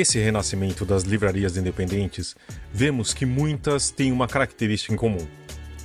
Nesse 0.00 0.18
renascimento 0.18 0.86
das 0.86 1.02
livrarias 1.02 1.58
independentes, 1.58 2.34
vemos 2.72 3.12
que 3.12 3.26
muitas 3.26 3.90
têm 3.90 4.10
uma 4.10 4.26
característica 4.26 4.94
em 4.94 4.96
comum: 4.96 5.26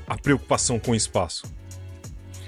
a 0.08 0.18
preocupação 0.18 0.80
com 0.80 0.92
o 0.92 0.96
espaço. 0.96 1.54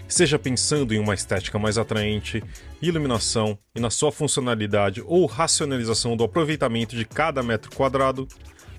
Seja 0.07 0.39
pensando 0.39 0.93
em 0.93 0.97
uma 0.97 1.13
estética 1.13 1.59
mais 1.59 1.77
atraente, 1.77 2.41
iluminação 2.81 3.59
e 3.75 3.81
na 3.81 3.89
sua 3.89 4.13
funcionalidade 4.13 5.03
ou 5.05 5.25
racionalização 5.25 6.15
do 6.15 6.23
aproveitamento 6.23 6.95
de 6.95 7.03
cada 7.03 7.43
metro 7.43 7.69
quadrado, 7.75 8.29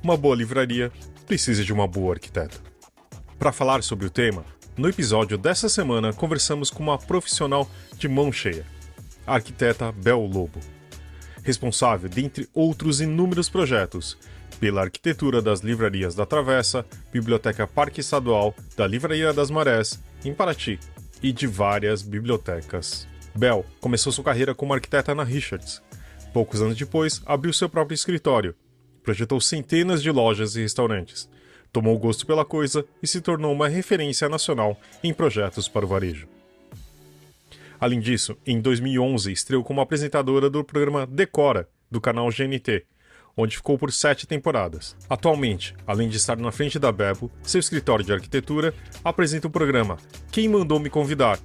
uma 0.02 0.16
boa 0.16 0.34
livraria 0.34 0.90
precisa 1.26 1.62
de 1.62 1.74
uma 1.74 1.86
boa 1.86 2.14
arquiteta. 2.14 2.56
Para 3.38 3.52
falar 3.52 3.82
sobre 3.82 4.06
o 4.06 4.10
tema, 4.10 4.46
no 4.78 4.88
episódio 4.88 5.36
dessa 5.36 5.68
semana 5.68 6.14
conversamos 6.14 6.70
com 6.70 6.84
uma 6.84 6.96
profissional 6.96 7.70
de 7.98 8.08
mão 8.08 8.32
cheia, 8.32 8.64
a 9.26 9.34
arquiteta 9.34 9.92
Bel 9.92 10.22
Lobo. 10.22 10.77
Responsável, 11.42 12.08
dentre 12.08 12.48
outros 12.52 13.00
inúmeros 13.00 13.48
projetos, 13.48 14.18
pela 14.58 14.82
arquitetura 14.82 15.40
das 15.40 15.60
livrarias 15.60 16.14
da 16.14 16.26
Travessa, 16.26 16.84
Biblioteca 17.12 17.66
Parque 17.66 18.00
Estadual, 18.00 18.54
da 18.76 18.86
Livraria 18.86 19.32
das 19.32 19.50
Marés, 19.50 20.02
em 20.24 20.34
Paraty, 20.34 20.78
e 21.22 21.32
de 21.32 21.46
várias 21.46 22.02
bibliotecas. 22.02 23.06
Bell 23.34 23.64
começou 23.80 24.12
sua 24.12 24.24
carreira 24.24 24.54
como 24.54 24.74
arquiteta 24.74 25.14
na 25.14 25.24
Richards. 25.24 25.82
Poucos 26.32 26.60
anos 26.60 26.76
depois, 26.76 27.22
abriu 27.24 27.52
seu 27.52 27.68
próprio 27.68 27.94
escritório. 27.94 28.54
Projetou 29.02 29.40
centenas 29.40 30.02
de 30.02 30.10
lojas 30.10 30.56
e 30.56 30.60
restaurantes. 30.60 31.28
Tomou 31.72 31.98
gosto 31.98 32.26
pela 32.26 32.44
coisa 32.44 32.84
e 33.02 33.06
se 33.06 33.20
tornou 33.20 33.52
uma 33.52 33.68
referência 33.68 34.28
nacional 34.28 34.78
em 35.02 35.12
projetos 35.14 35.68
para 35.68 35.84
o 35.84 35.88
varejo. 35.88 36.28
Além 37.80 38.00
disso, 38.00 38.36
em 38.46 38.60
2011 38.60 39.30
estreou 39.30 39.62
como 39.62 39.80
apresentadora 39.80 40.50
do 40.50 40.64
programa 40.64 41.06
Decora, 41.06 41.68
do 41.90 42.00
canal 42.00 42.28
GNT, 42.28 42.84
onde 43.36 43.56
ficou 43.56 43.78
por 43.78 43.92
sete 43.92 44.26
temporadas. 44.26 44.96
Atualmente, 45.08 45.74
além 45.86 46.08
de 46.08 46.16
estar 46.16 46.36
na 46.36 46.50
frente 46.50 46.78
da 46.78 46.90
Bebo, 46.90 47.30
seu 47.42 47.60
escritório 47.60 48.04
de 48.04 48.12
arquitetura 48.12 48.74
apresenta 49.04 49.46
o 49.46 49.50
programa 49.50 49.96
Quem 50.32 50.48
Mandou 50.48 50.80
Me 50.80 50.90
Convidar, 50.90 51.38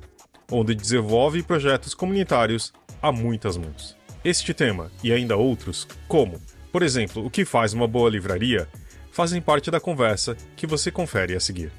onde 0.52 0.73
desenvolve 0.73 1.44
projetos 1.44 1.94
comunitários 1.94 2.73
a 3.00 3.11
muitas 3.11 3.56
mãos. 3.56 3.95
Este 4.26 4.54
tema 4.54 4.92
e 5.04 5.11
ainda 5.11 5.38
outros, 5.38 5.88
como, 6.08 6.42
por 6.72 6.81
exemplo, 6.81 7.23
o 7.23 7.30
que 7.30 7.45
faz 7.45 7.73
uma 7.73 7.88
boa 7.88 8.09
livraria, 8.09 8.67
fazem 9.11 9.39
parte 9.39 9.70
da 9.70 9.80
conversa 9.80 10.36
que 10.56 10.66
você 10.66 10.89
confere 10.89 11.36
a 11.36 11.39
seguir. 11.39 11.72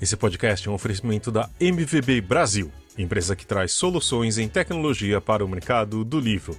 Esse 0.00 0.14
podcast 0.14 0.68
é 0.68 0.70
um 0.70 0.74
oferecimento 0.74 1.32
da 1.32 1.48
MVB 1.58 2.20
Brasil, 2.20 2.70
empresa 2.98 3.34
que 3.34 3.46
traz 3.46 3.72
soluções 3.72 4.36
em 4.36 4.46
tecnologia 4.46 5.22
para 5.22 5.42
o 5.42 5.48
mercado 5.48 6.04
do 6.04 6.20
livro. 6.20 6.54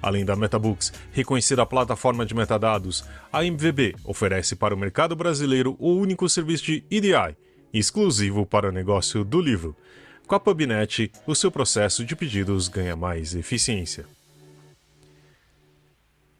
Além 0.00 0.24
da 0.24 0.34
MetaBooks, 0.34 0.92
reconhecida 1.12 1.66
plataforma 1.66 2.24
de 2.24 2.34
metadados, 2.34 3.04
a 3.30 3.44
MVB 3.44 3.94
oferece 4.04 4.56
para 4.56 4.74
o 4.74 4.78
mercado 4.78 5.14
brasileiro 5.14 5.76
o 5.78 5.92
único 5.92 6.26
serviço 6.30 6.64
de 6.64 6.84
EDI, 6.90 7.36
exclusivo 7.74 8.46
para 8.46 8.70
o 8.70 8.72
negócio 8.72 9.22
do 9.22 9.38
livro. 9.38 9.76
Com 10.26 10.34
a 10.34 10.40
PubNet, 10.40 11.12
o 11.26 11.34
seu 11.34 11.50
processo 11.50 12.06
de 12.06 12.16
pedidos 12.16 12.68
ganha 12.68 12.96
mais 12.96 13.34
eficiência. 13.34 14.06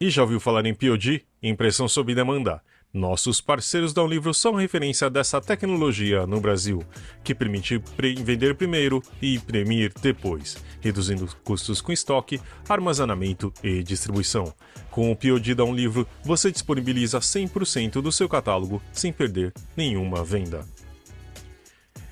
E 0.00 0.08
já 0.08 0.22
ouviu 0.22 0.40
falar 0.40 0.64
em 0.64 0.74
POD? 0.74 1.26
Impressão 1.42 1.88
sob 1.88 2.14
demanda. 2.14 2.62
Nossos 2.98 3.40
parceiros 3.40 3.92
da 3.92 4.02
Unlivro 4.02 4.34
são 4.34 4.54
referência 4.54 5.08
dessa 5.08 5.40
tecnologia 5.40 6.26
no 6.26 6.40
Brasil, 6.40 6.82
que 7.22 7.32
permite 7.32 7.80
vender 8.24 8.56
primeiro 8.56 9.00
e 9.22 9.36
imprimir 9.36 9.92
depois, 10.02 10.56
reduzindo 10.80 11.28
custos 11.44 11.80
com 11.80 11.92
estoque, 11.92 12.40
armazenamento 12.68 13.54
e 13.62 13.84
distribuição. 13.84 14.52
Com 14.90 15.12
o 15.12 15.16
POD 15.16 15.54
da 15.54 15.62
Unlivro, 15.62 16.08
você 16.24 16.50
disponibiliza 16.50 17.20
100% 17.20 18.02
do 18.02 18.10
seu 18.10 18.28
catálogo 18.28 18.82
sem 18.92 19.12
perder 19.12 19.54
nenhuma 19.76 20.24
venda. 20.24 20.66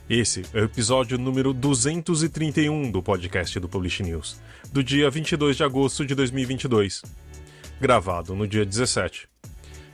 Esse 0.08 0.44
é 0.54 0.60
o 0.60 0.64
episódio 0.64 1.18
número 1.18 1.52
231 1.52 2.92
do 2.92 3.02
podcast 3.02 3.58
do 3.58 3.68
Publish 3.68 4.04
News, 4.04 4.40
do 4.72 4.84
dia 4.84 5.10
22 5.10 5.56
de 5.56 5.64
agosto 5.64 6.06
de 6.06 6.14
2022, 6.14 7.02
gravado 7.80 8.36
no 8.36 8.46
dia 8.46 8.64
17. 8.64 9.28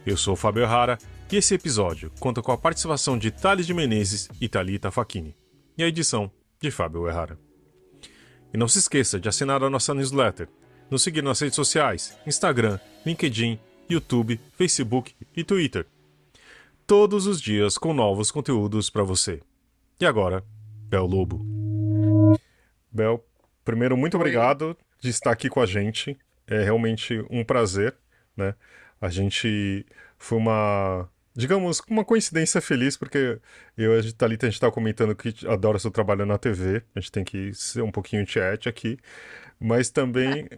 Eu 0.04 0.16
sou 0.16 0.34
o 0.34 0.36
Fábio 0.36 0.66
Rara 0.66 0.98
e 1.30 1.36
esse 1.36 1.54
episódio 1.54 2.10
conta 2.18 2.42
com 2.42 2.50
a 2.50 2.58
participação 2.58 3.16
de 3.16 3.30
Thales 3.30 3.66
de 3.66 3.72
Menezes 3.72 4.28
e 4.40 4.48
Talita 4.48 4.90
Facchini, 4.90 5.36
e 5.78 5.84
a 5.84 5.86
edição 5.86 6.28
de 6.60 6.72
Fábio 6.72 7.06
Errara. 7.08 7.38
E 8.52 8.56
não 8.56 8.66
se 8.66 8.80
esqueça 8.80 9.20
de 9.20 9.28
assinar 9.28 9.62
a 9.62 9.70
nossa 9.70 9.94
newsletter, 9.94 10.48
nos 10.90 11.04
seguir 11.04 11.22
nas 11.22 11.38
redes 11.38 11.54
sociais, 11.54 12.18
Instagram, 12.26 12.80
LinkedIn, 13.06 13.60
YouTube, 13.88 14.40
Facebook 14.56 15.14
e 15.36 15.44
Twitter. 15.44 15.86
Todos 16.84 17.28
os 17.28 17.40
dias 17.40 17.78
com 17.78 17.94
novos 17.94 18.32
conteúdos 18.32 18.90
para 18.90 19.04
você. 19.04 19.40
E 20.00 20.04
agora, 20.04 20.44
Bel 20.88 21.06
Lobo. 21.06 21.46
Bel, 22.90 23.24
primeiro, 23.64 23.96
muito 23.96 24.16
obrigado 24.16 24.76
de 25.00 25.10
estar 25.10 25.30
aqui 25.30 25.48
com 25.48 25.60
a 25.60 25.66
gente. 25.66 26.18
É 26.44 26.64
realmente 26.64 27.24
um 27.30 27.44
prazer, 27.44 27.94
né? 28.36 28.56
A 29.02 29.08
gente 29.08 29.84
foi 30.16 30.38
uma, 30.38 31.08
digamos, 31.34 31.82
uma 31.90 32.04
coincidência 32.04 32.60
feliz, 32.60 32.96
porque 32.96 33.40
eu 33.76 33.96
e 33.96 33.98
a 33.98 34.12
Thalita, 34.12 34.46
a 34.46 34.48
gente 34.48 34.54
estava 34.54 34.72
comentando 34.72 35.12
que 35.16 35.34
adora 35.48 35.80
seu 35.80 35.90
trabalho 35.90 36.24
na 36.24 36.38
TV, 36.38 36.84
a 36.94 37.00
gente 37.00 37.10
tem 37.10 37.24
que 37.24 37.52
ser 37.52 37.82
um 37.82 37.90
pouquinho 37.90 38.24
chat 38.24 38.68
aqui, 38.68 38.96
mas 39.58 39.90
também 39.90 40.48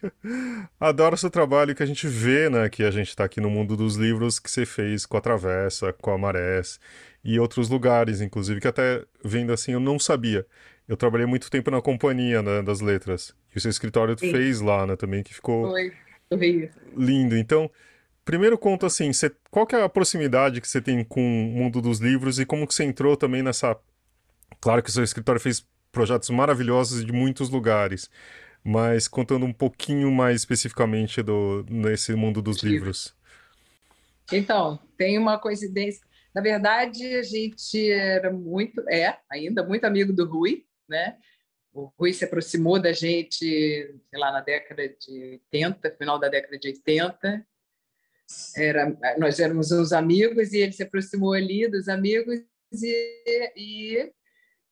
adora 0.80 1.18
seu 1.18 1.28
trabalho 1.28 1.74
que 1.74 1.82
a 1.82 1.86
gente 1.86 2.08
vê, 2.08 2.48
né, 2.48 2.70
que 2.70 2.82
a 2.82 2.90
gente 2.90 3.08
está 3.08 3.24
aqui 3.24 3.42
no 3.42 3.50
mundo 3.50 3.76
dos 3.76 3.96
livros 3.96 4.38
que 4.38 4.50
você 4.50 4.64
fez 4.64 5.04
com 5.04 5.18
a 5.18 5.20
Travessa, 5.20 5.92
com 5.92 6.12
a 6.12 6.16
Marés 6.16 6.80
e 7.22 7.38
outros 7.38 7.68
lugares, 7.68 8.22
inclusive, 8.22 8.58
que 8.58 8.68
até 8.68 9.04
vendo 9.22 9.52
assim 9.52 9.72
eu 9.72 9.80
não 9.80 9.98
sabia. 9.98 10.46
Eu 10.88 10.96
trabalhei 10.96 11.26
muito 11.26 11.50
tempo 11.50 11.70
na 11.70 11.82
companhia 11.82 12.42
né, 12.42 12.62
das 12.62 12.80
letras, 12.80 13.34
e 13.54 13.58
o 13.58 13.60
seu 13.60 13.70
escritório 13.70 14.18
Sim. 14.18 14.30
fez 14.30 14.62
lá, 14.62 14.86
né, 14.86 14.96
também, 14.96 15.22
que 15.22 15.34
ficou... 15.34 15.68
Foi 15.70 15.92
Rio. 16.36 16.70
Lindo. 16.96 17.36
Então, 17.36 17.70
primeiro 18.24 18.58
conta 18.58 18.86
assim, 18.86 19.12
você, 19.12 19.30
qual 19.50 19.66
que 19.66 19.74
é 19.74 19.82
a 19.82 19.88
proximidade 19.88 20.60
que 20.60 20.68
você 20.68 20.80
tem 20.80 21.04
com 21.04 21.20
o 21.20 21.50
mundo 21.52 21.80
dos 21.80 21.98
livros 21.98 22.38
e 22.38 22.46
como 22.46 22.66
que 22.66 22.74
você 22.74 22.84
entrou 22.84 23.16
também 23.16 23.42
nessa... 23.42 23.76
Claro 24.60 24.82
que 24.82 24.90
o 24.90 24.92
seu 24.92 25.02
escritório 25.02 25.40
fez 25.40 25.66
projetos 25.90 26.30
maravilhosos 26.30 27.04
de 27.04 27.12
muitos 27.12 27.50
lugares, 27.50 28.10
mas 28.64 29.06
contando 29.08 29.44
um 29.44 29.52
pouquinho 29.52 30.10
mais 30.10 30.36
especificamente 30.36 31.22
do 31.22 31.66
nesse 31.68 32.14
mundo 32.14 32.40
dos 32.40 32.62
livros. 32.62 33.14
Então, 34.32 34.78
tem 34.96 35.18
uma 35.18 35.38
coincidência. 35.38 36.00
Na 36.34 36.40
verdade, 36.40 37.04
a 37.14 37.22
gente 37.22 37.90
era 37.90 38.32
muito, 38.32 38.82
é, 38.88 39.18
ainda 39.30 39.62
muito 39.62 39.84
amigo 39.84 40.12
do 40.12 40.24
Rui, 40.24 40.64
né? 40.88 41.16
O 41.72 41.90
Rui 41.98 42.12
se 42.12 42.24
aproximou 42.24 42.78
da 42.78 42.92
gente, 42.92 43.38
sei 43.38 44.18
lá, 44.18 44.30
na 44.30 44.42
década 44.42 44.86
de 44.88 45.40
80, 45.52 45.90
final 45.92 46.18
da 46.18 46.28
década 46.28 46.58
de 46.58 46.68
80. 46.68 47.46
Era, 48.54 49.16
nós 49.18 49.40
éramos 49.40 49.72
uns 49.72 49.92
amigos 49.92 50.52
e 50.52 50.58
ele 50.58 50.72
se 50.72 50.82
aproximou 50.82 51.32
ali 51.32 51.66
dos 51.68 51.88
amigos 51.88 52.40
e, 52.72 53.52
e 53.56 54.12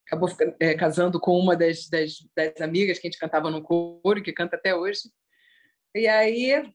acabou 0.07 0.29
é, 0.59 0.75
casando 0.75 1.19
com 1.19 1.39
uma 1.39 1.57
das, 1.57 1.89
das, 1.89 2.19
das, 2.37 2.61
amigas 2.61 2.99
que 2.99 3.07
a 3.07 3.11
gente 3.11 3.21
cantava 3.21 3.51
no 3.51 3.63
coro, 3.63 4.23
que 4.23 4.33
canta 4.33 4.57
até 4.57 4.75
hoje. 4.75 5.11
E 5.95 6.07
aí, 6.07 6.71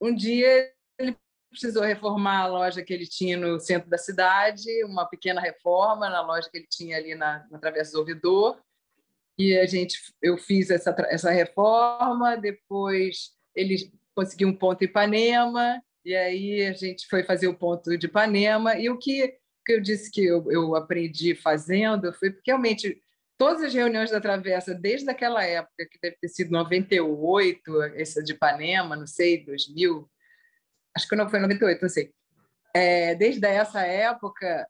um 0.00 0.14
dia, 0.14 0.72
ele 0.98 1.16
precisou 1.50 1.82
reformar 1.82 2.44
a 2.44 2.46
loja 2.46 2.82
que 2.82 2.94
ele 2.94 3.06
tinha 3.06 3.36
no 3.36 3.60
centro 3.60 3.90
da 3.90 3.98
cidade, 3.98 4.84
uma 4.84 5.06
pequena 5.06 5.40
reforma 5.40 6.08
na 6.08 6.22
loja 6.22 6.48
que 6.50 6.58
ele 6.58 6.66
tinha 6.68 6.96
ali 6.96 7.14
na, 7.14 7.46
na 7.50 7.58
Travessa 7.58 7.92
do 7.92 7.98
Ouvidor 7.98 8.58
e 9.38 9.56
a 9.58 9.66
gente 9.66 9.98
eu 10.20 10.36
fiz 10.36 10.70
essa 10.70 10.94
essa 11.08 11.30
reforma 11.30 12.36
depois 12.36 13.30
ele 13.54 13.90
conseguiu 14.14 14.48
um 14.48 14.56
ponto 14.56 14.82
em 14.82 14.86
Ipanema 14.86 15.82
e 16.04 16.14
aí 16.14 16.66
a 16.66 16.72
gente 16.72 17.06
foi 17.08 17.22
fazer 17.22 17.48
o 17.48 17.56
ponto 17.56 17.96
de 17.96 18.06
Ipanema. 18.06 18.76
E 18.76 18.88
o 18.88 18.98
que, 18.98 19.36
que 19.64 19.72
eu 19.72 19.80
disse 19.80 20.10
que 20.10 20.24
eu, 20.24 20.50
eu 20.50 20.74
aprendi 20.74 21.34
fazendo 21.34 22.12
foi 22.12 22.30
porque 22.30 22.50
realmente 22.50 23.00
todas 23.36 23.62
as 23.62 23.74
reuniões 23.74 24.10
da 24.10 24.20
Travessa 24.20 24.74
desde 24.74 25.10
aquela 25.10 25.44
época 25.44 25.86
que 25.90 25.98
deve 26.02 26.16
ter 26.20 26.28
sido 26.28 26.50
98 26.50 27.82
essa 27.94 28.22
de 28.22 28.32
Ipanema 28.32 28.96
não 28.96 29.06
sei 29.06 29.44
2000 29.44 30.10
acho 30.94 31.08
que 31.08 31.16
não 31.16 31.28
foi 31.28 31.38
98 31.38 31.82
não 31.82 31.88
sei. 31.88 32.12
É, 32.74 33.14
desde 33.14 33.44
essa 33.46 33.82
época 33.82 34.66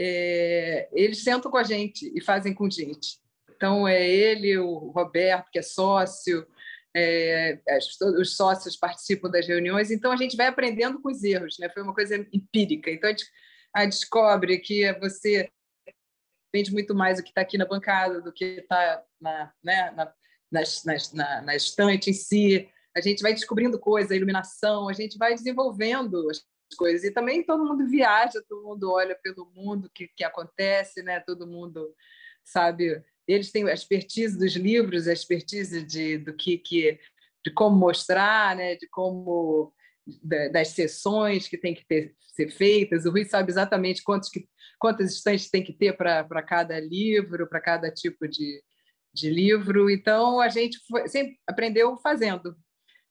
é, 0.00 0.88
eles 0.92 1.22
sentam 1.24 1.50
com 1.50 1.56
a 1.56 1.64
gente 1.64 2.10
e 2.14 2.20
fazem 2.20 2.54
com 2.54 2.70
gente 2.70 3.18
então, 3.58 3.88
é 3.88 4.08
ele, 4.08 4.56
o 4.56 4.92
Roberto, 4.92 5.50
que 5.50 5.58
é 5.58 5.62
sócio, 5.62 6.46
é, 6.96 7.60
os 8.20 8.36
sócios 8.36 8.76
participam 8.76 9.28
das 9.28 9.48
reuniões, 9.48 9.90
então 9.90 10.12
a 10.12 10.16
gente 10.16 10.36
vai 10.36 10.46
aprendendo 10.46 11.02
com 11.02 11.10
os 11.10 11.24
erros, 11.24 11.56
né? 11.58 11.68
foi 11.68 11.82
uma 11.82 11.92
coisa 11.92 12.16
empírica. 12.32 12.88
Então, 12.88 13.08
a 13.08 13.12
gente, 13.12 13.26
a 13.74 13.84
descobre 13.84 14.58
que 14.58 14.92
você 15.00 15.50
vende 16.54 16.72
muito 16.72 16.94
mais 16.94 17.18
o 17.18 17.22
que 17.22 17.30
está 17.30 17.40
aqui 17.40 17.58
na 17.58 17.66
bancada 17.66 18.22
do 18.22 18.32
que 18.32 18.44
está 18.44 19.04
na, 19.20 19.52
né, 19.62 19.90
na, 19.90 20.14
na, 20.52 20.62
na, 21.12 21.42
na, 21.42 21.56
estante 21.56 22.10
em 22.10 22.14
si. 22.14 22.68
a 22.96 23.00
gente 23.00 23.22
vai 23.22 23.34
descobrindo 23.34 23.78
coisas, 23.78 24.16
iluminação, 24.16 24.88
a 24.88 24.92
gente 24.92 25.18
vai 25.18 25.34
desenvolvendo 25.34 26.30
as 26.30 26.44
coisas. 26.76 27.02
E 27.02 27.10
também 27.10 27.44
todo 27.44 27.64
mundo 27.64 27.88
viaja, 27.88 28.40
todo 28.48 28.66
mundo 28.66 28.92
olha 28.92 29.18
pelo 29.20 29.50
mundo 29.52 29.90
que, 29.92 30.08
que 30.16 30.22
acontece, 30.22 31.02
né? 31.02 31.18
todo 31.18 31.44
mundo 31.44 31.92
sabe. 32.44 33.02
Eles 33.28 33.52
têm 33.52 33.68
a 33.68 33.74
expertise 33.74 34.38
dos 34.38 34.56
livros, 34.56 35.06
a 35.06 35.12
expertise 35.12 35.82
de, 35.82 36.18
do 36.18 36.34
que, 36.34 36.56
que 36.58 36.98
de 37.44 37.52
como 37.52 37.76
mostrar, 37.76 38.56
né? 38.56 38.74
de 38.74 38.88
como 38.88 39.72
das 40.50 40.68
sessões 40.68 41.46
que 41.46 41.58
tem 41.58 41.74
que 41.74 41.86
ter, 41.86 42.14
ser 42.34 42.50
feitas. 42.50 43.04
O 43.04 43.10
Rui 43.10 43.26
sabe 43.26 43.50
exatamente 43.50 44.02
quantos 44.02 44.30
que, 44.30 44.48
quantas 44.78 45.12
estantes 45.12 45.50
tem 45.50 45.62
que 45.62 45.72
ter 45.72 45.96
para 45.96 46.42
cada 46.42 46.80
livro, 46.80 47.46
para 47.46 47.60
cada 47.60 47.90
tipo 47.90 48.26
de, 48.26 48.62
de 49.12 49.30
livro. 49.30 49.90
Então, 49.90 50.40
a 50.40 50.48
gente 50.48 50.78
foi, 50.88 51.06
sempre 51.08 51.38
aprendeu 51.46 51.96
fazendo. 51.98 52.56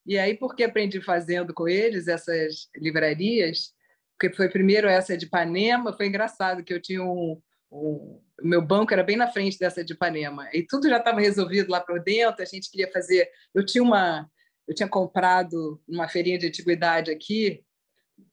E 0.04 0.18
aí, 0.18 0.36
porque 0.36 0.64
aprendi 0.64 1.00
fazendo 1.00 1.54
com 1.54 1.68
eles 1.68 2.08
essas 2.08 2.68
livrarias, 2.74 3.72
porque 4.18 4.34
foi 4.34 4.48
primeiro 4.48 4.88
essa 4.88 5.16
de 5.16 5.26
Ipanema, 5.26 5.92
foi 5.92 6.06
engraçado 6.06 6.64
que 6.64 6.72
eu 6.72 6.80
tinha 6.80 7.04
um, 7.04 7.40
o 7.70 8.20
meu 8.42 8.62
banco 8.62 8.92
era 8.92 9.02
bem 9.02 9.16
na 9.16 9.30
frente 9.30 9.58
dessa 9.58 9.84
de 9.84 9.92
Ipanema, 9.92 10.48
e 10.52 10.62
tudo 10.62 10.88
já 10.88 10.98
estava 10.98 11.20
resolvido 11.20 11.70
lá 11.70 11.80
por 11.80 12.00
dentro, 12.02 12.42
a 12.42 12.46
gente 12.46 12.70
queria 12.70 12.90
fazer, 12.90 13.28
eu 13.54 13.64
tinha 13.64 13.82
uma 13.82 14.28
eu 14.66 14.74
tinha 14.74 14.88
comprado 14.88 15.80
numa 15.88 16.08
feirinha 16.08 16.38
de 16.38 16.46
antiguidade 16.46 17.10
aqui, 17.10 17.64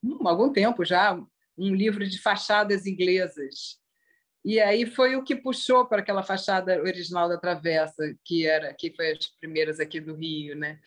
hum, 0.04 0.28
há 0.28 0.30
algum 0.30 0.52
tempo 0.52 0.84
já, 0.84 1.18
um 1.58 1.74
livro 1.74 2.06
de 2.06 2.22
fachadas 2.22 2.86
inglesas. 2.86 3.80
E 4.44 4.60
aí 4.60 4.86
foi 4.86 5.16
o 5.16 5.24
que 5.24 5.36
puxou 5.36 5.88
para 5.88 6.02
aquela 6.02 6.22
fachada 6.22 6.80
original 6.82 7.30
da 7.30 7.40
Travessa, 7.40 8.14
que 8.24 8.46
era 8.46 8.74
que 8.74 8.94
foi 8.94 9.14
as 9.14 9.28
primeiras 9.40 9.80
aqui 9.80 10.02
do 10.02 10.14
Rio, 10.14 10.58
né? 10.58 10.78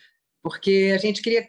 Porque 0.43 0.93
a 0.95 0.99
gente 0.99 1.23
queria 1.23 1.49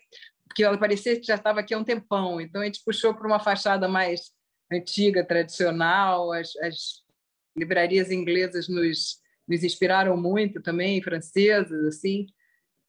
que 0.56 0.64
ela 0.64 0.78
parecia 0.78 1.20
que 1.20 1.28
já 1.28 1.36
estava 1.36 1.60
aqui 1.60 1.74
há 1.74 1.78
um 1.78 1.84
tempão, 1.84 2.42
então 2.42 2.62
a 2.62 2.66
gente 2.66 2.82
puxou 2.84 3.14
para 3.14 3.28
uma 3.28 3.40
fachada 3.40 3.88
mais 3.88 4.32
antiga, 4.72 5.26
tradicional. 5.26 6.32
As, 6.32 6.56
as 6.58 7.04
livrarias 7.56 8.12
inglesas 8.12 8.68
nos, 8.68 9.18
nos 9.48 9.64
inspiraram 9.64 10.16
muito 10.16 10.62
também, 10.62 11.02
francesas, 11.02 11.86
assim. 11.86 12.28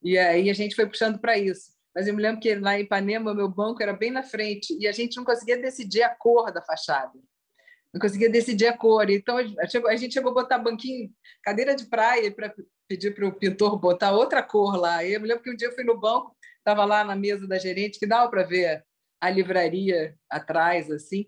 E 0.03 0.17
aí 0.19 0.49
a 0.49 0.55
gente 0.55 0.75
foi 0.75 0.87
puxando 0.87 1.19
para 1.19 1.38
isso. 1.38 1.73
Mas 1.94 2.06
eu 2.06 2.15
me 2.15 2.23
lembro 2.23 2.41
que 2.41 2.55
lá 2.55 2.79
em 2.79 2.82
Ipanema, 2.82 3.35
meu 3.35 3.49
banco 3.49 3.82
era 3.82 3.93
bem 3.93 4.11
na 4.11 4.23
frente 4.23 4.77
e 4.79 4.87
a 4.87 4.93
gente 4.93 5.17
não 5.17 5.25
conseguia 5.25 5.56
decidir 5.56 6.03
a 6.03 6.15
cor 6.15 6.53
da 6.53 6.62
fachada. 6.62 7.12
Não 7.93 8.00
conseguia 8.00 8.31
decidir 8.31 8.69
a 8.69 8.77
cor. 8.77 9.11
Então 9.11 9.37
a 9.37 9.97
gente 9.97 10.15
chegou 10.15 10.31
a 10.31 10.35
botar 10.35 10.59
banquinho, 10.59 11.11
cadeira 11.43 11.75
de 11.75 11.87
praia 11.87 12.31
para 12.31 12.55
pedir 12.87 13.15
para 13.15 13.27
o 13.27 13.32
pintor 13.32 13.79
botar 13.79 14.12
outra 14.12 14.43
cor 14.43 14.77
lá. 14.77 15.05
E 15.05 15.15
eu 15.15 15.21
me 15.21 15.27
lembro 15.27 15.43
que 15.43 15.50
um 15.50 15.56
dia 15.56 15.69
eu 15.69 15.75
fui 15.75 15.85
no 15.85 15.99
banco, 15.99 16.37
estava 16.59 16.85
lá 16.85 17.03
na 17.05 17.17
mesa 17.17 17.47
da 17.47 17.59
gerente, 17.59 17.99
que 17.99 18.06
dava 18.06 18.31
para 18.31 18.44
ver 18.44 18.85
a 19.21 19.29
livraria 19.29 20.17
atrás, 20.29 20.91
assim. 20.91 21.27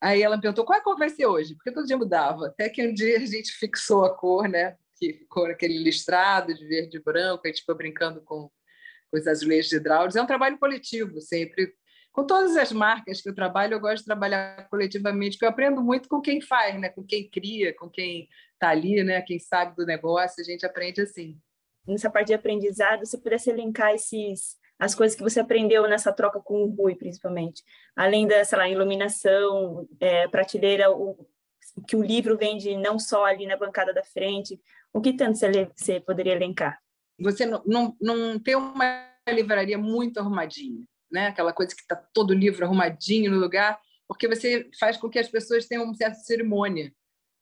Aí 0.00 0.22
ela 0.22 0.36
me 0.36 0.42
perguntou 0.42 0.64
qual 0.64 0.76
é 0.76 0.80
a 0.80 0.84
cor 0.84 0.98
vai 0.98 1.08
ser 1.08 1.26
hoje, 1.26 1.54
porque 1.54 1.72
todo 1.72 1.86
dia 1.86 1.96
mudava. 1.96 2.48
Até 2.48 2.68
que 2.68 2.86
um 2.86 2.92
dia 2.92 3.16
a 3.16 3.26
gente 3.26 3.52
fixou 3.58 4.04
a 4.04 4.14
cor, 4.14 4.48
né? 4.48 4.76
que 4.98 5.12
ficou 5.12 5.46
aquele 5.46 5.78
listrado 5.78 6.54
de 6.54 6.66
verde 6.66 6.96
e 6.96 7.02
branco, 7.02 7.42
a 7.44 7.48
gente 7.48 7.60
ficou 7.60 7.76
brincando 7.76 8.20
com, 8.22 8.50
com 9.10 9.18
os 9.18 9.26
azulejos 9.26 9.72
hidráulicos. 9.72 10.16
É 10.16 10.22
um 10.22 10.26
trabalho 10.26 10.58
coletivo, 10.58 11.20
sempre. 11.20 11.72
Com 12.12 12.26
todas 12.26 12.56
as 12.56 12.72
marcas 12.72 13.20
que 13.20 13.28
eu 13.28 13.34
trabalho, 13.34 13.74
eu 13.74 13.80
gosto 13.80 13.98
de 13.98 14.06
trabalhar 14.06 14.66
coletivamente, 14.70 15.36
porque 15.36 15.44
eu 15.44 15.50
aprendo 15.50 15.82
muito 15.82 16.08
com 16.08 16.20
quem 16.20 16.40
faz, 16.40 16.80
né? 16.80 16.88
com 16.88 17.04
quem 17.04 17.28
cria, 17.28 17.74
com 17.76 17.90
quem 17.90 18.26
está 18.54 18.70
ali, 18.70 19.04
né? 19.04 19.20
quem 19.20 19.38
sabe 19.38 19.76
do 19.76 19.84
negócio, 19.84 20.40
a 20.40 20.44
gente 20.44 20.64
aprende 20.64 21.02
assim. 21.02 21.38
Nessa 21.86 22.10
parte 22.10 22.28
de 22.28 22.34
aprendizado, 22.34 23.04
se 23.06 23.22
pudesse 23.22 23.50
elencar 23.50 23.94
esses, 23.94 24.56
as 24.78 24.94
coisas 24.94 25.16
que 25.16 25.22
você 25.22 25.40
aprendeu 25.40 25.88
nessa 25.88 26.12
troca 26.12 26.40
com 26.40 26.64
o 26.64 26.74
Rui, 26.74 26.94
principalmente, 26.94 27.62
além 27.94 28.26
da, 28.26 28.44
sei 28.44 28.58
lá, 28.58 28.68
iluminação, 28.68 29.88
é, 29.98 30.28
prateleira, 30.28 30.90
o, 30.90 31.26
que 31.88 31.96
o 31.96 32.02
livro 32.02 32.36
vende 32.36 32.76
não 32.76 32.98
só 32.98 33.24
ali 33.24 33.46
na 33.46 33.56
bancada 33.56 33.92
da 33.92 34.02
frente, 34.02 34.60
o 34.92 35.00
que 35.00 35.12
tanto 35.12 35.38
você, 35.38 35.70
você 35.74 36.00
poderia 36.00 36.34
elencar? 36.34 36.78
Você 37.18 37.46
não, 37.46 37.62
não, 37.66 37.96
não 38.00 38.38
tem 38.38 38.54
uma 38.54 39.10
livraria 39.28 39.78
muito 39.78 40.20
arrumadinha, 40.20 40.84
né? 41.10 41.28
aquela 41.28 41.52
coisa 41.52 41.74
que 41.74 41.80
está 41.80 41.96
todo 41.96 42.34
livro 42.34 42.64
arrumadinho 42.64 43.30
no 43.30 43.38
lugar, 43.38 43.78
porque 44.06 44.28
você 44.28 44.68
faz 44.78 44.96
com 44.96 45.08
que 45.08 45.18
as 45.18 45.28
pessoas 45.28 45.66
tenham 45.66 45.84
uma 45.84 45.94
certa 45.94 46.16
cerimônia. 46.16 46.92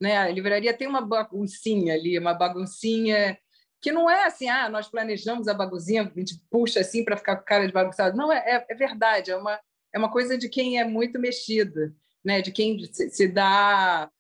Né? 0.01 0.17
A 0.17 0.29
livraria 0.31 0.73
tem 0.73 0.89
uma 0.89 1.01
baguncinha 1.01 1.95
ali, 1.95 2.19
uma 2.19 2.35
baguncinha 2.35 3.39
que 3.85 3.93
não 3.93 4.09
é 4.09 4.25
assim, 4.25 4.49
ah, 4.49 4.67
nós 4.71 4.89
planejamos 4.89 5.47
a 5.47 5.53
baguncinha, 5.53 6.11
a 6.11 6.19
gente 6.19 6.41
puxa 6.51 6.81
assim 6.81 7.05
para 7.05 7.19
ficar 7.19 7.37
com 7.37 7.45
cara 7.45 7.67
de 7.67 7.73
bagunçado. 7.73 8.17
Não, 8.17 8.33
é, 8.33 8.39
é, 8.39 8.67
é, 8.67 8.75
verdade, 8.75 9.31
é 9.31 9.37
uma, 9.37 9.61
é 9.93 9.99
uma 9.99 10.11
coisa 10.11 10.39
de 10.39 10.49
quem 10.49 10.81
é 10.81 10.85
muito 10.87 11.19
mexido, 11.19 11.95
né? 12.25 12.41
de 12.41 12.51
quem 12.51 12.83
se, 12.91 13.11
se 13.11 13.29
dá 13.29 14.11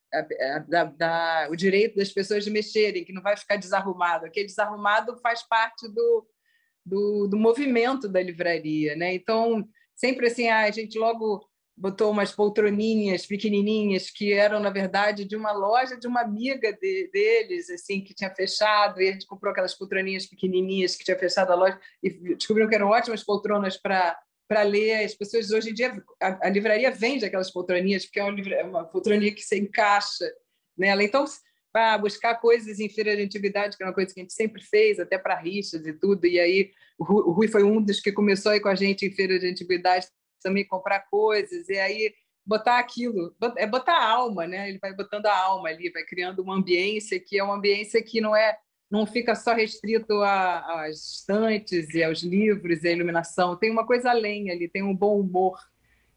o 1.48 1.56
direito 1.56 1.96
das 1.96 2.10
pessoas 2.10 2.44
de 2.44 2.50
mexerem, 2.50 3.06
que 3.06 3.12
não 3.14 3.22
vai 3.22 3.38
ficar 3.38 3.56
desarrumado. 3.56 4.26
Aquele 4.26 4.48
desarrumado 4.48 5.16
faz 5.22 5.42
parte 5.42 5.88
do, 5.88 6.28
do, 6.84 7.26
do 7.26 7.38
movimento 7.38 8.06
da 8.06 8.22
livraria. 8.22 8.94
Né? 8.94 9.14
Então, 9.14 9.66
sempre 9.96 10.26
assim, 10.26 10.46
ah, 10.46 10.64
a 10.64 10.70
gente 10.70 10.98
logo 10.98 11.42
botou 11.76 12.10
umas 12.10 12.30
poltroninhas 12.30 13.26
pequenininhas 13.26 14.08
que 14.08 14.32
eram, 14.32 14.60
na 14.60 14.70
verdade, 14.70 15.24
de 15.24 15.34
uma 15.34 15.52
loja 15.52 15.96
de 15.96 16.06
uma 16.06 16.20
amiga 16.20 16.72
de, 16.72 17.10
deles, 17.12 17.68
assim, 17.68 18.00
que 18.00 18.14
tinha 18.14 18.30
fechado, 18.30 19.02
e 19.02 19.08
a 19.08 19.12
gente 19.12 19.26
comprou 19.26 19.50
aquelas 19.50 19.74
poltroninhas 19.74 20.26
pequenininhas 20.26 20.94
que 20.94 21.04
tinha 21.04 21.18
fechado 21.18 21.50
a 21.50 21.56
loja 21.56 21.78
e 22.02 22.10
descobriram 22.36 22.68
que 22.68 22.74
eram 22.74 22.88
ótimas 22.88 23.24
poltronas 23.24 23.76
para 23.76 24.18
para 24.46 24.62
ler. 24.62 25.04
As 25.04 25.14
pessoas 25.14 25.50
hoje 25.50 25.70
em 25.70 25.74
dia, 25.74 26.04
a, 26.20 26.46
a, 26.46 26.50
livraria 26.50 26.90
vende 26.90 27.24
aquelas 27.24 27.50
poltroninhas, 27.50 28.04
porque 28.04 28.20
é 28.20 28.24
uma, 28.24 28.40
é 28.40 28.64
uma 28.64 28.84
poltroninha 28.84 29.34
que 29.34 29.42
se 29.42 29.58
encaixa 29.58 30.30
nela. 30.76 31.02
Então, 31.02 31.24
para 31.72 31.98
buscar 31.98 32.34
coisas 32.36 32.78
em 32.78 32.88
feira 32.88 33.16
de 33.16 33.22
antiguidade, 33.22 33.76
que 33.76 33.82
é 33.82 33.86
uma 33.86 33.94
coisa 33.94 34.12
que 34.12 34.20
a 34.20 34.22
gente 34.22 34.34
sempre 34.34 34.62
fez, 34.62 35.00
até 35.00 35.18
para 35.18 35.40
rixas 35.40 35.86
e 35.86 35.92
tudo. 35.94 36.26
E 36.26 36.38
aí, 36.38 36.70
o 36.98 37.32
Rui 37.32 37.48
foi 37.48 37.64
um 37.64 37.82
dos 37.82 38.00
que 38.00 38.12
começou 38.12 38.52
aí 38.52 38.60
com 38.60 38.68
a 38.68 38.74
gente 38.74 39.04
em 39.04 39.10
feira 39.10 39.38
de 39.38 39.48
antiguidade 39.48 40.06
também 40.44 40.66
comprar 40.66 41.00
coisas. 41.10 41.68
E 41.68 41.78
aí, 41.78 42.14
botar 42.46 42.78
aquilo, 42.78 43.34
é 43.56 43.66
botar 43.66 43.96
a 43.96 44.08
alma, 44.08 44.46
né? 44.46 44.68
Ele 44.68 44.78
vai 44.78 44.94
botando 44.94 45.26
a 45.26 45.36
alma 45.36 45.70
ali, 45.70 45.90
vai 45.90 46.04
criando 46.04 46.40
uma 46.40 46.54
ambiência 46.54 47.18
que 47.18 47.38
é 47.38 47.42
uma 47.42 47.56
ambiência 47.56 48.02
que 48.02 48.20
não 48.20 48.36
é 48.36 48.56
não 48.90 49.06
fica 49.06 49.34
só 49.34 49.54
restrito 49.54 50.22
às 50.22 51.16
estantes 51.16 51.92
e 51.94 52.04
aos 52.04 52.22
livros 52.22 52.84
e 52.84 52.88
à 52.88 52.92
iluminação. 52.92 53.56
Tem 53.56 53.70
uma 53.70 53.84
coisa 53.84 54.10
além 54.10 54.50
ali, 54.50 54.68
tem 54.68 54.84
um 54.84 54.94
bom 54.94 55.18
humor, 55.18 55.58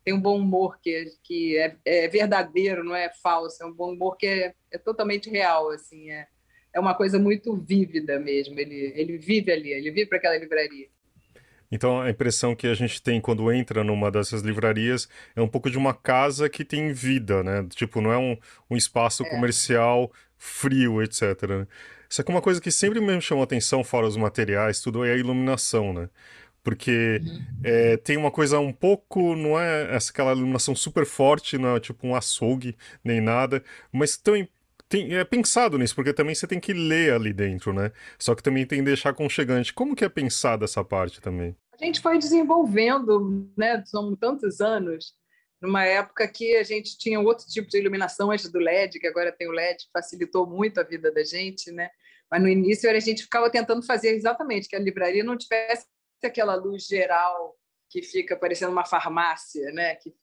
tem 0.03 0.13
um 0.13 0.21
bom 0.21 0.37
humor 0.37 0.79
que, 0.79 1.05
que 1.23 1.57
é, 1.57 1.75
é 1.83 2.07
verdadeiro, 2.07 2.83
não 2.83 2.95
é 2.95 3.09
falso, 3.23 3.63
é 3.63 3.65
um 3.65 3.73
bom 3.73 3.93
humor 3.93 4.15
que 4.15 4.27
é, 4.27 4.53
é 4.69 4.77
totalmente 4.77 5.27
real, 5.27 5.71
assim, 5.71 6.11
é, 6.11 6.27
é 6.71 6.79
uma 6.79 6.93
coisa 6.93 7.17
muito 7.17 7.55
vívida 7.55 8.19
mesmo. 8.19 8.59
Ele, 8.59 8.93
ele 8.95 9.17
vive 9.17 9.51
ali, 9.51 9.71
ele 9.71 9.89
vive 9.89 10.05
para 10.05 10.19
aquela 10.19 10.37
livraria. 10.37 10.87
Então 11.71 12.01
a 12.01 12.09
impressão 12.09 12.55
que 12.55 12.67
a 12.67 12.73
gente 12.73 13.01
tem 13.01 13.19
quando 13.19 13.51
entra 13.51 13.83
numa 13.83 14.09
dessas 14.09 14.41
livrarias 14.41 15.07
é 15.35 15.41
um 15.41 15.47
pouco 15.47 15.69
de 15.69 15.77
uma 15.77 15.93
casa 15.93 16.49
que 16.49 16.63
tem 16.63 16.93
vida, 16.93 17.43
né? 17.43 17.65
Tipo, 17.69 18.01
não 18.01 18.11
é 18.11 18.17
um, 18.17 18.37
um 18.69 18.77
espaço 18.77 19.23
é. 19.23 19.29
comercial 19.29 20.11
frio, 20.37 21.01
etc. 21.01 21.41
Né? 21.47 21.67
Só 22.09 22.23
que 22.23 22.31
uma 22.31 22.41
coisa 22.41 22.61
que 22.61 22.71
sempre 22.71 23.01
me 23.01 23.19
chamou 23.21 23.43
atenção, 23.43 23.83
fora 23.83 24.07
os 24.07 24.15
materiais, 24.15 24.79
tudo, 24.79 25.03
é 25.03 25.13
a 25.13 25.17
iluminação, 25.17 25.93
né? 25.93 26.09
Porque 26.63 27.21
uhum. 27.23 27.45
é, 27.63 27.97
tem 27.97 28.17
uma 28.17 28.29
coisa 28.29 28.59
um 28.59 28.73
pouco, 28.73 29.35
não 29.35 29.59
é 29.59 29.95
essa 29.95 30.11
aquela 30.11 30.33
iluminação 30.33 30.75
super 30.75 31.05
forte, 31.05 31.57
não 31.57 31.75
é 31.75 31.79
tipo 31.79 32.05
um 32.05 32.13
açougue, 32.13 32.75
nem 33.03 33.21
nada, 33.21 33.63
mas 33.91 34.17
também 34.17 34.49
tem, 34.89 35.15
é 35.15 35.23
pensado 35.23 35.77
nisso, 35.77 35.95
porque 35.95 36.13
também 36.13 36.33
você 36.33 36.47
tem 36.47 36.59
que 36.59 36.73
ler 36.73 37.13
ali 37.13 37.33
dentro, 37.33 37.73
né? 37.73 37.91
Só 38.17 38.33
que 38.33 38.43
também 38.43 38.65
tem 38.65 38.79
que 38.79 38.85
deixar 38.85 39.09
aconchegante. 39.09 39.73
Como 39.73 39.95
que 39.95 40.05
é 40.05 40.09
pensada 40.09 40.65
essa 40.65 40.83
parte 40.83 41.21
também? 41.21 41.55
A 41.79 41.85
gente 41.85 42.01
foi 42.01 42.17
desenvolvendo, 42.17 43.51
né? 43.57 43.83
São 43.85 44.15
tantos 44.15 44.61
anos, 44.61 45.13
numa 45.61 45.83
época 45.83 46.27
que 46.27 46.55
a 46.55 46.63
gente 46.63 46.97
tinha 46.97 47.19
outro 47.19 47.45
tipo 47.47 47.67
de 47.67 47.77
iluminação 47.77 48.31
antes 48.31 48.51
do 48.51 48.59
LED, 48.59 48.99
que 48.99 49.07
agora 49.07 49.31
tem 49.31 49.47
o 49.47 49.51
LED, 49.51 49.87
facilitou 49.91 50.47
muito 50.47 50.79
a 50.79 50.83
vida 50.83 51.11
da 51.11 51.23
gente, 51.23 51.71
né? 51.71 51.89
Mas 52.29 52.41
no 52.41 52.47
início 52.47 52.89
a 52.89 52.99
gente 52.99 53.23
ficava 53.23 53.49
tentando 53.49 53.85
fazer 53.85 54.09
exatamente 54.09 54.67
que 54.67 54.75
a 54.75 54.79
livraria 54.79 55.23
não 55.23 55.37
tivesse 55.37 55.85
aquela 56.23 56.55
luz 56.55 56.85
geral 56.85 57.55
que 57.89 58.01
fica 58.01 58.35
parecendo 58.35 58.71
uma 58.71 58.85
farmácia, 58.85 59.71
né? 59.71 59.95
Que, 59.95 60.13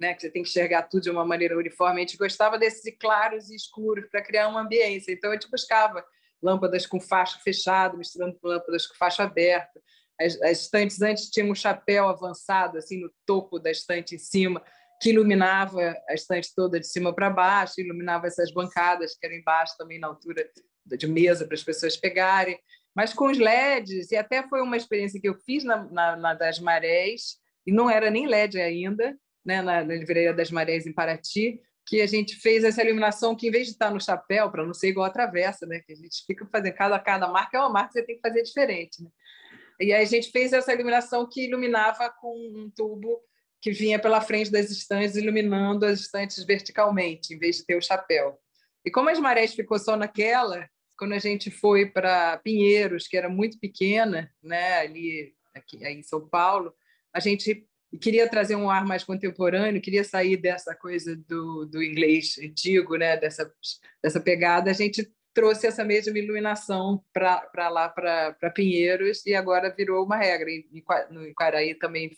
né? 0.00 0.14
que 0.14 0.22
você 0.22 0.30
tem 0.30 0.42
que 0.42 0.48
enxergar 0.48 0.82
tudo 0.84 1.02
de 1.02 1.10
uma 1.10 1.24
maneira 1.24 1.56
uniforme. 1.56 1.98
A 1.98 2.00
gente 2.00 2.16
gostava 2.16 2.58
desses 2.58 2.82
claros 2.98 3.50
e 3.50 3.54
escuros 3.54 4.06
para 4.10 4.22
criar 4.22 4.48
uma 4.48 4.62
ambiência. 4.62 5.12
Então 5.12 5.30
a 5.30 5.34
gente 5.34 5.50
buscava 5.50 6.04
lâmpadas 6.42 6.86
com 6.86 6.98
faixa 6.98 7.38
fechada, 7.40 7.96
misturando 7.96 8.38
com 8.40 8.48
lâmpadas 8.48 8.86
com 8.86 8.94
faixa 8.94 9.24
aberta. 9.24 9.80
As, 10.18 10.40
as 10.42 10.62
estantes 10.62 11.00
antes 11.02 11.28
tinham 11.30 11.50
um 11.50 11.54
chapéu 11.54 12.08
avançado 12.08 12.78
assim 12.78 13.00
no 13.00 13.12
topo 13.26 13.58
da 13.58 13.70
estante 13.70 14.14
em 14.14 14.18
cima 14.18 14.62
que 15.00 15.10
iluminava 15.10 15.96
a 16.08 16.14
estante 16.14 16.54
toda 16.54 16.78
de 16.78 16.86
cima 16.86 17.14
para 17.14 17.30
baixo, 17.30 17.80
iluminava 17.80 18.26
essas 18.26 18.52
bancadas 18.52 19.16
que 19.16 19.26
eram 19.26 19.36
embaixo 19.36 19.74
também 19.78 19.98
na 19.98 20.08
altura 20.08 20.46
de 20.84 21.06
mesa 21.06 21.46
para 21.46 21.54
as 21.54 21.64
pessoas 21.64 21.96
pegarem. 21.96 22.58
Mas 22.94 23.14
com 23.14 23.30
os 23.30 23.38
LEDs, 23.38 24.10
e 24.10 24.16
até 24.16 24.46
foi 24.46 24.60
uma 24.60 24.76
experiência 24.76 25.18
que 25.18 25.28
eu 25.28 25.34
fiz 25.34 25.64
na, 25.64 25.84
na, 25.84 26.16
na 26.16 26.34
das 26.34 26.58
Marés, 26.58 27.38
e 27.66 27.72
não 27.72 27.88
era 27.88 28.10
nem 28.10 28.26
LED 28.26 28.60
ainda, 28.60 29.16
né, 29.44 29.62
na, 29.62 29.84
na 29.84 29.94
Livraria 29.94 30.32
das 30.32 30.50
Marés 30.50 30.86
em 30.86 30.92
Paraty, 30.92 31.60
que 31.86 32.00
a 32.00 32.06
gente 32.06 32.36
fez 32.36 32.62
essa 32.62 32.82
iluminação 32.82 33.34
que, 33.34 33.48
em 33.48 33.50
vez 33.50 33.66
de 33.66 33.72
estar 33.72 33.90
no 33.90 34.00
chapéu, 34.00 34.50
para 34.50 34.64
não 34.64 34.74
ser 34.74 34.88
igual 34.88 35.06
a 35.06 35.10
travessa, 35.10 35.66
né, 35.66 35.80
que 35.80 35.92
a 35.92 35.96
gente 35.96 36.24
fica 36.26 36.46
fazendo, 36.46 36.74
cada, 36.74 36.98
cada 36.98 37.28
marca 37.28 37.58
é 37.58 37.60
uma 37.60 37.70
marca, 37.70 37.92
você 37.92 38.02
tem 38.02 38.16
que 38.16 38.20
fazer 38.20 38.42
diferente. 38.42 39.02
Né? 39.02 39.10
E 39.80 39.92
aí 39.92 40.02
a 40.02 40.06
gente 40.06 40.30
fez 40.30 40.52
essa 40.52 40.72
iluminação 40.72 41.28
que 41.28 41.46
iluminava 41.46 42.10
com 42.10 42.36
um 42.36 42.70
tubo 42.70 43.20
que 43.60 43.72
vinha 43.72 43.98
pela 43.98 44.20
frente 44.20 44.50
das 44.50 44.70
estantes, 44.70 45.16
iluminando 45.16 45.84
as 45.84 46.00
estantes 46.00 46.44
verticalmente, 46.44 47.34
em 47.34 47.38
vez 47.38 47.56
de 47.56 47.66
ter 47.66 47.76
o 47.76 47.82
chapéu. 47.82 48.38
E 48.84 48.90
como 48.90 49.10
as 49.10 49.18
marés 49.18 49.54
ficou 49.54 49.78
só 49.78 49.96
naquela, 49.96 50.68
quando 50.96 51.12
a 51.12 51.18
gente 51.18 51.50
foi 51.50 51.86
para 51.86 52.38
Pinheiros, 52.38 53.06
que 53.06 53.16
era 53.16 53.28
muito 53.28 53.58
pequena, 53.58 54.32
né, 54.42 54.78
ali 54.78 55.34
aqui, 55.54 55.82
em 55.84 56.02
São 56.02 56.28
Paulo, 56.28 56.74
a 57.12 57.20
gente 57.20 57.66
queria 57.98 58.28
trazer 58.28 58.56
um 58.56 58.70
ar 58.70 58.84
mais 58.84 59.02
contemporâneo, 59.02 59.80
queria 59.80 60.04
sair 60.04 60.36
dessa 60.36 60.74
coisa 60.74 61.16
do, 61.16 61.64
do 61.64 61.82
inglês 61.82 62.36
antigo, 62.38 62.96
né, 62.96 63.16
dessa, 63.16 63.52
dessa 64.02 64.20
pegada, 64.20 64.70
a 64.70 64.74
gente 64.74 65.10
trouxe 65.32 65.66
essa 65.66 65.84
mesma 65.84 66.18
iluminação 66.18 67.02
para 67.12 67.68
lá, 67.68 67.88
para 67.88 68.50
Pinheiros, 68.54 69.24
e 69.26 69.34
agora 69.34 69.74
virou 69.74 70.04
uma 70.04 70.16
regra. 70.16 70.50
E, 70.50 70.66
no 71.10 71.26
Icaraí 71.26 71.74
também, 71.74 72.10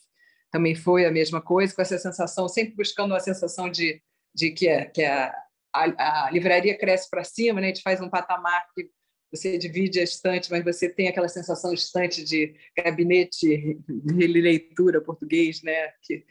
também 0.51 0.75
foi 0.75 1.05
a 1.05 1.11
mesma 1.11 1.41
coisa, 1.41 1.75
com 1.75 1.83
essa 1.83 1.99
sensação, 1.99 2.49
sempre 2.49 2.75
buscando 2.75 3.13
uma 3.13 3.21
sensação 3.21 3.71
de, 3.71 4.03
de 4.35 4.51
que, 4.51 4.69
é, 4.69 4.87
que 4.87 5.03
é 5.03 5.13
a, 5.13 5.35
a, 5.73 6.27
a 6.27 6.31
livraria 6.31 6.77
cresce 6.77 7.09
para 7.09 7.25
cima, 7.25 7.61
né? 7.61 7.69
a 7.69 7.69
gente 7.69 7.83
faz 7.83 8.01
um 8.01 8.09
patamar 8.09 8.67
que 8.75 8.91
você 9.33 9.57
divide 9.57 9.99
a 9.99 10.05
estante, 10.05 10.51
mas 10.51 10.63
você 10.63 10.89
tem 10.89 11.09
aquela 11.09 11.29
sensação 11.29 11.73
estante 11.73 12.23
de 12.23 12.55
gabinete 12.77 13.79
de 13.89 14.27
leitura 14.27 15.01
português, 15.01 15.63
né? 15.63 15.89
que, 16.03 16.25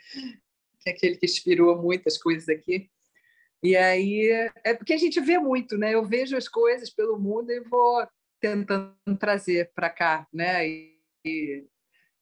que 0.80 0.90
é 0.90 0.92
aquele 0.92 1.18
que 1.18 1.26
inspirou 1.26 1.82
muitas 1.82 2.18
coisas 2.18 2.48
aqui. 2.48 2.90
E 3.64 3.76
aí 3.76 4.30
é 4.64 4.74
porque 4.74 4.94
a 4.94 4.98
gente 4.98 5.20
vê 5.20 5.38
muito, 5.40 5.78
né? 5.78 5.94
Eu 5.94 6.04
vejo 6.06 6.36
as 6.36 6.48
coisas 6.48 6.90
pelo 6.90 7.20
mundo 7.20 7.52
e 7.52 7.60
vou 7.62 8.08
tentando 8.40 8.96
trazer 9.20 9.72
para 9.74 9.90
cá, 9.90 10.28
né? 10.34 10.68
E, 10.68 11.66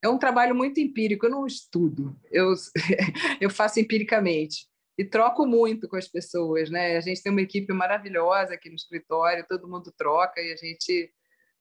é 0.01 0.07
um 0.07 0.17
trabalho 0.17 0.55
muito 0.55 0.79
empírico. 0.79 1.25
Eu 1.25 1.31
não 1.31 1.45
estudo, 1.45 2.17
eu 2.31 2.53
eu 3.41 3.49
faço 3.49 3.79
empiricamente 3.79 4.68
e 4.99 5.05
troco 5.05 5.47
muito 5.47 5.87
com 5.87 5.95
as 5.95 6.09
pessoas, 6.09 6.69
né? 6.69 6.97
A 6.97 6.99
gente 6.99 7.23
tem 7.23 7.31
uma 7.31 7.41
equipe 7.41 7.71
maravilhosa 7.71 8.55
aqui 8.55 8.67
no 8.67 8.75
escritório, 8.75 9.45
todo 9.47 9.65
mundo 9.65 9.93
troca 9.97 10.41
e 10.41 10.51
a 10.51 10.57
gente 10.57 11.09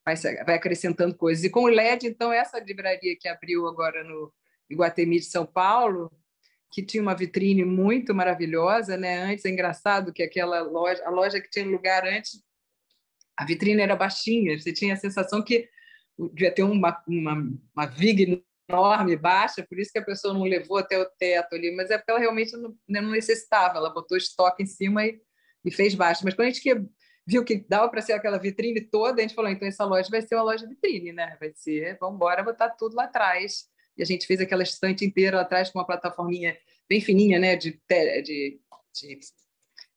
vai, 0.04 0.16
vai 0.44 0.56
acrescentando 0.56 1.14
coisas. 1.16 1.44
E 1.44 1.48
com 1.48 1.62
o 1.62 1.68
LED, 1.68 2.08
então 2.08 2.32
essa 2.32 2.58
livraria 2.58 3.16
que 3.16 3.28
abriu 3.28 3.68
agora 3.68 4.02
no 4.02 4.32
Iguatemi 4.68 5.20
de 5.20 5.26
São 5.26 5.46
Paulo 5.46 6.10
que 6.68 6.82
tinha 6.82 7.00
uma 7.00 7.14
vitrine 7.14 7.64
muito 7.64 8.12
maravilhosa, 8.12 8.96
né? 8.96 9.22
Antes 9.22 9.44
é 9.44 9.50
engraçado 9.50 10.12
que 10.12 10.24
aquela 10.24 10.60
loja, 10.60 11.00
a 11.06 11.10
loja 11.10 11.40
que 11.40 11.48
tinha 11.48 11.64
lugar 11.64 12.04
antes, 12.04 12.42
a 13.36 13.44
vitrine 13.44 13.80
era 13.80 13.94
baixinha, 13.94 14.58
você 14.58 14.72
tinha 14.72 14.94
a 14.94 14.96
sensação 14.96 15.44
que 15.44 15.68
devia 16.34 16.52
ter 16.52 16.64
uma, 16.64 17.00
uma, 17.06 17.34
uma 17.72 17.86
viga 17.86 18.42
enorme, 18.68 19.16
baixa, 19.16 19.66
por 19.66 19.78
isso 19.78 19.90
que 19.90 19.98
a 19.98 20.04
pessoa 20.04 20.34
não 20.34 20.42
levou 20.42 20.76
até 20.76 20.98
o 20.98 21.06
teto 21.18 21.54
ali, 21.54 21.74
mas 21.74 21.90
é 21.90 21.96
porque 21.96 22.10
ela 22.10 22.20
realmente 22.20 22.56
não, 22.56 22.76
né, 22.88 23.00
não 23.00 23.10
necessitava, 23.10 23.78
ela 23.78 23.90
botou 23.90 24.16
estoque 24.16 24.62
em 24.62 24.66
cima 24.66 25.06
e, 25.06 25.20
e 25.64 25.70
fez 25.70 25.94
baixo. 25.94 26.22
Mas 26.24 26.34
quando 26.34 26.48
a 26.48 26.50
gente 26.50 26.62
que, 26.62 26.74
viu 27.26 27.44
que 27.44 27.64
dava 27.68 27.88
para 27.88 28.02
ser 28.02 28.12
aquela 28.12 28.38
vitrine 28.38 28.80
toda, 28.80 29.20
a 29.20 29.22
gente 29.22 29.34
falou, 29.34 29.50
então 29.50 29.66
essa 29.66 29.84
loja 29.84 30.08
vai 30.10 30.20
ser 30.22 30.34
uma 30.34 30.44
loja 30.44 30.66
vitrine, 30.66 31.12
né? 31.12 31.36
Vai 31.40 31.52
ser, 31.54 31.96
vamos 31.98 32.16
embora 32.16 32.42
botar 32.42 32.70
tudo 32.70 32.94
lá 32.94 33.04
atrás 33.04 33.66
e 33.96 34.02
a 34.02 34.06
gente 34.06 34.26
fez 34.26 34.40
aquela 34.40 34.62
estante 34.62 35.04
inteira 35.04 35.40
atrás 35.40 35.70
com 35.70 35.78
uma 35.78 35.86
plataforminha 35.86 36.56
bem 36.88 37.00
fininha, 37.00 37.38
né, 37.38 37.56
de, 37.56 37.80
de, 38.22 38.60
de 38.94 39.20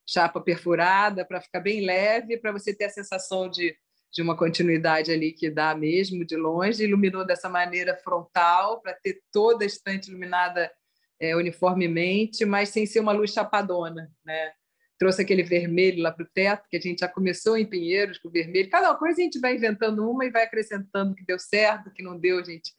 chapa 0.06 0.42
perfurada, 0.42 1.24
para 1.24 1.40
ficar 1.40 1.60
bem 1.60 1.86
leve, 1.86 2.38
para 2.38 2.52
você 2.52 2.74
ter 2.74 2.86
a 2.86 2.90
sensação 2.90 3.48
de, 3.48 3.78
de 4.12 4.22
uma 4.22 4.36
continuidade 4.36 5.12
ali 5.12 5.32
que 5.32 5.50
dá 5.50 5.74
mesmo 5.74 6.26
de 6.26 6.36
longe. 6.36 6.84
Iluminou 6.84 7.26
dessa 7.26 7.48
maneira 7.48 7.96
frontal, 7.98 8.82
para 8.82 8.94
ter 8.94 9.22
toda 9.32 9.64
a 9.64 9.68
estante 9.68 10.10
iluminada 10.10 10.72
é, 11.20 11.36
uniformemente, 11.36 12.44
mas 12.46 12.70
sem 12.70 12.86
ser 12.86 13.00
uma 13.00 13.12
luz 13.12 13.32
chapadona, 13.32 14.12
né? 14.26 14.52
Trouxe 14.98 15.22
aquele 15.22 15.42
vermelho 15.42 16.04
lá 16.04 16.12
para 16.12 16.24
o 16.24 16.30
teto, 16.32 16.68
que 16.70 16.78
a 16.78 16.80
gente 16.80 17.00
já 17.00 17.08
começou 17.08 17.58
em 17.58 17.66
Pinheiros 17.66 18.20
com 18.20 18.30
vermelho. 18.30 18.70
Cada 18.70 18.94
coisa 18.96 19.20
a 19.20 19.24
gente 19.24 19.40
vai 19.40 19.56
inventando 19.56 20.08
uma 20.08 20.26
e 20.26 20.30
vai 20.30 20.44
acrescentando 20.44 21.16
que 21.16 21.26
deu 21.26 21.40
certo, 21.40 21.92
que 21.92 22.04
não 22.04 22.20
deu, 22.20 22.40
a 22.40 22.44
gente 22.44 22.72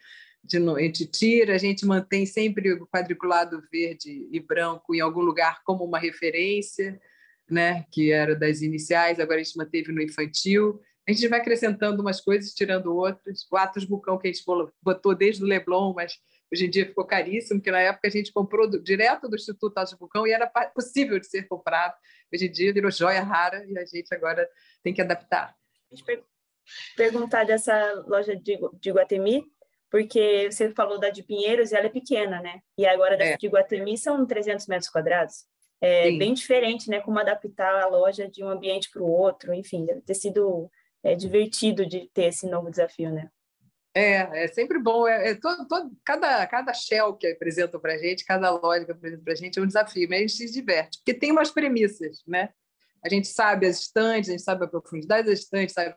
a 0.44 0.80
gente 0.80 1.06
tira, 1.06 1.54
a 1.54 1.58
gente 1.58 1.86
mantém 1.86 2.26
sempre 2.26 2.72
o 2.72 2.86
quadriculado 2.86 3.62
verde 3.70 4.28
e 4.30 4.40
branco 4.40 4.92
em 4.94 5.00
algum 5.00 5.20
lugar 5.20 5.62
como 5.64 5.84
uma 5.84 6.00
referência, 6.00 7.00
né, 7.48 7.84
que 7.92 8.10
era 8.10 8.34
das 8.34 8.60
iniciais, 8.60 9.20
agora 9.20 9.40
a 9.40 9.42
gente 9.42 9.56
manteve 9.56 9.92
no 9.92 10.02
infantil. 10.02 10.80
A 11.08 11.12
gente 11.12 11.26
vai 11.28 11.40
acrescentando 11.40 12.00
umas 12.00 12.20
coisas, 12.20 12.54
tirando 12.54 12.94
outras. 12.94 13.46
O 13.50 13.56
Atos 13.56 13.84
Bucão 13.84 14.18
que 14.18 14.28
a 14.28 14.32
gente 14.32 14.44
botou 14.80 15.14
desde 15.14 15.42
o 15.42 15.46
Leblon, 15.46 15.92
mas 15.94 16.16
hoje 16.52 16.66
em 16.66 16.70
dia 16.70 16.86
ficou 16.86 17.04
caríssimo, 17.04 17.58
porque 17.58 17.72
na 17.72 17.80
época 17.80 18.06
a 18.06 18.10
gente 18.10 18.32
comprou 18.32 18.70
do, 18.70 18.80
direto 18.80 19.28
do 19.28 19.34
Instituto 19.34 19.76
Atos 19.78 19.94
Bucão 19.94 20.26
e 20.26 20.32
era 20.32 20.46
possível 20.74 21.18
de 21.18 21.26
ser 21.26 21.48
comprado. 21.48 21.94
Hoje 22.32 22.46
em 22.46 22.52
dia 22.52 22.72
virou 22.72 22.90
joia 22.90 23.22
rara 23.22 23.64
e 23.66 23.76
a 23.76 23.84
gente 23.84 24.14
agora 24.14 24.48
tem 24.82 24.94
que 24.94 25.02
adaptar. 25.02 25.54
Perguntar 26.96 27.44
dessa 27.44 28.04
loja 28.06 28.36
de, 28.36 28.58
de 28.80 28.90
Guatemi, 28.92 29.44
porque 29.90 30.50
você 30.50 30.70
falou 30.70 31.00
da 31.00 31.10
de 31.10 31.22
Pinheiros 31.22 31.72
e 31.72 31.76
ela 31.76 31.86
é 31.86 31.90
pequena, 31.90 32.40
né? 32.40 32.60
E 32.78 32.86
agora 32.86 33.16
da 33.16 33.24
é. 33.24 33.36
de 33.36 33.48
Guatemi 33.48 33.98
são 33.98 34.24
300 34.24 34.66
metros 34.68 34.88
quadrados. 34.88 35.44
É 35.80 36.04
Sim. 36.04 36.18
bem 36.18 36.32
diferente, 36.32 36.88
né? 36.88 37.00
Como 37.00 37.18
adaptar 37.18 37.82
a 37.82 37.88
loja 37.88 38.28
de 38.28 38.44
um 38.44 38.48
ambiente 38.48 38.88
para 38.88 39.02
o 39.02 39.10
outro, 39.10 39.52
enfim, 39.52 39.84
deve 39.84 40.00
ter 40.00 40.14
sido 40.14 40.70
é, 41.02 41.14
divertido 41.14 41.86
de 41.86 42.08
ter 42.12 42.26
esse 42.26 42.46
novo 42.46 42.70
desafio, 42.70 43.10
né? 43.10 43.30
É, 43.94 44.44
é 44.44 44.48
sempre 44.48 44.78
bom. 44.78 45.06
É, 45.06 45.30
é 45.30 45.34
todo, 45.34 45.66
todo, 45.66 45.90
cada, 46.04 46.46
cada 46.46 46.72
shell 46.72 47.14
que 47.14 47.26
apresentam 47.26 47.80
para 47.80 47.94
a 47.94 47.98
gente, 47.98 48.24
cada 48.24 48.50
loja 48.50 48.84
que 48.84 48.92
apresentam 48.92 49.24
para 49.24 49.32
a 49.32 49.36
gente 49.36 49.58
é 49.58 49.62
um 49.62 49.66
desafio, 49.66 50.08
mas 50.08 50.18
a 50.18 50.20
gente 50.22 50.32
se 50.32 50.52
diverte, 50.52 50.98
porque 50.98 51.14
tem 51.14 51.30
umas 51.30 51.50
premissas, 51.50 52.22
né? 52.26 52.50
A 53.04 53.08
gente 53.08 53.26
sabe 53.26 53.66
as 53.66 53.80
estantes, 53.80 54.30
a 54.30 54.32
gente 54.32 54.44
sabe 54.44 54.64
a 54.64 54.68
profundidade 54.68 55.26
das 55.26 55.40
estantes, 55.40 55.74
sabe 55.74 55.94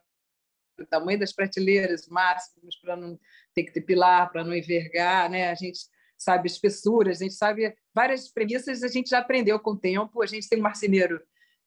o 0.80 0.86
tamanho 0.86 1.20
das 1.20 1.32
prateleiras 1.32 2.08
máximos 2.08 2.76
para 2.82 2.96
não 2.98 3.18
ter 3.54 3.64
que 3.64 3.72
ter 3.72 3.82
pilar, 3.82 4.32
para 4.32 4.44
não 4.44 4.54
envergar, 4.54 5.30
né? 5.30 5.50
A 5.50 5.56
gente 5.56 5.80
sabe 6.18 6.48
espessuras, 6.48 7.22
a 7.22 7.24
gente 7.24 7.36
sabe 7.36 7.76
várias 7.94 8.30
premissas, 8.30 8.84
a 8.84 8.88
gente 8.88 9.10
já 9.10 9.20
aprendeu 9.20 9.60
com 9.60 9.72
o 9.72 9.78
tempo. 9.78 10.22
A 10.22 10.26
gente 10.26 10.50
tem 10.50 10.60
um 10.60 10.64
marceneiro 10.64 11.22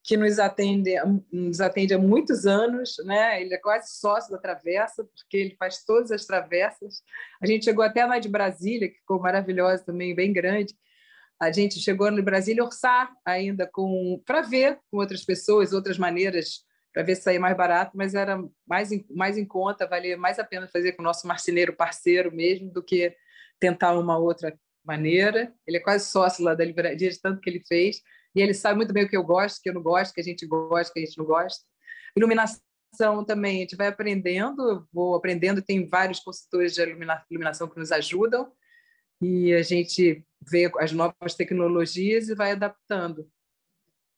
que 0.05 0.17
nos 0.17 0.38
atende, 0.38 0.95
nos 1.31 1.61
atende 1.61 1.93
há 1.93 1.99
muitos 1.99 2.47
anos, 2.47 2.97
né? 3.05 3.43
Ele 3.43 3.55
é 3.55 3.59
quase 3.59 3.99
sócio 3.99 4.33
da 4.33 4.38
Travessa, 4.38 5.05
porque 5.05 5.37
ele 5.37 5.57
faz 5.59 5.85
todas 5.85 6.11
as 6.11 6.25
travessas. 6.25 7.02
A 7.43 7.47
gente 7.47 7.64
chegou 7.64 7.85
até 7.85 8.05
lá 8.07 8.19
de 8.19 8.28
Brasília, 8.28 8.88
que 8.88 8.99
ficou 8.99 9.21
maravilhosa 9.21 9.85
também, 9.85 10.14
bem 10.14 10.33
grande. 10.33 10.75
A 11.40 11.52
gente 11.52 11.78
chegou 11.78 12.11
no 12.11 12.23
Brasília 12.23 12.64
orçar 12.64 13.12
ainda 13.25 13.69
com 13.71 14.21
para 14.26 14.40
ver 14.40 14.78
com 14.90 14.99
outras 14.99 15.25
pessoas, 15.25 15.73
outras 15.73 15.99
maneiras 15.99 16.67
para 16.93 17.02
ver 17.02 17.14
se 17.14 17.23
saía 17.23 17.38
mais 17.38 17.57
barato, 17.57 17.93
mas 17.97 18.14
era 18.14 18.43
mais 18.67 18.90
em, 18.90 19.07
mais 19.11 19.38
em 19.38 19.45
conta, 19.45 19.87
valia 19.87 20.17
mais 20.17 20.38
a 20.38 20.45
pena 20.45 20.67
fazer 20.67 20.93
com 20.93 21.02
o 21.02 21.05
nosso 21.05 21.28
marceneiro 21.28 21.73
parceiro 21.73 22.35
mesmo 22.35 22.73
do 22.73 22.83
que 22.83 23.14
tentar 23.61 23.97
uma 23.97 24.19
outra 24.19 24.59
maneira. 24.85 25.52
Ele 25.67 25.76
é 25.76 25.81
quase 25.81 26.11
sócio 26.11 26.45
lá 26.45 26.55
da 26.55 26.64
livraria, 26.64 26.97
de 26.97 27.21
tanto 27.21 27.40
que 27.40 27.50
ele 27.50 27.62
fez, 27.69 28.02
e 28.35 28.40
ele 28.40 28.54
sabe 28.54 28.76
muito 28.76 28.92
bem 28.92 29.04
o 29.04 29.08
que 29.08 29.16
eu 29.16 29.25
gosto, 29.25 29.58
o 29.58 29.62
que 29.62 29.70
eu 29.70 29.75
não 29.75 29.82
gosto, 29.82 30.14
que 30.14 30.20
a 30.20 30.25
gente 30.25 30.47
gosta, 30.47 30.92
que 30.92 31.00
a 31.00 31.04
gente 31.04 31.18
não 31.18 31.25
gosta. 31.25 31.64
Iluminação 32.16 32.61
também, 33.26 33.58
a 33.58 33.61
gente 33.61 33.76
vai 33.76 33.88
aprendendo, 33.88 34.87
vou 34.92 35.14
aprendendo, 35.14 35.62
tem 35.62 35.88
vários 35.88 36.20
consultores 36.20 36.75
de 36.75 36.82
iluminação 36.82 37.68
que 37.68 37.78
nos 37.78 37.92
ajudam, 37.92 38.50
e 39.20 39.52
a 39.52 39.62
gente 39.62 40.25
vê 40.40 40.70
as 40.78 40.92
novas 40.92 41.35
tecnologias 41.35 42.28
e 42.28 42.35
vai 42.35 42.52
adaptando. 42.52 43.28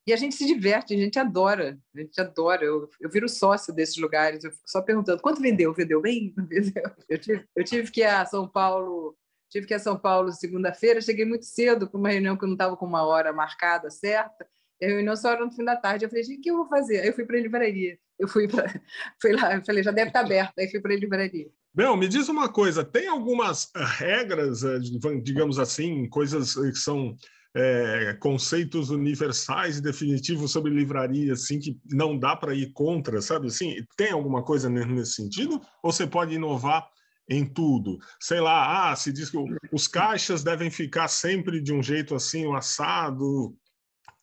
E 0.07 0.13
a 0.13 0.17
gente 0.17 0.35
se 0.35 0.47
diverte, 0.47 0.95
a 0.95 0.97
gente 0.97 1.19
adora, 1.19 1.79
a 1.95 2.01
gente 2.01 2.21
adora. 2.21 2.65
Eu, 2.65 2.89
eu 3.01 3.11
viro 3.11 3.29
sócio 3.29 3.73
desses 3.73 3.97
lugares, 3.97 4.43
eu 4.43 4.51
fico 4.51 4.65
só 4.67 4.83
perguntando 4.83 5.23
quanto 5.23 5.41
vendeu? 5.41 5.73
Vendeu 5.73 6.01
bem? 6.01 6.35
Eu 7.09 7.19
tive, 7.19 7.45
eu 7.57 7.65
tive 7.65 7.91
que 7.91 8.01
ir 8.01 8.07
a 8.07 8.25
São 8.25 8.49
Paulo, 8.49 9.17
tive 9.51 9.67
que 9.67 9.75
ir 9.75 9.77
a 9.77 9.81
São 9.81 9.99
Paulo 9.99 10.33
segunda-feira, 10.33 11.01
cheguei 11.01 11.25
muito 11.25 11.45
cedo 11.45 11.89
para 11.89 11.99
uma 11.99 12.09
reunião 12.09 12.37
que 12.37 12.45
eu 12.45 12.49
não 12.49 12.55
estava 12.55 12.77
com 12.77 12.87
uma 12.87 13.03
hora 13.03 13.33
marcada 13.33 13.91
certa. 13.91 14.47
A 14.83 14.87
reunião 14.87 15.15
só 15.15 15.33
era 15.33 15.45
no 15.45 15.53
fim 15.53 15.65
da 15.65 15.77
tarde. 15.77 16.05
Eu 16.05 16.09
falei, 16.09 16.25
o 16.25 16.41
que 16.41 16.51
eu 16.51 16.57
vou 16.57 16.69
fazer? 16.69 17.01
Aí 17.01 17.09
eu 17.09 17.13
fui 17.13 17.27
para 17.27 17.37
a 17.37 17.41
livraria. 17.41 17.99
Eu 18.19 18.27
fui, 18.27 18.49
pra, 18.49 18.65
fui 19.21 19.33
lá, 19.33 19.55
eu 19.55 19.65
falei, 19.65 19.83
já 19.83 19.91
deve 19.91 20.09
estar 20.09 20.21
aberto. 20.21 20.59
Aí 20.59 20.71
fui 20.71 20.81
para 20.81 20.95
a 20.95 20.97
livraria. 20.97 21.51
Bel, 21.75 21.97
me 21.97 22.09
diz 22.09 22.29
uma 22.29 22.49
coisa: 22.49 22.83
tem 22.83 23.07
algumas 23.07 23.71
regras, 23.99 24.65
eh, 24.65 24.79
digamos 25.23 25.59
assim, 25.59 26.09
coisas 26.09 26.55
que 26.55 26.75
são 26.75 27.15
é, 27.55 28.17
conceitos 28.21 28.91
universais 28.91 29.79
e 29.79 29.83
definitivos 29.83 30.51
sobre 30.53 30.73
livraria, 30.73 31.33
assim, 31.33 31.59
que 31.59 31.79
não 31.91 32.19
dá 32.19 32.37
para 32.37 32.55
ir 32.55 32.73
contra, 32.73 33.21
sabe? 33.21 33.49
Assim, 33.49 33.85
tem 33.97 34.13
alguma 34.13 34.43
coisa 34.43 34.69
nesse 34.69 35.15
sentido? 35.15 35.61
Ou 35.83 35.93
você 35.93 36.07
pode 36.07 36.35
inovar 36.35 36.89
em 37.31 37.47
tudo? 37.47 37.99
Sei 38.19 38.41
lá, 38.41 38.91
ah, 38.91 38.97
se 38.97 39.13
diz 39.13 39.31
que 39.31 39.39
os 39.73 39.87
caixas 39.87 40.43
devem 40.43 40.71
ficar 40.71 41.07
sempre 41.07 41.61
de 41.61 41.73
um 41.73 41.83
jeito 41.83 42.15
assim, 42.15 42.45
o 42.45 42.55
assado. 42.55 43.57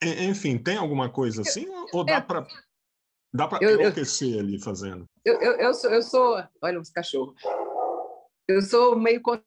Enfim, 0.02 0.58
tem 0.58 0.76
alguma 0.76 1.10
coisa 1.10 1.40
assim? 1.40 1.66
Ou 1.92 2.04
dá 2.04 2.20
para 2.20 2.46
dá 3.32 3.48
para 3.48 3.64
enlouquecer 3.64 4.34
eu, 4.34 4.40
ali 4.40 4.62
fazendo? 4.62 5.06
Eu, 5.24 5.40
eu, 5.40 5.52
eu, 5.54 5.74
sou, 5.74 5.90
eu 5.90 6.02
sou. 6.02 6.44
Olha 6.62 6.78
os 6.78 6.90
cachorros. 6.90 7.40
Eu 8.46 8.60
sou 8.62 8.96
meio 8.96 9.22
contra 9.22 9.42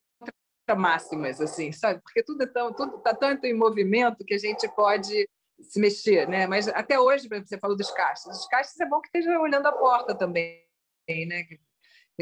máximas, 0.75 1.39
assim, 1.39 1.71
sabe? 1.71 2.01
Porque 2.01 2.23
tudo 2.23 2.43
está 2.43 2.61
tão, 2.61 2.73
tudo 2.73 2.97
tá 2.99 3.13
tanto 3.13 3.45
em 3.45 3.53
movimento 3.53 4.25
que 4.25 4.33
a 4.33 4.39
gente 4.39 4.67
pode 4.75 5.27
se 5.61 5.79
mexer, 5.79 6.27
né? 6.27 6.47
Mas 6.47 6.67
até 6.67 6.99
hoje, 6.99 7.27
você 7.27 7.57
falou 7.57 7.77
dos 7.77 7.91
caixas. 7.91 8.39
Os 8.39 8.47
caixas 8.47 8.79
é 8.79 8.85
bom 8.85 8.99
que 8.99 9.07
esteja 9.07 9.39
olhando 9.39 9.67
a 9.67 9.71
porta 9.71 10.15
também, 10.15 10.63
né? 11.07 11.43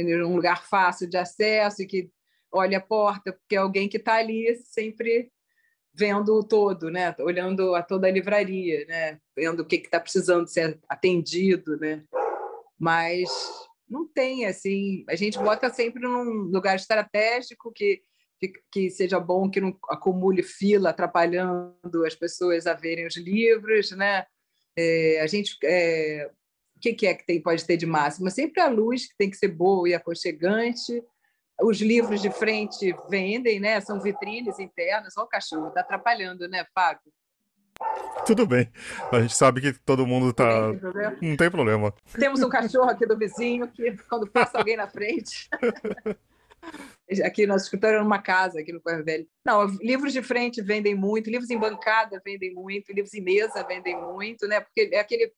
Um 0.04 0.36
lugar 0.36 0.66
fácil 0.68 1.10
de 1.10 1.18
acesso 1.18 1.82
e 1.82 1.88
que 1.88 2.12
olhe 2.52 2.76
a 2.76 2.82
porta, 2.82 3.34
porque 3.34 3.56
é 3.56 3.60
alguém 3.60 3.88
que 3.88 3.98
está 3.98 4.16
ali 4.16 4.56
sempre 4.66 5.32
vendo 5.94 6.34
o 6.36 6.44
todo, 6.44 6.90
né? 6.90 7.16
Olhando 7.20 7.76
a 7.76 7.84
toda 7.84 8.08
a 8.08 8.12
livraria, 8.12 8.86
né? 8.88 9.20
Vendo 9.36 9.62
o 9.62 9.66
que 9.66 9.78
está 9.78 10.00
precisando 10.00 10.48
ser 10.48 10.80
atendido, 10.88 11.78
né? 11.78 12.04
Mas 12.80 13.30
não 13.88 14.08
tem 14.08 14.46
assim. 14.46 15.04
A 15.10 15.16
gente 15.16 15.38
bota 15.38 15.70
sempre 15.70 16.02
num 16.02 16.24
lugar 16.52 16.76
estratégico 16.76 17.72
que 17.74 18.02
que, 18.40 18.54
que, 18.72 18.90
seja 18.90 19.20
bom 19.20 19.50
que 19.50 19.60
não 19.60 19.78
acumule 19.90 20.42
fila 20.42 20.92
atrapalhando 20.92 22.06
as 22.06 22.16
pessoas 22.16 22.66
a 22.66 22.74
verem 22.74 23.06
os 23.06 23.18
livros, 23.18 23.92
né? 23.92 24.26
É, 24.78 25.20
a 25.20 25.28
gente 25.28 25.58
é, 25.64 26.32
o 26.80 26.82
que, 26.82 26.94
que, 26.94 27.08
é 27.08 27.14
que 27.14 27.26
tem, 27.26 27.42
pode 27.42 27.66
ter 27.66 27.76
de 27.76 27.86
máximo? 27.86 28.32
Sempre 28.32 28.62
a 28.62 28.70
luz 28.70 29.06
que 29.06 29.18
tem 29.18 29.30
que 29.30 29.36
ser 29.36 29.50
boa 29.50 29.90
e 29.90 29.94
aconchegante. 29.94 31.04
Os 31.62 31.82
livros 31.82 32.22
de 32.22 32.32
frente 32.32 32.96
vendem, 33.10 33.60
né? 33.60 33.82
São 33.82 34.00
vitrines 34.00 34.58
internas. 34.60 35.14
Olha 35.18 35.26
o 35.26 35.30
cachorro, 35.30 35.68
está 35.68 35.82
atrapalhando, 35.82 36.48
né, 36.48 36.66
Fábio? 36.74 37.12
Tudo 38.26 38.48
bem. 38.48 38.72
A 39.12 39.20
gente 39.20 39.36
sabe 39.36 39.60
que 39.60 39.74
todo 39.74 40.08
mundo 40.08 40.32
tá. 40.32 40.72
Não 41.22 41.36
tem 41.36 41.52
problema. 41.52 41.94
Temos 42.18 42.42
um 42.42 42.48
cachorro 42.48 42.90
aqui 42.90 43.06
do 43.06 43.18
vizinho 43.18 43.68
que, 43.68 43.98
quando 44.10 44.26
passa 44.26 44.58
alguém 44.58 44.78
na 44.78 44.88
frente. 44.88 45.50
Aqui, 47.26 47.48
nosso 47.48 47.64
escritório 47.64 47.98
é 47.98 48.04
numa 48.04 48.22
casa, 48.22 48.60
aqui 48.60 48.72
no 48.72 48.82
Correio 48.82 49.04
Velho. 49.04 49.28
Não, 49.44 49.66
livros 49.82 50.14
de 50.14 50.22
frente 50.22 50.62
vendem 50.62 50.94
muito, 50.94 51.30
livros 51.30 51.50
em 51.50 51.58
bancada 51.58 52.22
vendem 52.24 52.54
muito, 52.54 52.94
livros 52.94 53.14
em 53.16 53.22
mesa 53.22 53.64
vendem 53.64 54.00
muito, 54.00 54.46
né? 54.46 54.60
Porque 54.60 54.90
é 54.94 55.00
aquele 55.00 55.34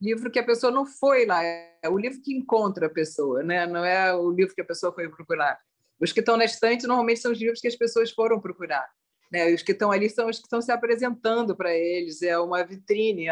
livro 0.00 0.30
que 0.30 0.38
a 0.38 0.44
pessoa 0.44 0.72
não 0.72 0.86
foi 0.86 1.26
lá, 1.26 1.42
é 1.42 1.88
o 1.88 1.98
livro 1.98 2.20
que 2.22 2.34
encontra 2.34 2.86
a 2.86 2.90
pessoa, 2.90 3.42
né? 3.42 3.66
Não 3.66 3.84
é 3.84 4.14
o 4.14 4.30
livro 4.30 4.54
que 4.54 4.60
a 4.60 4.64
pessoa 4.64 4.92
foi 4.92 5.08
procurar. 5.08 5.58
Os 6.00 6.12
que 6.12 6.20
estão 6.20 6.36
na 6.36 6.44
estante 6.44 6.86
normalmente 6.86 7.20
são 7.20 7.32
os 7.32 7.38
livros 7.38 7.60
que 7.60 7.68
as 7.68 7.76
pessoas 7.76 8.10
foram 8.10 8.40
procurar. 8.40 8.88
Né? 9.30 9.52
Os 9.54 9.62
que 9.62 9.72
estão 9.72 9.92
ali 9.92 10.08
são 10.08 10.28
os 10.28 10.38
que 10.38 10.44
estão 10.44 10.60
se 10.60 10.72
apresentando 10.72 11.54
para 11.54 11.72
eles, 11.72 12.22
é 12.22 12.38
uma 12.38 12.64
vitrine 12.64 13.26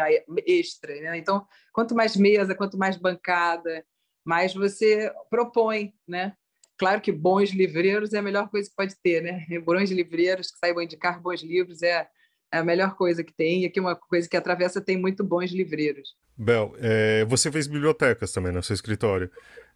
extra. 0.45 0.93
Né? 1.01 1.17
Então, 1.17 1.45
quanto 1.73 1.95
mais 1.95 2.15
mesa, 2.15 2.55
quanto 2.55 2.77
mais 2.77 2.95
bancada, 2.95 3.83
mais 4.23 4.53
você 4.53 5.11
propõe, 5.29 5.93
né? 6.07 6.33
Claro 6.77 7.01
que 7.01 7.11
bons 7.11 7.49
livreiros 7.49 8.13
é 8.13 8.19
a 8.19 8.21
melhor 8.21 8.49
coisa 8.49 8.69
que 8.69 8.75
pode 8.75 8.95
ter, 9.03 9.21
né? 9.21 9.45
Bons 9.65 9.91
livreiros 9.91 10.49
que 10.49 10.59
saibam 10.59 10.81
indicar 10.81 11.21
bons 11.21 11.41
livros 11.41 11.83
é, 11.83 12.07
é 12.53 12.57
a 12.57 12.63
melhor 12.63 12.95
coisa 12.95 13.21
que 13.21 13.33
tem. 13.33 13.63
E 13.63 13.65
aqui 13.65 13.81
uma 13.81 13.97
coisa 13.97 14.29
que 14.29 14.37
atravessa 14.37 14.79
tem 14.79 14.95
muito 14.95 15.21
bons 15.21 15.51
livreiros. 15.51 16.15
Bel, 16.39 16.73
é, 16.79 17.25
você 17.25 17.51
fez 17.51 17.67
bibliotecas 17.67 18.31
também 18.31 18.53
no 18.53 18.63
seu 18.63 18.73
escritório. 18.73 19.29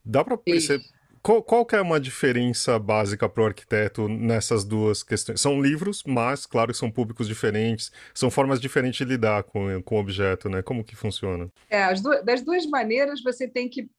Dá 0.03 0.23
para 0.23 0.37
perceber 0.37 0.83
qual, 1.21 1.41
qual 1.41 1.65
que 1.65 1.75
é 1.75 1.81
uma 1.81 2.01
diferença 2.01 2.77
básica 2.77 3.29
para 3.29 3.43
o 3.43 3.45
arquiteto 3.45 4.09
nessas 4.09 4.65
duas 4.65 5.03
questões? 5.03 5.39
São 5.39 5.61
livros, 5.61 6.03
mas 6.05 6.45
claro 6.45 6.71
que 6.71 6.77
são 6.77 6.91
públicos 6.91 7.27
diferentes, 7.27 7.91
são 8.13 8.29
formas 8.29 8.59
diferentes 8.59 8.97
de 8.97 9.05
lidar 9.05 9.43
com, 9.43 9.81
com 9.83 9.95
o 9.95 9.99
objeto, 9.99 10.49
né? 10.49 10.61
Como 10.61 10.83
que 10.83 10.95
funciona? 10.95 11.49
É, 11.69 11.93
duas, 11.93 12.25
das 12.25 12.41
duas 12.41 12.65
maneiras 12.65 13.21
você 13.21 13.47
tem 13.47 13.69
que 13.69 13.89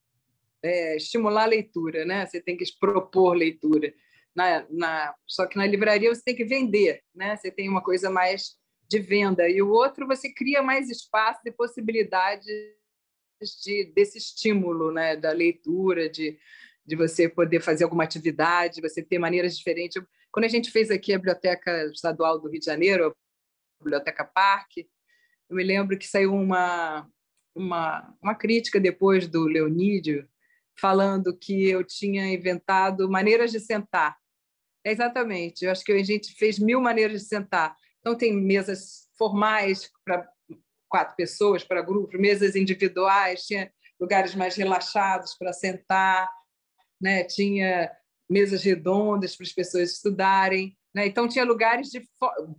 é, 0.63 0.97
estimular 0.97 1.45
a 1.45 1.47
leitura, 1.47 2.05
né? 2.05 2.27
Você 2.27 2.43
tem 2.43 2.57
que 2.57 2.65
propor 2.79 3.35
leitura. 3.35 3.93
Na, 4.35 4.67
na, 4.71 5.15
só 5.27 5.47
que 5.47 5.57
na 5.57 5.67
livraria 5.67 6.15
você 6.15 6.23
tem 6.23 6.35
que 6.35 6.45
vender, 6.45 7.03
né? 7.15 7.37
Você 7.37 7.51
tem 7.51 7.69
uma 7.69 7.83
coisa 7.83 8.11
mais 8.11 8.57
de 8.95 9.01
venda 9.01 9.49
e 9.49 9.61
o 9.61 9.71
outro 9.71 10.07
você 10.07 10.33
cria 10.33 10.63
mais 10.63 10.89
espaço 10.89 11.41
e 11.45 11.51
possibilidades 11.51 12.47
de, 13.65 13.93
desse 13.95 14.19
estímulo, 14.19 14.93
né? 14.93 15.17
Da 15.17 15.33
leitura, 15.33 16.09
de, 16.09 16.39
de 16.87 16.95
você 16.95 17.29
poder 17.29 17.61
fazer 17.61 17.85
alguma 17.85 18.05
atividade, 18.05 18.81
você 18.81 19.03
ter 19.03 19.19
maneiras 19.19 19.59
diferentes. 19.59 20.01
Quando 20.31 20.45
a 20.45 20.49
gente 20.49 20.71
fez 20.71 20.91
aqui 20.91 21.13
a 21.13 21.19
biblioteca 21.19 21.87
estadual 21.87 22.41
do 22.41 22.49
Rio 22.49 22.61
de 22.61 22.67
Janeiro, 22.67 23.09
a 23.09 23.85
biblioteca 23.85 24.25
Parque, 24.25 24.89
eu 25.51 25.57
me 25.57 25.65
lembro 25.65 25.99
que 25.99 26.07
saiu 26.07 26.33
uma 26.33 27.09
uma, 27.55 28.13
uma 28.21 28.35
crítica 28.35 28.81
depois 28.81 29.29
do 29.29 29.45
Leonídio 29.45 30.29
falando 30.77 31.37
que 31.39 31.69
eu 31.69 31.85
tinha 31.85 32.27
inventado 32.33 33.09
maneiras 33.09 33.53
de 33.53 33.61
sentar. 33.61 34.17
É 34.85 34.91
exatamente, 34.91 35.65
eu 35.65 35.71
acho 35.71 35.85
que 35.85 35.93
a 35.93 36.03
gente 36.03 36.35
fez 36.35 36.59
mil 36.59 36.81
maneiras 36.81 37.23
de 37.23 37.29
sentar. 37.29 37.77
Então, 38.05 38.15
tem 38.15 38.37
mesas 38.37 39.09
formais 39.17 39.91
para 40.05 40.29
quatro 40.91 41.17
pessoas, 41.17 41.65
para 41.65 41.81
grupos, 41.81 42.21
mesas 42.21 42.55
individuais, 42.55 43.47
tinha 43.47 43.73
lugares 43.99 44.35
mais 44.35 44.55
relaxados 44.57 45.35
para 45.39 45.55
sentar, 45.55 46.31
né? 47.01 47.25
tinha 47.25 47.91
mesas 48.29 48.63
redondas 48.63 49.35
para 49.35 49.47
as 49.47 49.53
pessoas 49.53 49.93
estudarem. 49.93 50.77
Né? 50.95 51.07
Então, 51.07 51.27
tinha 51.27 51.47
lugares 51.47 51.89
de 51.89 52.07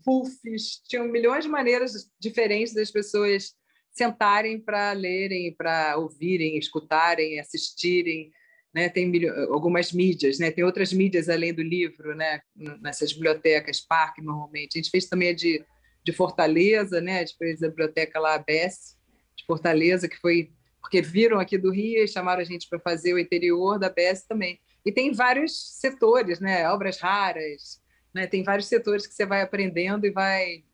puffs, 0.03 0.81
tinham 0.87 1.07
milhões 1.07 1.43
de 1.43 1.49
maneiras 1.49 2.09
diferentes 2.19 2.73
das 2.73 2.89
pessoas 2.89 3.53
sentarem 3.91 4.59
para 4.59 4.93
lerem, 4.93 5.55
para 5.55 5.95
ouvirem, 5.97 6.57
escutarem, 6.57 7.39
assistirem. 7.39 8.31
Né? 8.75 8.89
Tem 8.89 9.09
algumas 9.51 9.93
mídias, 9.93 10.37
né? 10.37 10.51
tem 10.51 10.65
outras 10.65 10.91
mídias 10.91 11.29
além 11.29 11.53
do 11.53 11.63
livro, 11.63 12.13
né? 12.13 12.41
nessas 12.81 13.13
bibliotecas, 13.13 13.79
parque, 13.79 14.21
normalmente. 14.21 14.77
A 14.77 14.81
gente 14.81 14.91
fez 14.91 15.05
também 15.05 15.29
a 15.29 15.33
de, 15.33 15.63
de 16.03 16.11
Fortaleza, 16.11 16.99
né? 16.99 17.19
a 17.19 17.19
gente 17.19 17.37
fez 17.37 17.63
a 17.63 17.69
biblioteca 17.69 18.19
lá, 18.19 18.35
a 18.35 18.39
BES, 18.39 18.97
de 19.37 19.45
Fortaleza, 19.45 20.09
que 20.09 20.17
foi 20.17 20.51
porque 20.81 21.01
viram 21.01 21.39
aqui 21.39 21.57
do 21.57 21.71
Rio 21.71 22.03
e 22.03 22.07
chamaram 22.07 22.41
a 22.41 22.45
gente 22.45 22.67
para 22.67 22.77
fazer 22.77 23.13
o 23.13 23.17
interior 23.17 23.79
da 23.79 23.89
BES 23.89 24.23
também. 24.23 24.59
E 24.85 24.91
tem 24.91 25.13
vários 25.13 25.79
setores, 25.79 26.41
né? 26.41 26.69
obras 26.69 26.99
raras, 26.99 27.81
né? 28.13 28.27
tem 28.27 28.43
vários 28.43 28.67
setores 28.67 29.07
que 29.07 29.13
você 29.13 29.25
vai 29.25 29.41
aprendendo 29.41 30.05
e 30.05 30.11
vai 30.11 30.65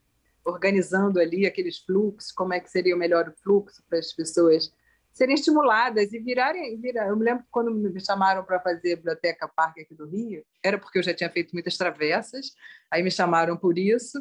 organizando 0.43 1.19
ali 1.19 1.45
aqueles 1.45 1.77
fluxos, 1.77 2.31
como 2.31 2.51
é 2.51 2.59
que 2.59 2.71
seria 2.71 2.95
o 2.95 2.99
melhor 2.99 3.31
fluxo 3.43 3.83
para 3.87 3.99
as 3.99 4.11
pessoas 4.11 4.73
serem 5.13 5.35
estimuladas 5.35 6.11
e 6.13 6.19
virarem. 6.19 6.79
Virar. 6.79 7.07
Eu 7.07 7.17
me 7.17 7.25
lembro 7.25 7.43
que 7.43 7.49
quando 7.51 7.71
me 7.71 8.03
chamaram 8.03 8.43
para 8.43 8.59
fazer 8.59 8.93
a 8.93 8.97
Biblioteca 8.97 9.47
Parque 9.47 9.81
aqui 9.81 9.95
do 9.95 10.07
Rio, 10.07 10.43
era 10.63 10.77
porque 10.77 10.99
eu 10.99 11.03
já 11.03 11.13
tinha 11.13 11.29
feito 11.29 11.51
muitas 11.53 11.77
travessas, 11.77 12.51
aí 12.89 13.03
me 13.03 13.11
chamaram 13.11 13.57
por 13.57 13.77
isso, 13.77 14.19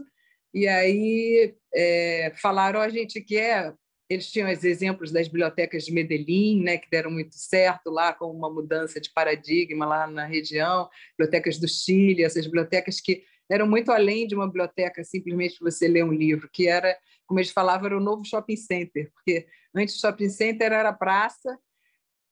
e 0.52 0.66
aí 0.66 1.54
é, 1.74 2.32
falaram: 2.36 2.80
a 2.80 2.88
gente 2.88 3.20
quer. 3.20 3.74
Eles 4.08 4.28
tinham 4.28 4.50
os 4.50 4.64
exemplos 4.64 5.12
das 5.12 5.28
bibliotecas 5.28 5.84
de 5.84 5.92
Medellín, 5.92 6.64
né, 6.64 6.76
que 6.78 6.90
deram 6.90 7.12
muito 7.12 7.32
certo 7.36 7.90
lá, 7.90 8.12
com 8.12 8.26
uma 8.26 8.50
mudança 8.50 9.00
de 9.00 9.08
paradigma 9.12 9.86
lá 9.86 10.08
na 10.08 10.26
região, 10.26 10.88
bibliotecas 11.16 11.58
do 11.58 11.68
Chile, 11.68 12.24
essas 12.24 12.44
bibliotecas 12.44 13.00
que 13.00 13.22
eram 13.48 13.68
muito 13.68 13.92
além 13.92 14.26
de 14.26 14.34
uma 14.34 14.46
biblioteca 14.46 15.02
simplesmente 15.04 15.58
você 15.60 15.86
ler 15.86 16.04
um 16.04 16.12
livro, 16.12 16.48
que 16.52 16.68
era, 16.68 16.96
como 17.30 17.38
eles 17.38 17.52
falavam, 17.52 17.86
era 17.86 17.96
o 17.96 18.00
novo 18.00 18.24
shopping 18.24 18.56
center, 18.56 19.08
porque 19.14 19.46
antes 19.72 19.94
o 19.94 20.00
shopping 20.00 20.28
center 20.28 20.72
era 20.72 20.92
praça, 20.92 21.56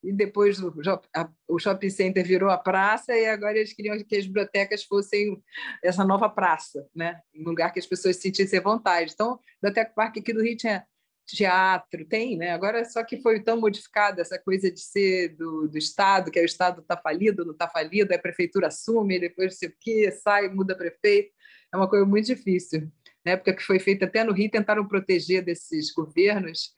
e 0.03 0.13
depois 0.13 0.61
o, 0.61 1.59
shopping 1.61 1.89
center 1.89 2.27
virou 2.27 2.51
a 2.51 2.59
praça, 2.59 3.17
e 3.17 3.25
agora 3.27 3.57
eles 3.57 3.73
queriam 3.73 3.97
que 4.03 4.17
as 4.17 4.27
bibliotecas 4.27 4.83
fossem 4.83 5.41
essa 5.85 6.05
nova 6.05 6.29
praça, 6.29 6.85
né? 6.93 7.21
um 7.33 7.45
lugar 7.45 7.73
que 7.73 7.79
as 7.79 7.87
pessoas 7.87 8.17
sentissem 8.17 8.61
vontade. 8.61 9.13
Então, 9.15 9.35
a 9.35 9.39
Biblioteca 9.69 9.93
Parque 9.95 10.19
aqui 10.19 10.33
do 10.33 10.43
Rio 10.43 10.57
tinha 10.57 10.85
teatro, 11.25 12.05
tem, 12.05 12.37
né? 12.37 12.51
Agora 12.51 12.85
só 12.85 13.05
que 13.05 13.23
foi 13.23 13.41
tão 13.41 13.61
modificada 13.61 14.21
essa 14.21 14.37
coisa 14.37 14.69
de 14.69 14.81
ser 14.81 15.37
do, 15.37 15.69
do 15.69 15.79
Estado, 15.79 16.29
que 16.29 16.41
é 16.41 16.43
o 16.43 16.45
Estado 16.45 16.81
está 16.81 16.97
falido, 16.97 17.45
não 17.45 17.53
está 17.53 17.69
falido, 17.69 18.13
a 18.13 18.19
prefeitura 18.19 18.67
assume, 18.67 19.21
depois 19.21 19.57
sei 19.59 19.69
o 19.69 19.75
quê, 19.79 20.11
sai, 20.11 20.49
muda 20.49 20.77
prefeito. 20.77 21.31
É 21.73 21.77
uma 21.77 21.89
coisa 21.89 22.05
muito 22.05 22.27
difícil. 22.27 22.91
Na 23.29 23.33
época 23.33 23.53
que 23.53 23.63
foi 23.63 23.79
feita 23.79 24.07
até 24.07 24.25
no 24.25 24.33
Rio, 24.33 24.51
tentaram 24.51 24.89
proteger 24.89 25.45
desses 25.45 25.93
governos, 25.93 26.73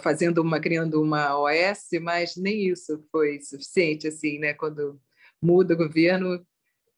fazendo 0.00 0.40
uma, 0.40 0.58
criando 0.58 1.02
uma 1.02 1.38
OS, 1.38 1.88
mas 2.00 2.36
nem 2.36 2.68
isso 2.68 3.06
foi 3.12 3.38
suficiente, 3.42 4.08
assim, 4.08 4.38
né? 4.38 4.54
Quando 4.54 4.98
muda 5.42 5.74
o 5.74 5.76
governo, 5.76 6.42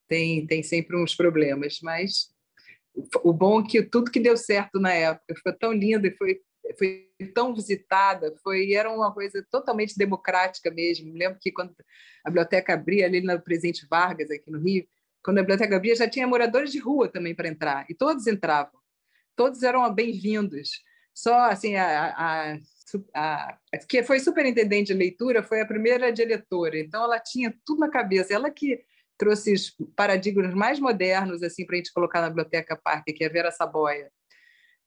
tem, 0.07 0.47
tem 0.47 0.63
sempre 0.63 0.97
uns 0.97 1.17
problemas, 1.17 1.81
mas 1.83 2.29
o 3.25 3.33
bom 3.33 3.61
é 3.61 3.67
que 3.67 3.83
tudo 3.83 4.09
que 4.09 4.21
deu 4.21 4.37
certo 4.37 4.79
na 4.79 4.93
época 4.93 5.35
foi 5.43 5.53
tão 5.55 5.73
lindo 5.73 6.07
e 6.07 6.17
foi 6.17 6.41
foi 6.79 7.09
tão 7.33 7.55
visitada, 7.55 8.35
foi 8.43 8.73
era 8.73 8.91
uma 8.91 9.13
coisa 9.13 9.45
totalmente 9.51 9.97
democrática 9.97 10.69
mesmo. 10.69 11.13
Me 11.13 11.19
lembro 11.19 11.39
que 11.41 11.53
quando 11.53 11.75
a 12.25 12.31
biblioteca 12.31 12.75
abria 12.75 13.07
ali 13.07 13.21
no 13.21 13.41
Presidente 13.41 13.87
Vargas 13.89 14.31
aqui 14.31 14.51
no 14.51 14.59
Rio, 14.59 14.85
quando 15.27 15.39
a 15.39 15.43
biblioteca 15.43 15.75
abria 15.75 15.97
já 15.97 16.09
tinha 16.09 16.25
moradores 16.25 16.71
de 16.71 16.79
rua 16.79 17.09
também 17.09 17.35
para 17.35 17.49
entrar 17.49 17.85
e 17.91 17.95
todos 17.95 18.29
entravam, 18.29 18.79
todos 19.35 19.61
eram 19.65 19.93
bem-vindos. 19.93 20.81
Só 21.13 21.51
assim 21.51 21.75
a, 21.75 22.15
a, 22.17 22.59
a, 23.13 23.59
a, 23.75 23.79
que 23.89 24.05
foi 24.05 24.21
superintendente 24.21 24.93
de 24.93 24.99
leitura 24.99 25.43
foi 25.43 25.61
a 25.61 25.67
primeira 25.67 26.13
diretora, 26.13 26.79
então 26.79 27.03
ela 27.03 27.19
tinha 27.19 27.53
tudo 27.65 27.81
na 27.81 27.91
cabeça, 27.91 28.33
ela 28.33 28.53
que 28.53 28.85
trouxe 29.19 29.53
os 29.53 29.77
paradigmas 29.97 30.55
mais 30.55 30.79
modernos 30.79 31.43
assim 31.43 31.67
para 31.67 31.75
a 31.75 31.79
gente 31.79 31.93
colocar 31.93 32.21
na 32.21 32.29
biblioteca 32.29 32.81
Parque, 32.81 33.13
que 33.13 33.25
é 33.25 33.29
Vera 33.29 33.51
Saboia. 33.51 34.13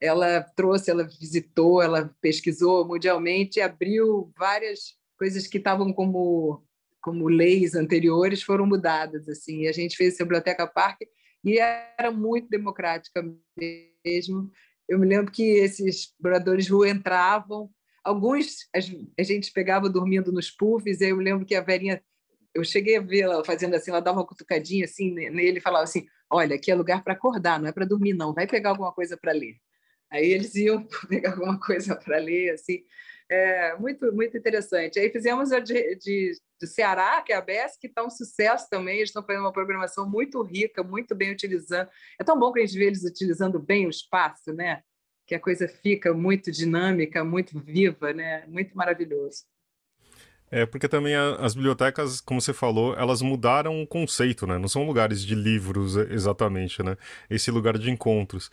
Ela 0.00 0.40
trouxe, 0.56 0.90
ela 0.90 1.04
visitou, 1.04 1.82
ela 1.82 2.16
pesquisou 2.18 2.88
mundialmente, 2.88 3.60
abriu 3.60 4.32
várias 4.38 4.94
coisas 5.18 5.46
que 5.46 5.58
estavam 5.58 5.92
como 5.92 6.64
como 7.00 7.28
leis 7.28 7.74
anteriores 7.74 8.42
foram 8.42 8.66
mudadas 8.66 9.28
assim. 9.28 9.62
E 9.62 9.68
a 9.68 9.72
gente 9.72 9.96
fez 9.96 10.14
essa 10.14 10.24
biblioteca 10.24 10.66
parque 10.66 11.06
e 11.44 11.58
era 11.58 12.10
muito 12.10 12.48
democrática 12.48 13.22
mesmo. 14.04 14.50
Eu 14.88 14.98
me 14.98 15.06
lembro 15.06 15.32
que 15.32 15.42
esses 15.42 16.14
moradores 16.22 16.66
de 16.66 16.72
rua 16.72 16.88
entravam, 16.88 17.70
alguns 18.04 18.68
a 19.18 19.22
gente 19.22 19.52
pegava 19.52 19.88
dormindo 19.88 20.32
nos 20.32 20.50
puffs, 20.50 21.00
e 21.00 21.08
eu 21.08 21.16
me 21.16 21.24
lembro 21.24 21.46
que 21.46 21.54
a 21.54 21.60
Verinha 21.60 22.02
eu 22.52 22.64
cheguei 22.64 22.96
a 22.96 23.00
vê-la 23.00 23.44
fazendo 23.44 23.76
assim, 23.76 23.92
ela 23.92 24.00
dava 24.00 24.18
uma 24.18 24.26
cutucadinha 24.26 24.84
assim 24.84 25.12
nele 25.12 25.60
falava 25.60 25.84
assim: 25.84 26.06
"Olha, 26.28 26.56
aqui 26.56 26.70
é 26.70 26.74
lugar 26.74 27.04
para 27.04 27.12
acordar, 27.12 27.60
não 27.60 27.68
é 27.68 27.72
para 27.72 27.86
dormir 27.86 28.12
não, 28.12 28.34
vai 28.34 28.46
pegar 28.46 28.70
alguma 28.70 28.92
coisa 28.92 29.16
para 29.16 29.32
ler". 29.32 29.56
Aí 30.10 30.32
eles 30.32 30.54
iam 30.56 30.86
pegar 31.08 31.32
alguma 31.32 31.58
coisa 31.60 31.94
para 31.94 32.18
ler, 32.18 32.50
assim, 32.50 32.82
é, 33.30 33.76
muito, 33.76 34.12
muito 34.12 34.36
interessante. 34.36 34.98
Aí 34.98 35.08
fizemos 35.08 35.52
a 35.52 35.60
de, 35.60 35.94
de, 35.96 36.32
de 36.60 36.66
Ceará, 36.66 37.22
que 37.22 37.32
é 37.32 37.36
a 37.36 37.40
BES, 37.40 37.76
que 37.80 37.86
está 37.86 38.04
um 38.04 38.10
sucesso 38.10 38.66
também, 38.68 38.96
eles 38.96 39.10
estão 39.10 39.22
fazendo 39.22 39.42
uma 39.42 39.52
programação 39.52 40.08
muito 40.08 40.42
rica, 40.42 40.82
muito 40.82 41.14
bem 41.14 41.30
utilizando. 41.30 41.88
É 42.20 42.24
tão 42.24 42.36
bom 42.36 42.52
que 42.52 42.58
a 42.58 42.66
gente 42.66 42.76
vê 42.76 42.86
eles 42.86 43.04
utilizando 43.04 43.60
bem 43.60 43.86
o 43.86 43.90
espaço, 43.90 44.52
né? 44.52 44.82
Que 45.28 45.36
a 45.36 45.40
coisa 45.40 45.68
fica 45.68 46.12
muito 46.12 46.50
dinâmica, 46.50 47.22
muito 47.22 47.56
viva, 47.60 48.12
né? 48.12 48.44
Muito 48.48 48.76
maravilhoso. 48.76 49.44
É, 50.50 50.66
porque 50.66 50.88
também 50.88 51.14
a, 51.14 51.36
as 51.36 51.54
bibliotecas, 51.54 52.20
como 52.20 52.40
você 52.40 52.52
falou, 52.52 52.96
elas 52.96 53.22
mudaram 53.22 53.80
o 53.80 53.86
conceito, 53.86 54.44
né? 54.44 54.58
Não 54.58 54.66
são 54.66 54.84
lugares 54.84 55.24
de 55.24 55.36
livros 55.36 55.94
exatamente, 55.94 56.82
né? 56.82 56.96
Esse 57.30 57.52
lugar 57.52 57.78
de 57.78 57.88
encontros. 57.88 58.50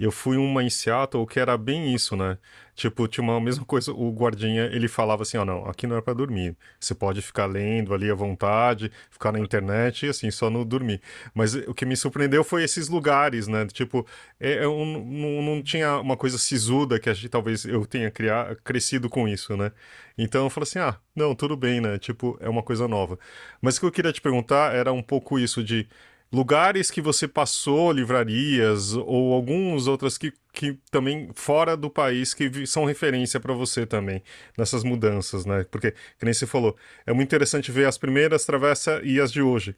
Eu 0.00 0.10
fui 0.10 0.36
uma 0.38 0.62
em 0.62 0.70
Seattle 0.70 1.26
que 1.26 1.38
era 1.38 1.58
bem 1.58 1.94
isso, 1.94 2.16
né? 2.16 2.38
Tipo, 2.74 3.06
tinha 3.06 3.22
uma 3.22 3.38
mesma 3.38 3.62
coisa, 3.66 3.92
o 3.92 4.10
guardinha, 4.10 4.64
ele 4.72 4.88
falava 4.88 5.22
assim, 5.22 5.36
ó, 5.36 5.42
oh, 5.42 5.44
não, 5.44 5.66
aqui 5.66 5.86
não 5.86 5.96
é 5.96 6.00
para 6.00 6.14
dormir. 6.14 6.56
Você 6.80 6.94
pode 6.94 7.20
ficar 7.20 7.44
lendo 7.44 7.92
ali 7.92 8.10
à 8.10 8.14
vontade, 8.14 8.90
ficar 9.10 9.32
na 9.32 9.38
internet 9.38 10.06
e 10.06 10.08
assim, 10.08 10.30
só 10.30 10.48
não 10.48 10.64
dormir. 10.64 11.02
Mas 11.34 11.54
o 11.54 11.74
que 11.74 11.84
me 11.84 11.94
surpreendeu 11.94 12.42
foi 12.42 12.64
esses 12.64 12.88
lugares, 12.88 13.46
né? 13.48 13.66
Tipo, 13.66 14.06
é, 14.40 14.64
eu 14.64 14.74
não, 14.86 15.42
não 15.42 15.62
tinha 15.62 15.98
uma 15.98 16.16
coisa 16.16 16.38
sisuda 16.38 16.98
que 16.98 17.10
a 17.10 17.12
gente, 17.12 17.28
talvez 17.28 17.66
eu 17.66 17.84
tenha 17.84 18.10
criado, 18.10 18.56
crescido 18.64 19.10
com 19.10 19.28
isso, 19.28 19.54
né? 19.58 19.72
Então 20.16 20.44
eu 20.44 20.50
falei 20.50 20.64
assim, 20.64 20.78
ah, 20.78 20.96
não, 21.14 21.34
tudo 21.34 21.56
bem, 21.56 21.80
né? 21.82 21.98
Tipo, 21.98 22.38
é 22.40 22.48
uma 22.48 22.62
coisa 22.62 22.88
nova. 22.88 23.18
Mas 23.60 23.76
o 23.76 23.80
que 23.80 23.86
eu 23.86 23.92
queria 23.92 24.12
te 24.12 24.22
perguntar 24.22 24.74
era 24.74 24.92
um 24.92 25.02
pouco 25.02 25.38
isso 25.38 25.62
de 25.62 25.86
lugares 26.32 26.90
que 26.90 27.00
você 27.00 27.26
passou, 27.26 27.92
livrarias 27.92 28.94
ou 28.94 29.32
alguns 29.32 29.86
outras 29.86 30.16
que, 30.16 30.32
que 30.52 30.78
também 30.90 31.30
fora 31.34 31.76
do 31.76 31.90
país 31.90 32.32
que 32.32 32.66
são 32.66 32.84
referência 32.84 33.40
para 33.40 33.52
você 33.52 33.84
também 33.84 34.22
nessas 34.56 34.84
mudanças, 34.84 35.44
né? 35.44 35.64
Porque, 35.70 35.92
que 35.92 36.24
nem 36.24 36.32
você 36.32 36.46
falou, 36.46 36.76
é 37.06 37.12
muito 37.12 37.28
interessante 37.28 37.72
ver 37.72 37.86
as 37.86 37.98
primeiras 37.98 38.44
travessa 38.44 39.00
e 39.02 39.20
as 39.20 39.32
de 39.32 39.42
hoje. 39.42 39.74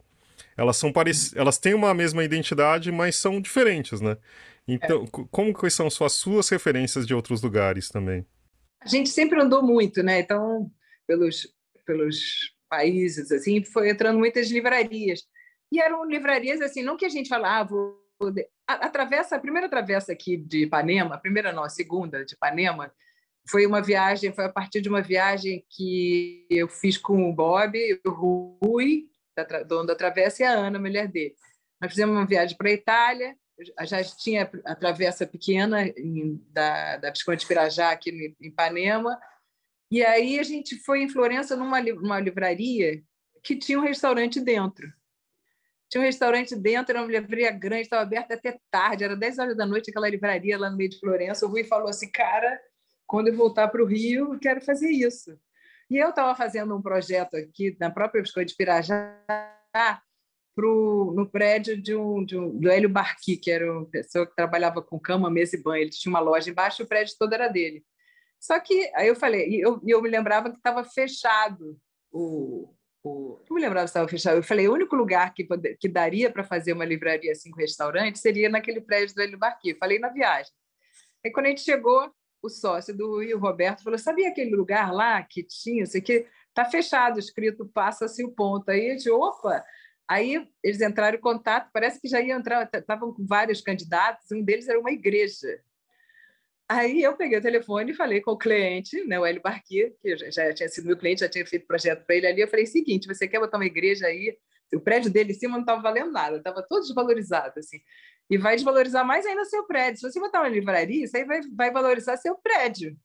Elas 0.56 0.76
são 0.76 0.92
parec... 0.92 1.16
elas 1.34 1.58
têm 1.58 1.74
uma 1.74 1.94
mesma 1.94 2.22
identidade, 2.22 2.92
mas 2.92 3.16
são 3.16 3.40
diferentes, 3.40 4.00
né? 4.00 4.16
Então, 4.68 5.04
é. 5.04 5.24
como 5.30 5.54
que 5.54 5.70
são 5.70 5.86
as 5.86 6.12
suas 6.12 6.48
referências 6.48 7.06
de 7.06 7.14
outros 7.14 7.42
lugares 7.42 7.88
também? 7.88 8.26
A 8.80 8.88
gente 8.88 9.08
sempre 9.08 9.40
andou 9.40 9.62
muito, 9.62 10.02
né? 10.02 10.20
Então, 10.20 10.70
pelos 11.06 11.48
pelos 11.84 12.52
países 12.68 13.30
assim, 13.30 13.62
foi 13.64 13.90
entrando 13.90 14.18
muitas 14.18 14.50
livrarias. 14.50 15.22
E 15.72 15.80
eram 15.80 16.04
livrarias 16.04 16.60
assim, 16.60 16.82
não 16.82 16.98
que 16.98 17.06
a 17.06 17.08
gente 17.08 17.30
falava, 17.30 17.74
ah, 18.20 18.74
a, 18.74 18.74
a 18.74 18.88
travessa, 18.90 19.36
a 19.36 19.40
primeira 19.40 19.70
travessa 19.70 20.12
aqui 20.12 20.36
de 20.36 20.64
Ipanema, 20.64 21.14
a 21.14 21.18
primeira 21.18 21.50
não, 21.50 21.64
a 21.64 21.70
segunda 21.70 22.26
de 22.26 22.34
Ipanema, 22.34 22.92
foi 23.48 23.64
uma 23.64 23.80
viagem, 23.80 24.34
foi 24.34 24.44
a 24.44 24.52
partir 24.52 24.82
de 24.82 24.90
uma 24.90 25.00
viagem 25.00 25.64
que 25.70 26.46
eu 26.50 26.68
fiz 26.68 26.98
com 26.98 27.26
o 27.26 27.34
Bob, 27.34 27.74
o 28.06 28.10
Rui, 28.10 29.06
da, 29.34 29.62
dono 29.62 29.86
da 29.86 29.96
travessa, 29.96 30.42
e 30.42 30.46
a 30.46 30.52
Ana, 30.52 30.76
a 30.76 30.80
mulher 30.80 31.08
dele. 31.08 31.34
Nós 31.80 31.90
fizemos 31.90 32.14
uma 32.14 32.26
viagem 32.26 32.54
para 32.54 32.68
a 32.68 32.74
Itália, 32.74 33.34
já 33.80 34.04
tinha 34.04 34.50
a 34.66 34.74
travessa 34.74 35.26
pequena 35.26 35.86
em, 35.88 36.38
da, 36.50 36.98
da 36.98 37.10
Visconde 37.10 37.46
Pirajá 37.46 37.92
aqui 37.92 38.10
em 38.10 38.46
Ipanema, 38.46 39.18
e 39.90 40.04
aí 40.04 40.38
a 40.38 40.42
gente 40.42 40.76
foi 40.76 41.02
em 41.02 41.08
Florença 41.08 41.56
numa, 41.56 41.80
numa 41.80 42.20
livraria 42.20 43.02
que 43.42 43.56
tinha 43.56 43.78
um 43.78 43.82
restaurante 43.82 44.38
dentro. 44.38 44.86
Tinha 45.92 46.00
um 46.00 46.06
restaurante 46.06 46.56
dentro, 46.56 46.92
era 46.92 47.04
uma 47.04 47.12
livraria 47.12 47.50
grande, 47.50 47.82
estava 47.82 48.00
aberta 48.00 48.32
até 48.32 48.58
tarde, 48.70 49.04
era 49.04 49.14
10 49.14 49.38
horas 49.38 49.54
da 49.54 49.66
noite, 49.66 49.90
aquela 49.90 50.08
livraria 50.08 50.58
lá 50.58 50.70
no 50.70 50.76
meio 50.78 50.88
de 50.88 50.98
Florença. 50.98 51.44
O 51.44 51.50
Rui 51.50 51.64
falou 51.64 51.90
assim: 51.90 52.10
Cara, 52.10 52.58
quando 53.06 53.28
eu 53.28 53.36
voltar 53.36 53.68
para 53.68 53.82
o 53.82 53.86
Rio, 53.86 54.32
eu 54.32 54.40
quero 54.40 54.62
fazer 54.62 54.88
isso. 54.88 55.38
E 55.90 55.98
eu 55.98 56.08
estava 56.08 56.34
fazendo 56.34 56.74
um 56.74 56.80
projeto 56.80 57.36
aqui 57.36 57.76
na 57.78 57.90
própria 57.90 58.22
Biscoito 58.22 58.52
de 58.52 58.56
Pirajá, 58.56 59.14
pro, 60.54 61.12
no 61.14 61.28
prédio 61.28 61.76
de 61.76 61.94
um, 61.94 62.24
de 62.24 62.38
um, 62.38 62.58
do 62.58 62.70
Hélio 62.70 62.88
Barqui, 62.88 63.36
que 63.36 63.50
era 63.50 63.70
uma 63.70 63.84
pessoa 63.84 64.26
que 64.26 64.34
trabalhava 64.34 64.80
com 64.80 64.98
cama, 64.98 65.28
mesa 65.28 65.56
e 65.56 65.62
banho. 65.62 65.82
Ele 65.82 65.90
tinha 65.90 66.10
uma 66.10 66.20
loja 66.20 66.48
embaixo, 66.48 66.82
o 66.82 66.86
prédio 66.86 67.16
todo 67.18 67.34
era 67.34 67.48
dele. 67.48 67.84
Só 68.40 68.58
que 68.58 68.90
aí 68.94 69.08
eu 69.08 69.14
falei, 69.14 69.46
e 69.46 69.60
eu, 69.60 69.78
eu 69.86 70.00
me 70.00 70.08
lembrava 70.08 70.48
que 70.48 70.56
estava 70.56 70.82
fechado 70.84 71.78
o, 72.10 72.74
o, 73.02 73.42
não 73.48 73.56
me 73.56 73.62
lembrava 73.62 73.86
se 73.86 73.90
estava 73.90 74.08
fechado. 74.08 74.36
Eu 74.36 74.42
falei, 74.42 74.68
o 74.68 74.72
único 74.72 74.94
lugar 74.94 75.34
que, 75.34 75.46
que 75.78 75.88
daria 75.88 76.30
para 76.30 76.44
fazer 76.44 76.72
uma 76.72 76.84
livraria 76.84 77.32
assim 77.32 77.50
com 77.50 77.60
restaurante 77.60 78.18
seria 78.18 78.48
naquele 78.48 78.80
prédio 78.80 79.14
do 79.14 79.22
Hélio 79.22 79.38
Barqui. 79.38 79.74
Falei 79.74 79.98
na 79.98 80.08
viagem. 80.08 80.52
Aí 81.24 81.30
quando 81.32 81.46
a 81.46 81.48
gente 81.50 81.62
chegou, 81.62 82.12
o 82.42 82.48
sócio 82.48 82.96
do 82.96 83.20
Rio, 83.20 83.38
Roberto, 83.38 83.82
falou: 83.82 83.98
sabia 83.98 84.28
aquele 84.28 84.54
lugar 84.54 84.92
lá 84.92 85.22
que 85.22 85.44
tinha, 85.44 85.84
isso 85.84 85.96
aqui 85.96 86.26
está 86.48 86.64
fechado, 86.64 87.18
escrito 87.18 87.66
passa-se 87.72 88.24
o 88.24 88.32
ponto. 88.32 88.68
Aí 88.68 88.90
a 88.90 88.92
gente, 88.94 89.10
opa! 89.10 89.64
Aí 90.08 90.46
eles 90.62 90.80
entraram 90.80 91.16
em 91.16 91.20
contato, 91.20 91.70
parece 91.72 92.00
que 92.00 92.08
já 92.08 92.20
ia 92.20 92.34
entrar, 92.34 92.68
estavam 92.74 93.14
com 93.14 93.24
vários 93.24 93.60
candidatos, 93.60 94.30
um 94.32 94.42
deles 94.42 94.68
era 94.68 94.78
uma 94.78 94.90
igreja. 94.90 95.60
Aí 96.72 97.02
eu 97.02 97.14
peguei 97.14 97.38
o 97.38 97.42
telefone 97.42 97.92
e 97.92 97.94
falei 97.94 98.22
com 98.22 98.30
o 98.30 98.38
cliente, 98.38 99.04
né, 99.04 99.20
o 99.20 99.26
Hélio 99.26 99.42
Barqui, 99.42 99.94
que 100.00 100.16
já 100.30 100.54
tinha 100.54 100.68
sido 100.70 100.86
meu 100.86 100.96
cliente, 100.96 101.20
já 101.20 101.28
tinha 101.28 101.46
feito 101.46 101.66
projeto 101.66 102.02
para 102.06 102.16
ele 102.16 102.26
ali. 102.26 102.40
Eu 102.40 102.48
falei: 102.48 102.64
seguinte, 102.64 103.06
você 103.06 103.28
quer 103.28 103.38
botar 103.38 103.58
uma 103.58 103.66
igreja 103.66 104.06
aí? 104.06 104.38
O 104.74 104.80
prédio 104.80 105.12
dele 105.12 105.32
em 105.32 105.34
cima 105.34 105.52
não 105.52 105.60
estava 105.60 105.82
valendo 105.82 106.10
nada, 106.10 106.38
estava 106.38 106.62
todo 106.66 106.80
desvalorizado. 106.80 107.60
Assim. 107.60 107.78
E 108.30 108.38
vai 108.38 108.54
desvalorizar 108.54 109.06
mais 109.06 109.26
ainda 109.26 109.44
seu 109.44 109.66
prédio. 109.66 110.00
Se 110.00 110.10
você 110.10 110.18
botar 110.18 110.40
uma 110.40 110.48
livraria, 110.48 111.04
isso 111.04 111.14
aí 111.14 111.26
vai, 111.26 111.42
vai 111.54 111.70
valorizar 111.70 112.16
seu 112.16 112.36
prédio. 112.36 112.96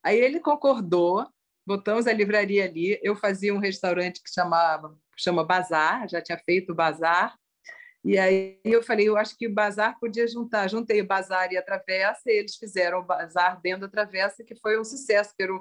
Aí 0.00 0.20
ele 0.20 0.38
concordou, 0.38 1.26
botamos 1.66 2.06
a 2.06 2.12
livraria 2.12 2.64
ali. 2.66 3.00
Eu 3.02 3.16
fazia 3.16 3.52
um 3.52 3.58
restaurante 3.58 4.22
que 4.22 4.30
chamava 4.32 4.96
chama 5.16 5.44
Bazar, 5.44 6.08
já 6.08 6.22
tinha 6.22 6.38
feito 6.38 6.70
o 6.70 6.74
Bazar, 6.74 7.36
e 8.04 8.18
aí 8.18 8.58
eu 8.64 8.82
falei, 8.82 9.08
eu 9.08 9.16
acho 9.16 9.36
que 9.36 9.46
o 9.46 9.52
bazar 9.52 9.98
podia 10.00 10.26
juntar. 10.26 10.68
Juntei 10.68 11.00
o 11.00 11.06
bazar 11.06 11.52
e 11.52 11.56
a 11.56 11.62
travessa, 11.62 12.22
e 12.26 12.38
eles 12.38 12.56
fizeram 12.56 12.98
o 12.98 13.04
bazar 13.04 13.60
dentro 13.60 13.82
da 13.82 13.88
travessa, 13.88 14.42
que 14.42 14.56
foi 14.56 14.78
um 14.78 14.84
sucesso. 14.84 15.32
Era 15.38 15.52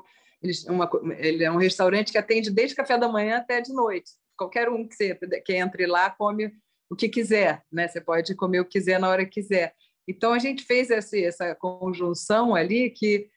uma, 0.68 0.90
ele 1.20 1.44
é 1.44 1.52
um 1.52 1.58
restaurante 1.58 2.12
que 2.12 2.18
atende 2.18 2.50
desde 2.50 2.76
café 2.76 2.98
da 2.98 3.08
manhã 3.08 3.38
até 3.38 3.62
de 3.62 3.72
noite. 3.72 4.12
Qualquer 4.36 4.70
um 4.70 4.88
que, 4.88 4.96
você, 4.96 5.16
que 5.46 5.54
entre 5.54 5.86
lá 5.86 6.10
come 6.10 6.52
o 6.90 6.96
que 6.96 7.08
quiser, 7.08 7.64
né? 7.72 7.88
Você 7.88 8.02
pode 8.02 8.36
comer 8.36 8.60
o 8.60 8.66
que 8.66 8.72
quiser 8.72 9.00
na 9.00 9.08
hora 9.08 9.24
que 9.24 9.42
quiser. 9.42 9.74
Então 10.08 10.34
a 10.34 10.40
gente 10.40 10.64
fez 10.64 10.90
essa, 10.90 11.18
essa 11.18 11.56
conjunção 11.56 12.56
ali 12.56 12.90
que 12.90 13.30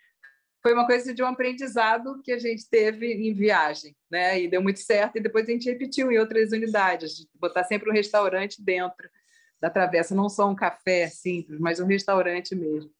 foi 0.64 0.72
uma 0.72 0.86
coisa 0.86 1.12
de 1.12 1.22
um 1.22 1.26
aprendizado 1.26 2.22
que 2.22 2.32
a 2.32 2.38
gente 2.38 2.66
teve 2.70 3.06
em 3.12 3.34
viagem, 3.34 3.94
né? 4.10 4.40
E 4.40 4.48
deu 4.48 4.62
muito 4.62 4.80
certo, 4.80 5.16
e 5.16 5.20
depois 5.20 5.46
a 5.46 5.52
gente 5.52 5.68
repetiu 5.68 6.10
em 6.10 6.18
outras 6.18 6.52
unidades, 6.52 7.28
botar 7.34 7.64
sempre 7.64 7.90
um 7.90 7.92
restaurante 7.92 8.64
dentro 8.64 9.10
da 9.60 9.68
travessa, 9.68 10.14
não 10.14 10.26
só 10.30 10.48
um 10.48 10.54
café 10.54 11.06
simples, 11.08 11.60
mas 11.60 11.80
um 11.80 11.86
restaurante 11.86 12.54
mesmo. 12.54 12.90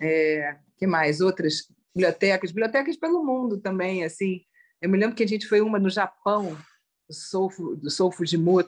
É, 0.00 0.56
que 0.78 0.86
mais? 0.86 1.20
Outras 1.20 1.66
bibliotecas, 1.94 2.50
bibliotecas 2.50 2.96
pelo 2.96 3.22
mundo 3.22 3.60
também, 3.60 4.02
assim. 4.02 4.40
Eu 4.80 4.88
me 4.88 4.96
lembro 4.96 5.14
que 5.14 5.22
a 5.22 5.28
gente 5.28 5.46
foi 5.46 5.60
uma 5.60 5.78
no 5.78 5.90
Japão, 5.90 6.56
do 7.06 7.14
Sou, 7.14 7.50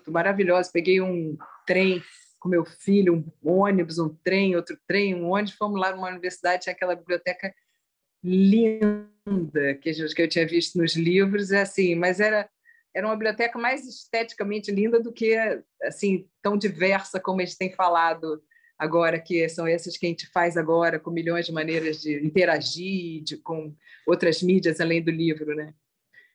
do 0.05 0.13
maravilhosa. 0.13 0.71
Peguei 0.71 1.01
um 1.01 1.39
trem 1.67 2.03
com 2.39 2.51
meu 2.51 2.67
filho, 2.67 3.25
um 3.43 3.53
ônibus, 3.61 3.99
um 3.99 4.15
trem, 4.23 4.55
outro 4.55 4.77
trem, 4.87 5.15
um 5.15 5.31
ônibus, 5.31 5.55
fomos 5.55 5.81
lá 5.81 5.97
numa 5.97 6.11
universidade, 6.11 6.65
tinha 6.65 6.75
aquela 6.75 6.95
biblioteca 6.95 7.55
linda 8.23 9.75
que 9.81 10.23
eu 10.23 10.29
tinha 10.29 10.47
visto 10.47 10.79
nos 10.79 10.95
livros, 10.95 11.51
é 11.51 11.63
assim, 11.63 11.95
mas 11.95 12.21
era 12.21 12.49
era 12.95 13.07
uma 13.07 13.17
biblioteca 13.17 13.59
mais 13.59 13.89
esteticamente 13.89 14.71
linda 14.71 15.01
do 15.01 15.13
que 15.13 15.35
assim 15.83 16.29
tão 16.43 16.59
diversa 16.59 17.19
como 17.19 17.41
gente 17.41 17.57
tem 17.57 17.73
falado 17.73 18.43
agora, 18.79 19.19
que 19.19 19.49
são 19.49 19.67
essas 19.67 19.97
que 19.97 20.05
a 20.05 20.09
gente 20.09 20.27
faz 20.27 20.59
agora 20.59 21.01
com 21.01 21.11
milhões 21.11 21.47
de 21.47 21.53
maneiras 21.53 22.03
de 22.03 22.23
interagir 22.23 23.23
de, 23.23 23.39
com 23.39 23.75
outras 24.07 24.43
mídias 24.43 24.79
além 24.79 25.03
do 25.03 25.11
livro, 25.11 25.55
né? 25.55 25.73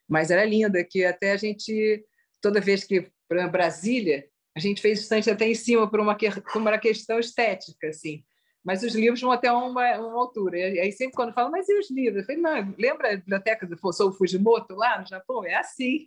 Mas 0.08 0.32
era 0.32 0.46
linda 0.46 0.84
que 0.84 1.06
até 1.06 1.32
a 1.32 1.38
gente 1.38 2.04
toda 2.42 2.62
vez 2.62 2.84
que 2.84 3.12
para 3.28 3.48
Brasília 3.48 4.28
a 4.56 4.60
gente 4.60 4.82
fez 4.82 5.02
estante 5.02 5.30
até 5.30 5.48
em 5.48 5.54
cima 5.54 5.88
por 5.88 6.00
uma, 6.00 6.18
por 6.18 6.60
uma 6.60 6.78
questão 6.80 7.20
estética, 7.20 7.90
assim 7.90 8.24
mas 8.68 8.84
os 8.84 8.94
livros 8.94 9.22
vão 9.22 9.32
até 9.32 9.50
uma, 9.50 9.98
uma 9.98 10.20
altura. 10.20 10.60
E 10.60 10.78
aí 10.78 10.92
sempre 10.92 11.16
quando 11.16 11.34
falam, 11.34 11.50
mas 11.50 11.70
e 11.70 11.80
os 11.80 11.90
livros? 11.90 12.18
Eu 12.20 12.26
falei, 12.26 12.42
não, 12.42 12.76
lembra 12.78 13.14
a 13.14 13.16
biblioteca 13.16 13.66
do 13.66 13.78
Fosou 13.78 14.12
Fujimoto 14.12 14.76
lá 14.76 15.00
no 15.00 15.08
Japão? 15.08 15.46
É 15.46 15.56
assim. 15.56 16.06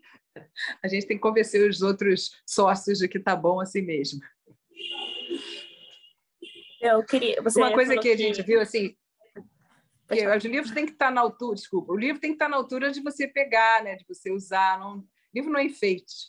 A 0.82 0.86
gente 0.86 1.06
tem 1.06 1.16
que 1.16 1.22
convencer 1.22 1.66
os 1.66 1.80
outros 1.80 2.30
sócios 2.44 2.98
de 2.98 3.08
que 3.08 3.18
tá 3.18 3.34
bom 3.34 3.60
assim 3.60 3.80
mesmo. 3.80 4.20
Eu 6.82 7.02
queria. 7.02 7.40
Você 7.40 7.58
uma 7.58 7.72
coisa 7.72 7.96
que 7.96 8.10
a 8.10 8.16
gente 8.16 8.42
viu 8.42 8.60
assim, 8.60 8.94
os 10.36 10.44
livros 10.44 10.70
têm 10.70 10.84
que 10.84 10.92
estar 10.92 11.10
na 11.10 11.22
altura, 11.22 11.54
desculpa, 11.54 11.94
o 11.94 11.96
livro 11.96 12.20
tem 12.20 12.32
que 12.32 12.34
estar 12.34 12.48
na 12.50 12.58
altura 12.58 12.90
de 12.90 13.00
você 13.00 13.26
pegar, 13.26 13.82
né, 13.82 13.96
de 13.96 14.04
você 14.06 14.30
usar. 14.30 14.78
Não, 14.78 14.98
o 14.98 15.04
livro 15.34 15.50
não 15.50 15.60
é 15.60 15.64
enfeite. 15.64 16.28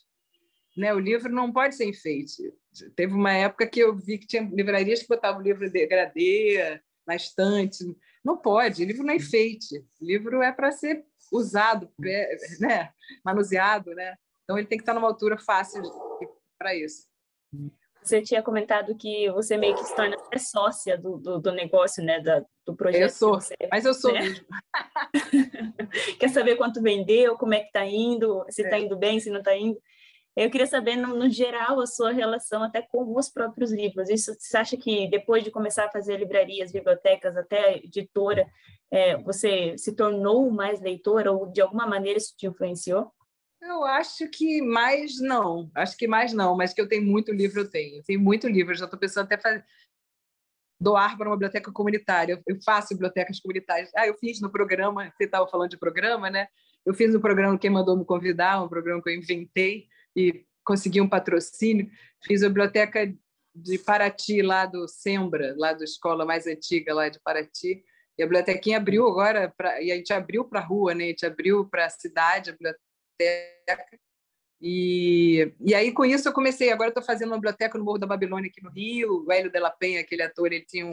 Né? 0.76 0.94
O 0.94 1.00
livro 1.00 1.32
não 1.32 1.52
pode 1.52 1.76
ser 1.76 1.86
enfeite. 1.86 2.54
Teve 2.96 3.14
uma 3.14 3.34
época 3.34 3.68
que 3.68 3.80
eu 3.80 3.96
vi 3.96 4.18
que 4.18 4.28
tinha 4.28 4.44
livrarias 4.44 5.02
que 5.02 5.08
botavam 5.08 5.42
o 5.42 5.44
livro 5.44 5.70
degradê 5.70 6.80
na 7.06 7.16
estante. 7.16 7.84
Não 8.24 8.38
pode, 8.38 8.84
o 8.84 8.88
livro 8.88 9.04
não 9.04 9.14
é 9.14 9.18
enfeite. 9.18 9.80
O 10.00 10.06
livro 10.06 10.42
é 10.42 10.52
para 10.52 10.72
ser 10.72 11.04
usado, 11.32 11.90
né? 12.60 12.92
manuseado. 13.24 13.94
Né? 13.94 14.16
Então, 14.44 14.58
ele 14.58 14.68
tem 14.68 14.78
que 14.78 14.84
estar 14.84 14.94
numa 14.94 15.08
altura 15.08 15.38
fácil 15.38 15.82
para 16.58 16.76
isso. 16.76 17.08
Você 18.04 18.22
tinha 18.22 18.42
comentado 18.42 18.96
que 18.96 19.30
você 19.32 19.58
meio 19.58 19.76
que 19.76 19.84
se 19.84 19.96
torna 19.96 20.18
sócia 20.38 20.98
do, 20.98 21.18
do, 21.18 21.40
do 21.40 21.52
negócio, 21.52 22.04
né, 22.04 22.20
da, 22.20 22.44
do 22.66 22.76
projeto. 22.76 23.02
Eu 23.02 23.10
sou, 23.10 23.34
você, 23.36 23.56
mas 23.70 23.86
eu 23.86 23.94
sou 23.94 24.12
né? 24.12 24.22
mesmo. 24.22 24.46
Quer 26.20 26.30
saber 26.30 26.56
quanto 26.56 26.82
vendeu, 26.82 27.38
como 27.38 27.54
é 27.54 27.60
que 27.60 27.68
está 27.68 27.86
indo, 27.86 28.44
se 28.50 28.64
está 28.64 28.78
é. 28.78 28.82
indo 28.82 28.98
bem, 28.98 29.20
se 29.20 29.30
não 29.30 29.40
está 29.40 29.56
indo. 29.56 29.80
Eu 30.36 30.50
queria 30.50 30.67
saber, 30.67 30.96
no, 30.96 31.15
no, 31.15 31.30
geral, 31.30 31.82
a 31.82 31.86
sua 31.86 32.12
relação 32.12 32.63
até 32.63 32.82
com 32.82 33.17
os 33.17 33.30
próprios 33.30 33.72
livros. 33.72 34.10
Isso, 34.10 34.34
você 34.34 34.58
acha 34.58 34.78
que 34.78 35.10
depois 35.10 35.44
de 35.44 35.52
começar 35.52 35.86
a 35.86 35.91
fazer 35.91 36.17
livrarias, 36.17 36.72
bibliotecas, 36.72 37.36
até 37.36 37.78
editora, 37.78 38.50
é, 38.89 39.17
você 39.17 39.78
se 39.78 39.94
tornou 39.94 40.50
mais 40.50 40.80
leitora 40.80 41.32
ou 41.32 41.52
de 41.52 41.62
alguma 41.62 41.86
maneira 41.86 42.17
isso 42.17 42.34
te 42.38 42.48
influenciou? 42.48 43.12
Eu 43.62 43.84
acho 43.84 44.28
que 44.30 44.62
mais 44.62 45.20
não. 45.20 45.70
Acho 45.76 45.98
que 45.98 46.08
mais 46.08 46.34
não, 46.34 46.56
mas 46.56 46.74
que 46.74 46.82
eu 46.82 46.88
tenho 46.88 47.04
muito 47.04 47.32
livro, 47.32 47.62
eu 47.62 47.70
tenho. 47.70 47.98
Eu 47.98 48.04
tenho 48.04 48.20
muito 48.20 48.48
livro, 48.48 48.74
já 48.74 48.86
estou 48.86 49.00
pensando 49.00 49.26
até 49.26 49.38
fazer 49.38 49.63
doar 50.82 51.15
para 51.15 51.30
uma 51.30 51.36
biblioteca 51.36 51.72
comunitária. 51.72 52.41
Eu 52.48 52.58
faço 52.65 52.96
bibliotecas 52.96 53.39
comunitárias. 53.39 53.91
Ah, 53.96 54.08
eu 54.08 54.17
fiz 54.17 54.41
no 54.41 54.52
programa, 54.52 55.13
você 55.15 55.26
estava 55.26 55.48
falando 55.48 55.70
de 55.70 55.78
programa, 55.78 56.30
né? 56.30 56.48
Eu 56.84 56.96
fiz 56.96 57.13
no 57.13 57.22
programa 57.22 57.60
Quem 57.60 57.70
Mandou 57.70 57.96
Me 57.96 58.04
Convidar, 58.04 58.63
um 58.63 58.67
programa 58.67 59.02
que 59.04 59.10
eu 59.10 59.15
inventei, 59.15 59.86
e 60.15 60.45
consegui 60.63 61.02
um 61.02 61.10
patrocínio. 61.10 61.89
Fiz 62.24 62.43
a 62.43 62.47
biblioteca 62.47 63.13
de 63.54 63.78
Paraty, 63.80 64.41
lá 64.41 64.65
do 64.65 64.88
Sembra, 64.88 65.54
lá 65.58 65.74
da 65.74 65.84
escola 65.84 66.26
mais 66.26 66.47
antiga 66.47 66.93
lá 66.93 67.10
de 67.10 67.19
Paraty. 67.19 67.84
E 68.17 68.24
a 68.24 68.26
bibliotequinha 68.26 68.78
abriu 68.78 69.08
agora, 69.08 69.54
pra, 69.56 69.82
e 69.82 69.91
a 69.91 69.95
gente 69.95 70.13
abriu 70.13 70.45
para 70.45 70.60
a 70.60 70.63
rua, 70.63 70.93
né? 70.93 71.06
a 71.06 71.08
gente 71.08 71.26
abriu 71.26 71.65
para 71.65 71.86
a 71.86 71.89
cidade 71.89 72.50
a 72.50 72.54
biblioteca. 72.54 74.00
E, 74.62 75.54
e 75.60 75.74
aí, 75.74 75.91
com 75.91 76.06
isso, 76.06 76.28
eu 76.30 76.34
comecei. 76.34 76.71
Agora 76.71 76.89
estou 76.89 77.04
fazendo 77.04 77.30
uma 77.30 77.38
biblioteca 77.38 77.78
no 77.78 77.84
Morro 77.84 77.97
da 77.97 78.06
Babilônia, 78.06 78.50
aqui 78.50 78.63
no 78.63 78.69
Rio. 78.69 79.26
O 79.26 79.32
Hélio 79.32 79.52
de 79.52 79.60
la 79.60 79.71
Penha, 79.71 80.02
aquele 80.02 80.21
ator, 80.21 80.52
ele 80.52 80.63
tinha 80.65 80.86
um, 80.86 80.91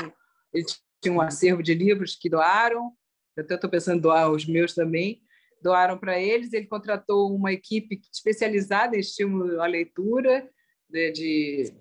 ele 0.53 0.65
tinha 1.03 1.13
um 1.13 1.21
acervo 1.21 1.63
de 1.63 1.75
livros 1.75 2.17
que 2.17 2.31
doaram. 2.31 2.93
Eu 3.37 3.45
até 3.45 3.55
estou 3.55 3.69
pensando 3.69 3.99
em 3.99 4.01
doar 4.01 4.31
os 4.31 4.47
meus 4.47 4.75
também 4.75 5.23
doaram 5.63 5.99
para 5.99 6.19
eles. 6.19 6.53
Ele 6.53 6.67
contratou 6.67 7.35
uma 7.35 7.53
equipe 7.53 8.01
especializada 8.13 8.97
em 8.97 9.01
estímulo 9.01 9.61
à 9.61 9.67
leitura, 9.67 10.49
né, 10.91 11.11
de, 11.11 11.73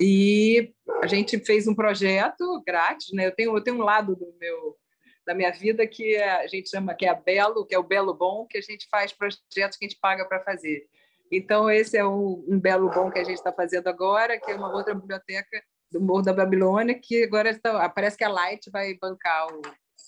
e 0.00 0.74
a 1.00 1.06
gente 1.06 1.38
fez 1.38 1.68
um 1.68 1.74
projeto 1.74 2.62
grátis. 2.66 3.12
Né? 3.12 3.26
Eu, 3.26 3.32
tenho, 3.32 3.56
eu 3.56 3.62
tenho 3.62 3.76
um 3.76 3.84
lado 3.84 4.16
do 4.16 4.34
meu 4.40 4.76
da 5.24 5.34
minha 5.34 5.52
vida 5.52 5.86
que 5.86 6.16
é, 6.16 6.42
a 6.42 6.46
gente 6.48 6.68
chama 6.68 6.94
que 6.94 7.06
é 7.06 7.08
a 7.08 7.14
Belo, 7.14 7.64
que 7.64 7.72
é 7.72 7.78
o 7.78 7.84
Belo 7.84 8.12
Bom, 8.12 8.44
que 8.44 8.58
a 8.58 8.60
gente 8.60 8.88
faz 8.90 9.12
projetos 9.12 9.78
que 9.78 9.84
a 9.84 9.88
gente 9.88 10.00
paga 10.00 10.24
para 10.24 10.42
fazer. 10.42 10.84
Então, 11.30 11.70
esse 11.70 11.96
é 11.96 12.04
um, 12.04 12.44
um 12.48 12.58
Belo 12.58 12.90
Bom 12.90 13.08
que 13.08 13.20
a 13.20 13.24
gente 13.24 13.36
está 13.36 13.52
fazendo 13.52 13.86
agora, 13.86 14.36
que 14.40 14.50
é 14.50 14.54
uma 14.56 14.74
outra 14.74 14.94
biblioteca 14.94 15.62
do 15.92 16.00
Morro 16.00 16.22
da 16.22 16.32
Babilônia, 16.32 16.98
que 16.98 17.22
agora 17.22 17.50
está, 17.50 17.88
parece 17.88 18.16
que 18.16 18.24
a 18.24 18.28
Light 18.28 18.68
vai 18.70 18.94
bancar 19.00 19.46
o, 19.46 19.62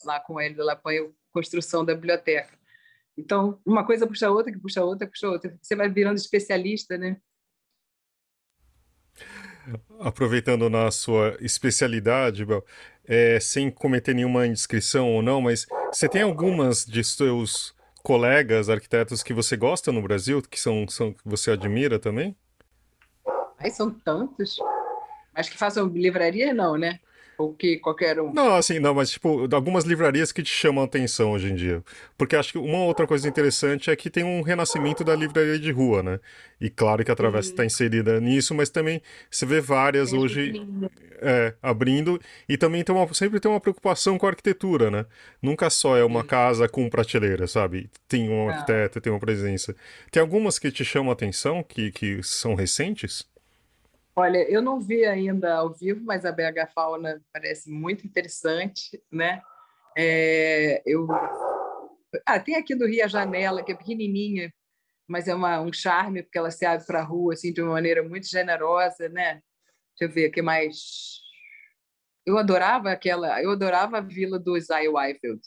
lá 0.05 0.19
com 0.19 0.41
ele, 0.41 0.61
ela 0.61 0.75
põe 0.75 0.99
a 0.99 1.09
construção 1.33 1.85
da 1.85 1.95
biblioteca. 1.95 2.59
Então, 3.17 3.61
uma 3.65 3.87
coisa 3.87 4.07
puxa 4.07 4.27
a 4.27 4.31
outra, 4.31 4.53
que 4.53 4.59
puxa 4.59 4.81
a 4.81 4.85
outra, 4.85 5.07
puxa 5.07 5.27
a 5.27 5.31
outra. 5.31 5.59
Você 5.63 5.77
vai 5.77 5.89
virando 5.89 6.17
especialista, 6.17 6.99
né? 6.99 7.17
Aproveitando 10.01 10.69
na 10.69 10.91
sua 10.91 11.37
especialidade, 11.41 12.45
Bel, 12.45 12.65
é, 13.05 13.39
sem 13.41 13.71
cometer 13.71 14.15
nenhuma 14.15 14.47
indiscrição 14.47 15.11
ou 15.13 15.23
não, 15.23 15.41
mas 15.41 15.67
você 15.93 16.09
tem 16.09 16.23
algumas 16.23 16.85
de 16.85 17.03
seus 17.03 17.75
colegas 18.03 18.69
arquitetos 18.69 19.23
que 19.23 19.33
você 19.33 19.57
gosta 19.57 19.91
no 19.91 20.03
Brasil, 20.03 20.43
que 20.43 20.61
são, 20.61 20.87
são 20.89 21.13
que 21.13 21.23
você 21.25 21.53
admira 21.53 21.99
também? 21.99 22.37
Ai, 23.59 23.71
são 23.71 23.91
tantos. 23.91 24.59
Mas 25.33 25.49
que 25.49 25.57
façam 25.57 25.87
livraria, 25.87 26.53
não, 26.53 26.77
né? 26.77 27.01
Ou 27.39 27.53
que 27.53 27.79
qualquer 27.79 28.21
um? 28.21 28.33
Não, 28.33 28.55
assim, 28.55 28.79
não, 28.79 28.95
mas 28.95 29.11
tipo, 29.11 29.49
algumas 29.55 29.85
livrarias 29.85 30.33
que 30.33 30.43
te 30.43 30.51
chamam 30.51 30.83
a 30.83 30.87
atenção 30.87 31.33
hoje 31.33 31.51
em 31.51 31.55
dia. 31.55 31.83
Porque 32.17 32.37
acho 32.37 32.53
que 32.53 32.59
uma 32.59 32.79
outra 32.85 33.07
coisa 33.07 33.29
interessante 33.29 33.91
é 33.91 33.97
que 33.97 34.09
tem 34.11 34.25
um 34.25 34.43
renascimento 34.43 35.03
da 35.03 35.15
livraria 35.15 35.59
de 35.59 35.71
rua, 35.71 36.03
né? 36.03 36.21
E 36.61 36.71
claro 36.71 37.05
que 37.05 37.11
a 37.11 37.17
Travessa 37.17 37.51
está 37.51 37.65
inserida 37.65 38.21
nisso, 38.21 38.55
mas 38.55 38.71
também 38.71 39.03
você 39.31 39.45
vê 39.45 39.61
várias 39.61 40.13
é 40.13 40.17
hoje 40.17 40.53
é, 41.21 41.55
abrindo. 41.63 42.21
E 42.49 42.57
também 42.57 42.85
tem 42.85 42.95
uma, 42.95 43.13
sempre 43.13 43.41
tem 43.41 43.51
uma 43.51 43.61
preocupação 43.61 44.19
com 44.19 44.27
a 44.27 44.31
arquitetura, 44.31 44.91
né? 44.91 45.07
Nunca 45.43 45.69
só 45.71 45.97
é 45.97 46.05
uma 46.05 46.23
casa 46.23 46.69
com 46.69 46.89
prateleira, 46.89 47.47
sabe? 47.47 47.91
Tem 48.09 48.29
um 48.29 48.49
ah. 48.49 48.53
arquiteto, 48.53 49.01
tem 49.01 49.13
uma 49.13 49.21
presença. 49.21 49.75
Tem 50.11 50.21
algumas 50.21 50.59
que 50.59 50.71
te 50.71 50.85
chamam 50.85 51.11
a 51.11 51.15
atenção, 51.15 51.63
que, 51.63 51.91
que 51.91 52.23
são 52.23 52.55
recentes? 52.55 53.27
Olha, 54.17 54.49
eu 54.49 54.63
não 54.63 54.81
vi 54.81 55.05
ainda 55.05 55.57
ao 55.57 55.75
vivo, 55.75 56.05
mas 56.05 56.25
a 56.25 56.31
BH 56.31 56.73
Fauna 56.73 57.21
parece 57.33 57.69
muito 57.69 58.07
interessante, 58.07 59.03
né? 59.11 59.43
É, 59.97 60.83
eu... 60.87 61.09
Ah, 62.25 62.39
tem 62.39 62.55
aqui 62.55 62.77
do 62.77 62.87
Rio 62.87 63.05
a 63.05 63.09
Janela, 63.09 63.65
que 63.65 63.73
é 63.73 63.75
pequenininha, 63.75 64.55
mas 65.09 65.27
é 65.27 65.35
uma, 65.35 65.61
um 65.61 65.73
charme, 65.73 66.23
porque 66.23 66.39
ela 66.39 66.53
se 66.53 66.65
abre 66.65 66.87
para 66.87 67.01
a 67.01 67.05
rua 67.05 67.35
assim, 67.35 67.53
de 67.53 67.61
uma 67.61 67.73
maneira 67.73 68.03
muito 68.09 68.29
generosa, 68.29 69.09
né? 69.09 69.43
Deixa 69.99 70.11
eu 70.11 70.15
ver, 70.15 70.29
o 70.29 70.33
que 70.33 70.43
mais? 70.43 71.21
Eu 72.25 72.39
adorava 72.39 72.93
aquela, 72.93 73.43
eu 73.43 73.51
adorava 73.51 73.99
a 73.99 74.01
vila 74.01 74.39
do 74.39 74.57
Isaiah 74.57 74.91
Weifeld. 74.91 75.41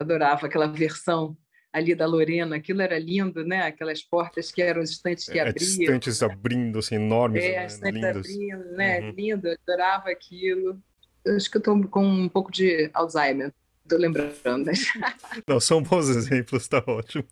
Adorava 0.00 0.46
aquela 0.46 0.68
versão 0.68 1.36
ali 1.72 1.94
da 1.94 2.06
Lorena, 2.06 2.56
aquilo 2.56 2.82
era 2.82 2.98
lindo, 2.98 3.44
né? 3.44 3.62
Aquelas 3.62 4.02
portas 4.02 4.52
que 4.52 4.60
eram 4.60 4.82
estantes 4.82 5.24
que 5.24 5.38
é, 5.38 5.48
abriam. 5.48 5.66
Estantes 5.66 6.22
abrindo, 6.22 6.78
assim, 6.78 6.96
enormes. 6.96 7.42
É, 7.42 7.60
né? 7.60 7.66
estantes 7.66 8.04
abrindo, 8.04 8.64
né? 8.72 9.00
Uhum. 9.00 9.10
Lindo, 9.10 9.48
eu 9.48 9.56
adorava 9.66 10.10
aquilo. 10.10 10.80
Eu 11.24 11.36
acho 11.36 11.50
que 11.50 11.56
eu 11.56 11.60
estou 11.60 11.88
com 11.88 12.04
um 12.04 12.28
pouco 12.28 12.52
de 12.52 12.90
Alzheimer, 12.92 13.52
estou 13.82 13.98
lembrando. 13.98 14.70
Não, 15.48 15.58
são 15.58 15.82
bons 15.82 16.08
exemplos, 16.08 16.68
tá 16.68 16.82
ótimo. 16.86 17.24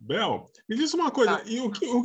Bel, 0.00 0.50
me 0.68 0.76
diz 0.76 0.92
uma 0.94 1.10
coisa, 1.10 1.36
tá. 1.36 1.42
e 1.46 1.60
o 1.60 1.70
que, 1.70 1.86
o, 1.86 2.02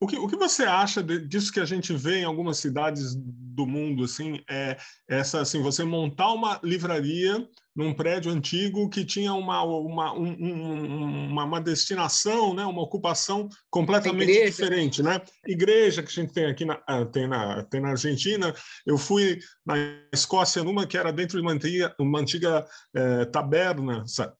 o 0.00 0.06
que, 0.06 0.16
o 0.16 0.28
que 0.28 0.36
você 0.36 0.64
acha 0.64 1.02
de, 1.02 1.26
disso 1.26 1.52
que 1.52 1.60
a 1.60 1.64
gente 1.64 1.92
vê 1.94 2.20
em 2.20 2.24
algumas 2.24 2.58
cidades 2.58 3.14
do 3.14 3.66
mundo, 3.66 4.04
assim, 4.04 4.40
é 4.50 4.76
essa, 5.08 5.40
assim, 5.40 5.62
você 5.62 5.84
montar 5.84 6.32
uma 6.32 6.60
livraria 6.62 7.46
num 7.74 7.92
prédio 7.92 8.30
antigo 8.30 8.88
que 8.88 9.04
tinha 9.04 9.32
uma, 9.34 9.62
uma, 9.64 10.12
um, 10.12 11.28
uma, 11.28 11.44
uma, 11.44 11.60
destinação, 11.60 12.54
né, 12.54 12.64
uma 12.64 12.82
ocupação 12.82 13.48
completamente 13.70 14.44
diferente, 14.44 15.02
né? 15.02 15.20
Igreja 15.46 16.02
que 16.02 16.08
a 16.08 16.22
gente 16.22 16.32
tem 16.32 16.46
aqui 16.46 16.64
na, 16.64 16.80
ah, 16.86 17.04
tem 17.04 17.26
na, 17.26 17.64
tem 17.64 17.80
na 17.80 17.90
Argentina. 17.90 18.54
Eu 18.86 18.96
fui 18.96 19.40
na 19.66 19.74
Escócia 20.12 20.62
numa 20.62 20.86
que 20.86 20.96
era 20.96 21.12
dentro 21.12 21.36
de 21.36 21.42
uma 21.42 21.52
antiga, 21.52 21.94
uma 21.98 22.20
antiga 22.20 22.64
é, 22.94 23.24
taberna, 23.24 24.04
sabe? 24.06 24.32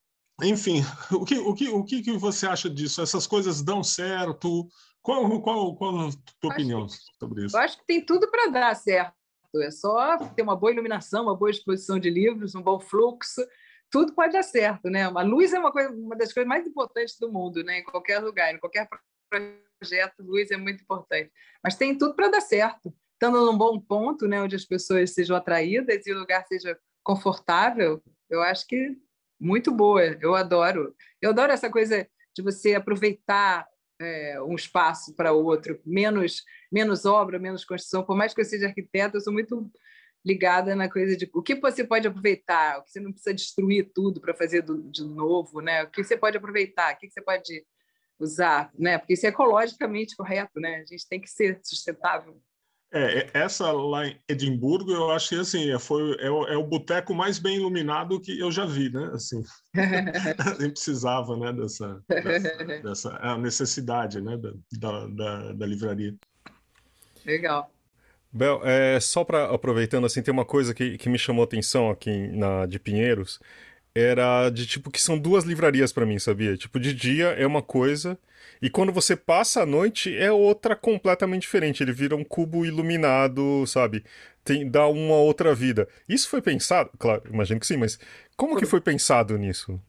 Enfim, 0.43 0.85
o 1.11 1.25
que, 1.25 1.39
o, 1.39 1.55
que, 1.55 1.69
o 1.69 1.85
que 1.85 2.13
você 2.13 2.47
acha 2.47 2.71
disso? 2.71 3.03
Essas 3.03 3.27
coisas 3.27 3.63
dão 3.63 3.83
certo? 3.83 4.69
Qual, 5.05 5.43
qual, 5.43 5.77
qual 5.77 6.09
a 6.09 6.11
tua 6.41 6.51
opinião 6.51 6.87
que, 6.87 6.95
sobre 7.21 7.45
isso? 7.45 7.55
Eu 7.55 7.61
acho 7.61 7.77
que 7.77 7.85
tem 7.85 8.01
tudo 8.01 8.31
para 8.31 8.51
dar 8.51 8.75
certo. 8.75 9.15
É 9.57 9.71
só 9.71 10.17
ter 10.17 10.41
uma 10.41 10.57
boa 10.57 10.73
iluminação, 10.73 11.25
uma 11.25 11.37
boa 11.37 11.51
exposição 11.51 11.99
de 11.99 12.09
livros, 12.09 12.55
um 12.55 12.63
bom 12.63 12.81
fluxo. 12.81 13.47
Tudo 13.91 14.15
pode 14.15 14.33
dar 14.33 14.43
certo, 14.43 14.89
né? 14.89 15.05
A 15.05 15.23
luz 15.23 15.53
é 15.53 15.59
uma, 15.59 15.71
coisa, 15.71 15.91
uma 15.91 16.17
das 16.17 16.33
coisas 16.33 16.49
mais 16.49 16.67
importantes 16.67 17.19
do 17.21 17.31
mundo, 17.31 17.63
né? 17.63 17.81
Em 17.81 17.85
qualquer 17.85 18.19
lugar, 18.19 18.55
em 18.55 18.59
qualquer 18.59 18.89
projeto, 19.29 20.15
luz 20.21 20.51
é 20.51 20.57
muito 20.57 20.83
importante. 20.83 21.31
Mas 21.63 21.77
tem 21.77 21.97
tudo 21.99 22.15
para 22.15 22.29
dar 22.29 22.41
certo. 22.41 22.93
Estando 23.13 23.45
num 23.45 23.59
bom 23.59 23.79
ponto, 23.79 24.27
né? 24.27 24.41
Onde 24.41 24.57
as 24.57 24.65
pessoas 24.65 25.13
sejam 25.13 25.37
atraídas 25.37 26.07
e 26.07 26.13
o 26.13 26.19
lugar 26.19 26.47
seja 26.47 26.79
confortável, 27.03 28.03
eu 28.31 28.41
acho 28.41 28.67
que 28.67 28.97
muito 29.39 29.71
boa. 29.71 30.03
Eu 30.03 30.35
adoro. 30.35 30.97
Eu 31.21 31.29
adoro 31.29 31.53
essa 31.53 31.71
coisa 31.71 32.09
de 32.35 32.43
você 32.43 32.75
aproveitar 32.75 33.69
é, 34.05 34.43
um 34.43 34.55
espaço 34.55 35.15
para 35.15 35.33
outro, 35.33 35.81
menos 35.85 36.43
menos 36.75 37.05
obra, 37.05 37.39
menos 37.39 37.65
construção. 37.65 38.05
Por 38.05 38.17
mais 38.17 38.35
que 38.35 38.41
eu 38.41 38.45
seja 38.45 38.67
arquiteta, 38.67 39.17
eu 39.17 39.21
sou 39.21 39.33
muito 39.33 39.71
ligada 40.25 40.75
na 40.75 40.91
coisa 40.91 41.17
de 41.17 41.31
o 41.33 41.41
que 41.43 41.55
você 41.55 41.85
pode 41.85 42.09
aproveitar, 42.09 42.79
o 42.79 42.83
que 42.83 42.91
você 42.91 42.99
não 42.99 43.13
precisa 43.13 43.33
destruir 43.33 43.93
tudo 43.95 44.21
para 44.21 44.35
fazer 44.35 44.63
do, 44.63 44.83
de 44.91 45.05
novo, 45.05 45.61
né? 45.61 45.85
O 45.85 45.91
que 45.91 46.03
você 46.03 46.17
pode 46.17 46.37
aproveitar, 46.37 46.95
o 46.95 46.99
que 46.99 47.09
você 47.09 47.23
pode 47.23 47.65
usar, 48.19 48.73
né? 48.77 48.99
Porque 48.99 49.13
isso 49.13 49.27
é 49.27 49.29
ecologicamente 49.29 50.17
correto, 50.17 50.59
né? 50.59 50.77
A 50.77 50.87
gente 50.87 51.07
tem 51.09 51.21
que 51.21 51.31
ser 51.31 51.61
sustentável. 51.63 52.41
É, 52.95 53.19
é, 53.19 53.31
essa 53.35 53.73
lá 53.73 54.07
em 54.07 54.17
Edimburgo, 54.29 54.93
eu 54.93 55.11
acho 55.11 55.31
que 55.31 55.35
assim, 55.35 55.69
é, 55.69 55.79
foi, 55.81 56.17
é, 56.21 56.31
o, 56.31 56.47
é 56.47 56.57
o 56.57 56.63
boteco 56.63 57.13
mais 57.13 57.41
bem 57.41 57.57
iluminado 57.57 58.21
que 58.21 58.39
eu 58.39 58.53
já 58.53 58.65
vi, 58.65 58.89
né? 58.89 59.11
Assim, 59.13 59.43
nem 60.61 60.71
precisava, 60.71 61.37
né, 61.37 61.53
dessa, 61.53 62.01
dessa, 62.09 62.57
dessa 62.83 63.39
necessidade, 63.39 64.21
né, 64.21 64.39
da, 64.79 65.07
da, 65.09 65.53
da 65.55 65.67
livraria. 65.67 66.15
Legal. 67.27 67.69
Bel, 68.33 68.61
é, 68.65 69.01
só 69.01 69.25
para 69.25 69.53
aproveitando, 69.53 70.05
assim, 70.05 70.23
tem 70.23 70.33
uma 70.33 70.45
coisa 70.45 70.73
que, 70.73 70.97
que 70.97 71.09
me 71.09 71.19
chamou 71.19 71.43
atenção 71.43 71.91
aqui 71.91 72.29
na 72.29 72.65
de 72.65 72.79
Pinheiros, 72.79 73.41
era 73.95 74.51
de 74.51 74.67
tipo 74.67 74.91
que 74.91 75.01
são 75.01 75.19
duas 75.19 75.45
livrarias 75.45 75.93
para 75.93 76.07
mim, 76.07 76.19
sabia? 76.19 76.57
Tipo, 76.57 76.81
de 76.81 76.93
dia 76.93 77.29
é 77.29 77.47
uma 77.47 77.63
coisa 77.63 78.19
e 78.61 78.69
quando 78.69 78.93
você 78.93 79.15
passa 79.15 79.63
a 79.63 79.67
noite 79.67 80.17
é 80.17 80.33
outra 80.33 80.75
completamente 80.75 81.43
diferente. 81.43 81.83
Ele 81.83 81.93
vira 81.93 82.17
um 82.17 82.25
cubo 82.25 82.65
iluminado, 82.65 83.67
sabe? 83.67 84.05
Tem, 84.43 84.69
dá 84.69 84.87
uma 84.89 85.17
outra 85.17 85.55
vida. 85.55 85.89
Isso 86.09 86.29
foi 86.29 86.43
pensado? 86.43 86.91
Claro, 86.99 87.23
imagino 87.29 87.61
que 87.61 87.67
sim, 87.67 87.77
mas 87.77 87.99
como 88.37 88.57
que 88.57 88.67
foi 88.67 88.81
pensado 88.81 89.37
nisso? 89.39 89.81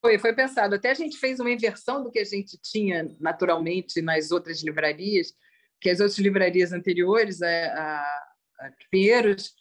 Foi, 0.00 0.18
foi 0.18 0.32
pensado. 0.32 0.74
Até 0.74 0.90
a 0.90 0.94
gente 0.94 1.18
fez 1.18 1.40
uma 1.40 1.50
inversão 1.50 2.02
do 2.02 2.10
que 2.10 2.18
a 2.18 2.24
gente 2.24 2.58
tinha 2.58 3.08
naturalmente 3.20 4.00
nas 4.00 4.30
outras 4.30 4.62
livrarias, 4.62 5.32
que 5.80 5.90
as 5.90 6.00
outras 6.00 6.18
livrarias 6.18 6.72
anteriores, 6.72 7.42
a, 7.42 7.48
a, 7.48 8.00
a 8.60 8.70
Pinheiros, 8.90 9.54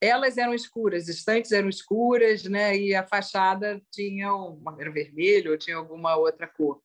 elas 0.00 0.38
eram 0.38 0.54
escuras, 0.54 1.08
estantes 1.08 1.52
eram 1.52 1.68
escuras, 1.68 2.44
né? 2.44 2.76
E 2.76 2.94
a 2.94 3.06
fachada 3.06 3.80
tinha 3.92 4.34
um, 4.34 4.62
era 4.78 4.90
vermelho 4.90 5.52
ou 5.52 5.58
tinha 5.58 5.76
alguma 5.76 6.16
outra 6.16 6.46
cor. 6.46 6.82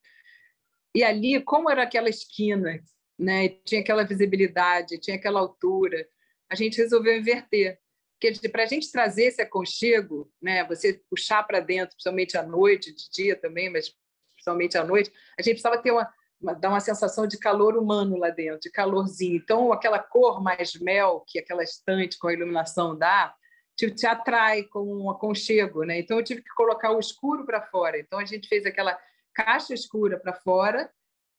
E 0.95 1.03
ali, 1.03 1.41
como 1.43 1.69
era 1.69 1.83
aquela 1.83 2.09
esquina, 2.09 2.81
né? 3.17 3.49
Tinha 3.65 3.81
aquela 3.81 4.03
visibilidade, 4.03 4.99
tinha 4.99 5.17
aquela 5.17 5.39
altura, 5.39 6.07
a 6.49 6.55
gente 6.55 6.77
resolveu 6.77 7.17
inverter. 7.17 7.79
Porque 8.19 8.49
para 8.49 8.63
a 8.63 8.67
gente 8.67 8.91
trazer 8.91 9.25
esse 9.25 9.41
aconchego, 9.41 10.31
né? 10.41 10.65
Você 10.65 11.01
puxar 11.09 11.43
para 11.43 11.59
dentro, 11.59 11.95
principalmente 11.95 12.37
à 12.37 12.43
noite, 12.43 12.93
de 12.93 13.09
dia 13.11 13.35
também, 13.35 13.69
mas 13.69 13.93
principalmente 14.33 14.77
à 14.77 14.83
noite, 14.83 15.11
a 15.37 15.41
gente 15.41 15.55
precisava 15.55 15.81
ter 15.81 15.91
uma, 15.91 16.11
dar 16.59 16.69
uma 16.69 16.79
sensação 16.79 17.27
de 17.27 17.37
calor 17.37 17.77
humano 17.77 18.17
lá 18.17 18.29
dentro, 18.29 18.61
de 18.61 18.71
calorzinho. 18.71 19.35
Então, 19.35 19.73
aquela 19.73 19.99
cor 19.99 20.41
mais 20.41 20.73
mel 20.75 21.23
que 21.27 21.39
aquela 21.39 21.63
estante 21.63 22.17
com 22.17 22.27
a 22.27 22.33
iluminação 22.33 22.97
dá, 22.97 23.35
te, 23.75 23.91
te 23.91 24.05
atrai 24.05 24.63
com 24.63 24.81
um 24.81 25.09
aconchego, 25.09 25.83
né? 25.83 25.99
Então, 25.99 26.17
eu 26.17 26.23
tive 26.23 26.41
que 26.41 26.53
colocar 26.55 26.91
o 26.91 26.99
escuro 26.99 27.45
para 27.45 27.61
fora. 27.61 27.99
Então, 27.99 28.19
a 28.19 28.25
gente 28.25 28.47
fez 28.47 28.65
aquela 28.65 28.97
caixa 29.33 29.73
escura 29.73 30.19
para 30.19 30.33
fora, 30.33 30.89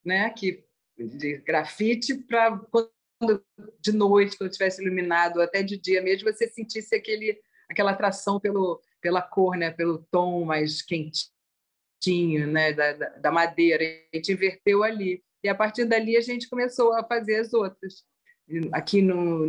né? 0.05 0.31
Que 0.31 0.65
de 0.99 1.39
grafite 1.39 2.15
para 2.15 2.59
quando 2.71 2.93
de 3.81 3.93
noite, 3.93 4.37
quando 4.37 4.51
estivesse 4.51 4.83
iluminado, 4.83 5.41
até 5.41 5.63
de 5.63 5.79
dia 5.79 6.01
mesmo, 6.03 6.31
você 6.31 6.47
sentisse 6.49 6.95
aquele 6.95 7.39
aquela 7.71 7.93
atração 7.93 8.41
pelo 8.41 8.83
pela 9.01 9.23
cor, 9.23 9.57
né? 9.57 9.71
Pelo 9.71 10.07
tom 10.11 10.45
mais 10.45 10.83
quentinho 10.83 11.40
tinha, 12.01 12.47
né, 12.47 12.73
da, 12.73 12.93
da 12.93 13.31
madeira, 13.31 13.85
a 13.85 14.17
gente 14.17 14.33
inverteu 14.33 14.83
ali. 14.83 15.23
E 15.43 15.49
a 15.49 15.55
partir 15.55 15.85
dali 15.85 16.17
a 16.17 16.21
gente 16.21 16.49
começou 16.49 16.95
a 16.95 17.05
fazer 17.05 17.37
as 17.37 17.53
outras. 17.53 18.05
Aqui 18.73 19.01
no, 19.01 19.47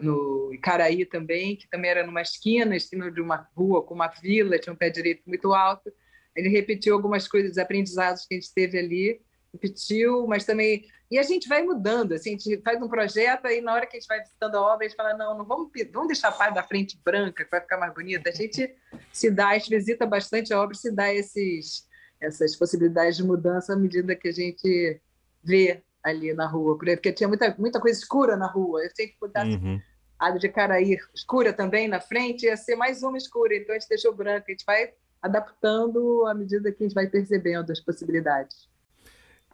no 0.00 0.52
Icaraí 0.52 1.06
também, 1.06 1.56
que 1.56 1.68
também 1.70 1.90
era 1.90 2.06
numa 2.06 2.20
esquina, 2.20 2.76
esquina 2.76 3.10
de 3.10 3.20
uma 3.20 3.48
rua 3.56 3.82
com 3.82 3.94
uma 3.94 4.08
vila, 4.08 4.58
tinha 4.58 4.72
um 4.72 4.76
pé 4.76 4.90
direito 4.90 5.22
muito 5.26 5.54
alto. 5.54 5.90
Ele 6.36 6.48
repetiu 6.48 6.94
algumas 6.94 7.26
coisas, 7.26 7.56
aprendizados 7.56 8.26
que 8.26 8.34
a 8.34 8.38
gente 8.38 8.52
teve 8.52 8.78
ali, 8.78 9.20
repetiu, 9.52 10.26
mas 10.26 10.44
também. 10.44 10.86
E 11.10 11.18
a 11.18 11.22
gente 11.22 11.48
vai 11.48 11.62
mudando, 11.62 12.12
assim, 12.12 12.30
a 12.30 12.38
gente 12.38 12.62
faz 12.62 12.80
um 12.80 12.88
projeto 12.88 13.46
e 13.46 13.60
na 13.60 13.74
hora 13.74 13.86
que 13.86 13.96
a 13.96 14.00
gente 14.00 14.08
vai 14.08 14.20
visitando 14.20 14.56
a 14.56 14.60
obra, 14.60 14.86
a 14.86 14.88
gente 14.88 14.96
fala: 14.96 15.14
não, 15.14 15.36
não 15.36 15.44
vamos, 15.44 15.70
vamos 15.92 16.08
deixar 16.08 16.28
a 16.28 16.32
parte 16.32 16.54
da 16.54 16.62
frente 16.62 16.98
branca, 17.04 17.44
que 17.44 17.50
vai 17.50 17.60
ficar 17.60 17.78
mais 17.78 17.92
bonita. 17.92 18.30
A 18.30 18.32
gente 18.32 18.74
se 19.12 19.30
dá, 19.30 19.48
a 19.48 19.58
gente 19.58 19.70
visita 19.70 20.06
bastante 20.06 20.52
a 20.52 20.60
obra, 20.60 20.74
se 20.74 20.90
dá 20.90 21.12
esses 21.12 21.86
essas 22.22 22.54
possibilidades 22.56 23.16
de 23.16 23.24
mudança 23.24 23.72
à 23.72 23.76
medida 23.76 24.14
que 24.14 24.28
a 24.28 24.32
gente 24.32 25.00
vê 25.42 25.82
ali 26.02 26.32
na 26.32 26.46
rua, 26.46 26.76
porque 26.76 27.12
tinha 27.12 27.28
muita, 27.28 27.54
muita 27.58 27.80
coisa 27.80 27.98
escura 27.98 28.36
na 28.36 28.46
rua. 28.46 28.82
Eu 28.82 28.90
sei 28.94 29.08
que 29.08 29.16
botasse 29.20 29.50
uhum. 29.50 29.80
a 30.18 30.30
de 30.30 30.48
Caraí 30.48 30.98
escura 31.14 31.52
também 31.52 31.88
na 31.88 32.00
frente, 32.00 32.46
ia 32.46 32.56
ser 32.56 32.76
mais 32.76 33.02
uma 33.02 33.18
escura, 33.18 33.54
então 33.54 33.74
a 33.74 33.78
gente 33.78 33.88
deixou 33.88 34.14
branca. 34.14 34.44
A 34.48 34.50
gente 34.50 34.64
vai 34.64 34.92
adaptando 35.20 36.26
à 36.26 36.34
medida 36.34 36.72
que 36.72 36.82
a 36.82 36.86
gente 36.86 36.94
vai 36.94 37.06
percebendo 37.06 37.70
as 37.70 37.80
possibilidades. 37.80 38.68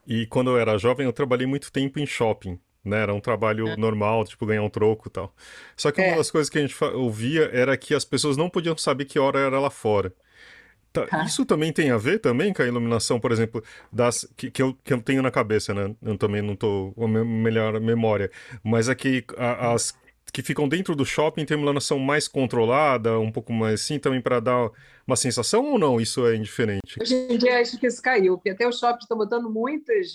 E 0.07 0.27
quando 0.27 0.51
eu 0.51 0.59
era 0.59 0.79
jovem, 0.79 1.05
eu 1.05 1.13
trabalhei 1.13 1.47
muito 1.47 1.71
tempo 1.71 1.99
em 1.99 2.07
shopping. 2.07 2.59
Né? 2.83 3.03
Era 3.03 3.13
um 3.13 3.21
trabalho 3.21 3.69
é. 3.69 3.77
normal, 3.77 4.25
tipo 4.25 4.47
ganhar 4.47 4.63
um 4.63 4.71
troco 4.71 5.09
e 5.09 5.11
tal. 5.11 5.35
Só 5.77 5.91
que 5.91 6.01
é. 6.01 6.09
uma 6.09 6.17
das 6.17 6.31
coisas 6.31 6.49
que 6.49 6.59
a 6.59 6.63
gente 6.63 6.83
ouvia 6.83 7.51
era 7.53 7.77
que 7.77 7.95
as 7.95 8.05
pessoas 8.05 8.37
não 8.37 8.49
podiam 8.49 8.77
saber 8.77 9.05
que 9.05 9.19
hora 9.19 9.39
era 9.39 9.61
lá 9.61 9.69
fora. 9.69 10.13
Tá, 11.07 11.19
tá. 11.19 11.25
Isso 11.25 11.45
também 11.45 11.73
tem 11.73 11.91
a 11.91 11.97
ver 11.97 12.19
também 12.19 12.53
com 12.53 12.63
a 12.63 12.67
iluminação, 12.67 13.21
por 13.21 13.33
exemplo, 13.33 13.63
das 13.93 14.29
que, 14.37 14.51
que, 14.51 14.63
eu, 14.63 14.77
que 14.85 14.93
eu 14.93 15.01
tenho 15.01 15.23
na 15.23 15.31
cabeça, 15.31 15.75
né? 15.75 15.95
Eu 16.03 16.17
também 16.17 16.43
não 16.43 16.55
estou 16.55 16.93
com 16.93 17.05
a 17.05 17.09
melhor 17.09 17.81
memória. 17.81 18.31
Mas 18.63 18.89
aqui 18.89 19.25
é 19.37 19.43
a, 19.43 19.73
as 19.73 19.95
que 20.33 20.43
ficam 20.43 20.69
dentro 20.69 20.95
do 20.95 21.05
shopping 21.05 21.45
tem 21.45 21.57
uma 21.57 21.65
iluminação 21.65 21.99
mais 21.99 22.29
controlada, 22.29 23.19
um 23.19 23.33
pouco 23.33 23.53
mais 23.53 23.83
assim, 23.83 23.99
também 23.99 24.21
para 24.21 24.41
dar 24.41 24.71
uma 25.07 25.17
sensação 25.17 25.65
ou 25.65 25.79
não? 25.79 26.01
Isso 26.01 26.27
é 26.27 26.37
indiferente? 26.37 26.97
Hoje 27.01 27.15
em 27.15 27.39
dia 27.39 27.61
acho 27.61 27.79
que 27.79 27.87
isso 27.87 28.03
caiu, 28.03 28.37
porque 28.37 28.51
até 28.51 28.67
os 28.69 28.79
shoppings 28.79 29.05
estão 29.05 29.17
botando 29.17 29.51
muitas, 29.51 30.13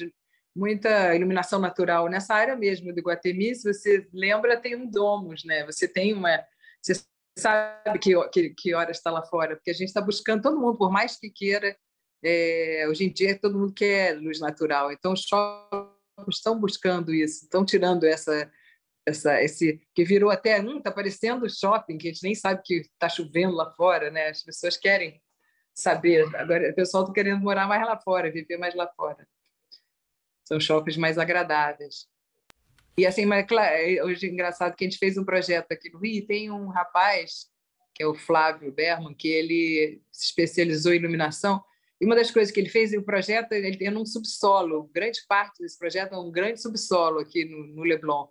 muita 0.55 1.15
iluminação 1.15 1.59
natural 1.59 2.07
nessa 2.09 2.33
área 2.33 2.55
mesmo 2.55 2.93
do 2.93 3.01
Guatemi. 3.01 3.55
Se 3.55 3.73
você 3.73 4.07
lembra, 4.13 4.57
tem 4.57 4.75
um 4.75 4.89
domos, 4.89 5.43
né? 5.43 5.65
Você 5.65 5.87
tem 5.87 6.13
uma. 6.13 6.39
Você 6.81 7.01
sabe 7.37 7.99
que, 7.99 8.29
que, 8.29 8.49
que 8.51 8.69
está 8.89 9.11
lá 9.11 9.23
fora, 9.25 9.55
porque 9.55 9.71
a 9.71 9.73
gente 9.73 9.87
está 9.87 10.01
buscando, 10.01 10.41
todo 10.41 10.59
mundo, 10.59 10.77
por 10.77 10.91
mais 10.91 11.17
que 11.17 11.29
queira, 11.29 11.75
é, 12.23 12.85
hoje 12.89 13.05
em 13.05 13.11
dia 13.11 13.37
todo 13.39 13.57
mundo 13.57 13.73
quer 13.73 14.17
luz 14.17 14.39
natural, 14.39 14.91
então 14.91 15.13
os 15.13 15.21
shoppings 15.21 16.37
estão 16.37 16.59
buscando 16.59 17.13
isso, 17.13 17.43
estão 17.43 17.65
tirando 17.65 18.05
essa, 18.05 18.51
essa, 19.05 19.41
esse 19.41 19.81
que 19.93 20.05
virou 20.05 20.29
até, 20.29 20.61
hum, 20.61 20.77
está 20.77 20.91
parecendo 20.91 21.49
shopping, 21.49 21.97
que 21.97 22.07
a 22.07 22.11
gente 22.13 22.23
nem 22.23 22.35
sabe 22.35 22.61
que 22.63 22.75
está 22.75 23.09
chovendo 23.09 23.55
lá 23.55 23.71
fora, 23.73 24.09
né? 24.09 24.29
As 24.29 24.43
pessoas 24.43 24.77
querem 24.77 25.21
saber, 25.73 26.23
agora 26.35 26.69
o 26.69 26.75
pessoal 26.75 27.03
está 27.03 27.13
querendo 27.13 27.41
morar 27.41 27.67
mais 27.67 27.85
lá 27.85 27.99
fora, 27.99 28.31
viver 28.31 28.57
mais 28.57 28.75
lá 28.75 28.87
fora. 28.95 29.27
São 30.47 30.59
shoppings 30.59 30.97
mais 30.97 31.17
agradáveis. 31.17 32.07
E 32.97 33.08
assim, 33.08 33.26
mas 33.26 33.45
é, 33.51 34.03
hoje 34.03 34.28
é 34.28 34.30
engraçado 34.30 34.76
que 34.76 34.86
a 34.86 34.88
gente 34.88 34.99
fez 34.99 35.17
um 35.17 35.26
projeto 35.26 35.72
aqui 35.72 35.89
no 35.91 35.99
Rio, 35.99 36.28
tem 36.28 36.51
um 36.51 36.67
rapaz, 36.67 37.47
que 37.93 38.03
é 38.03 38.07
o 38.07 38.13
Flávio 38.13 38.72
Berman, 38.72 39.15
que 39.15 39.28
ele 39.28 40.01
se 40.11 40.26
especializou 40.26 40.93
em 40.93 40.97
iluminação, 40.97 41.63
e 41.99 42.05
uma 42.05 42.15
das 42.15 42.30
coisas 42.30 42.53
que 42.53 42.59
ele 42.59 42.70
fez, 42.70 42.93
o 42.93 43.01
projeto, 43.01 43.53
ele 43.53 43.78
tem 43.78 43.95
um 43.95 44.05
subsolo, 44.05 44.89
grande 44.93 45.22
parte 45.28 45.61
desse 45.61 45.78
projeto 45.78 46.13
é 46.13 46.17
um 46.17 46.32
grande 46.32 46.61
subsolo 46.61 47.20
aqui 47.20 47.45
no, 47.45 47.65
no 47.67 47.84
Leblon, 47.84 48.28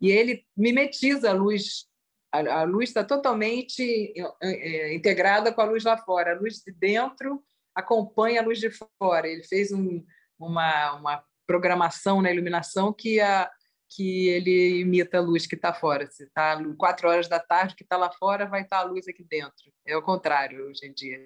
e 0.00 0.10
ele 0.10 0.44
mimetiza 0.54 1.30
a 1.30 1.32
luz, 1.32 1.86
a, 2.30 2.60
a 2.60 2.64
luz 2.64 2.90
está 2.90 3.02
totalmente 3.04 4.12
é, 4.42 4.94
integrada 4.94 5.52
com 5.52 5.62
a 5.62 5.64
luz 5.64 5.82
lá 5.82 5.96
fora, 5.96 6.32
a 6.32 6.38
luz 6.38 6.62
de 6.62 6.72
dentro 6.72 7.42
acompanha 7.74 8.40
a 8.40 8.44
luz 8.44 8.58
de 8.60 8.70
fora, 8.98 9.26
ele 9.26 9.44
fez 9.44 9.72
um, 9.72 10.04
uma, 10.38 10.94
uma 10.94 11.24
programação 11.46 12.20
na 12.20 12.30
iluminação 12.30 12.92
que 12.92 13.20
a 13.20 13.50
que 13.88 14.28
ele 14.28 14.80
imita 14.80 15.18
a 15.18 15.20
luz 15.20 15.46
que 15.46 15.54
está 15.54 15.72
fora. 15.72 16.06
Se 16.10 16.24
está 16.24 16.60
quatro 16.76 17.08
horas 17.08 17.28
da 17.28 17.38
tarde, 17.38 17.74
que 17.74 17.82
está 17.82 17.96
lá 17.96 18.10
fora, 18.10 18.46
vai 18.46 18.62
estar 18.62 18.78
tá 18.78 18.82
a 18.82 18.86
luz 18.86 19.06
aqui 19.08 19.24
dentro. 19.24 19.72
É 19.86 19.96
o 19.96 20.02
contrário 20.02 20.66
hoje 20.66 20.86
em 20.86 20.92
dia. 20.92 21.18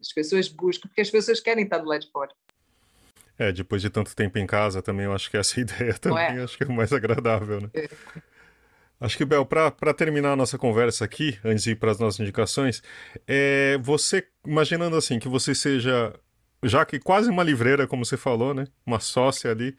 As 0.00 0.12
pessoas 0.12 0.48
buscam, 0.48 0.88
porque 0.88 1.00
as 1.00 1.10
pessoas 1.10 1.40
querem 1.40 1.64
estar 1.64 1.78
do 1.78 1.88
lado 1.88 2.00
de 2.00 2.10
fora. 2.10 2.32
É, 3.38 3.52
depois 3.52 3.82
de 3.82 3.90
tanto 3.90 4.16
tempo 4.16 4.38
em 4.38 4.46
casa 4.46 4.80
também, 4.82 5.04
eu 5.04 5.12
acho 5.12 5.30
que 5.30 5.36
essa 5.36 5.58
ideia 5.60 5.94
também 5.94 6.38
é? 6.38 6.42
acho 6.42 6.56
que 6.56 6.64
é 6.64 6.68
mais 6.68 6.92
agradável, 6.92 7.60
né? 7.60 7.70
É. 7.74 7.88
Acho 8.98 9.18
que, 9.18 9.26
Bel, 9.26 9.44
para 9.44 9.92
terminar 9.92 10.32
a 10.32 10.36
nossa 10.36 10.56
conversa 10.56 11.04
aqui, 11.04 11.38
antes 11.44 11.64
de 11.64 11.72
ir 11.72 11.76
para 11.76 11.90
as 11.90 11.98
nossas 11.98 12.18
indicações, 12.18 12.82
é, 13.26 13.76
você, 13.82 14.26
imaginando 14.46 14.96
assim, 14.96 15.18
que 15.18 15.28
você 15.28 15.54
seja, 15.54 16.14
já 16.62 16.82
que 16.86 16.98
quase 16.98 17.28
uma 17.28 17.42
livreira, 17.42 17.86
como 17.86 18.06
você 18.06 18.16
falou, 18.16 18.54
né? 18.54 18.66
Uma 18.86 18.98
sócia 18.98 19.50
ali. 19.50 19.76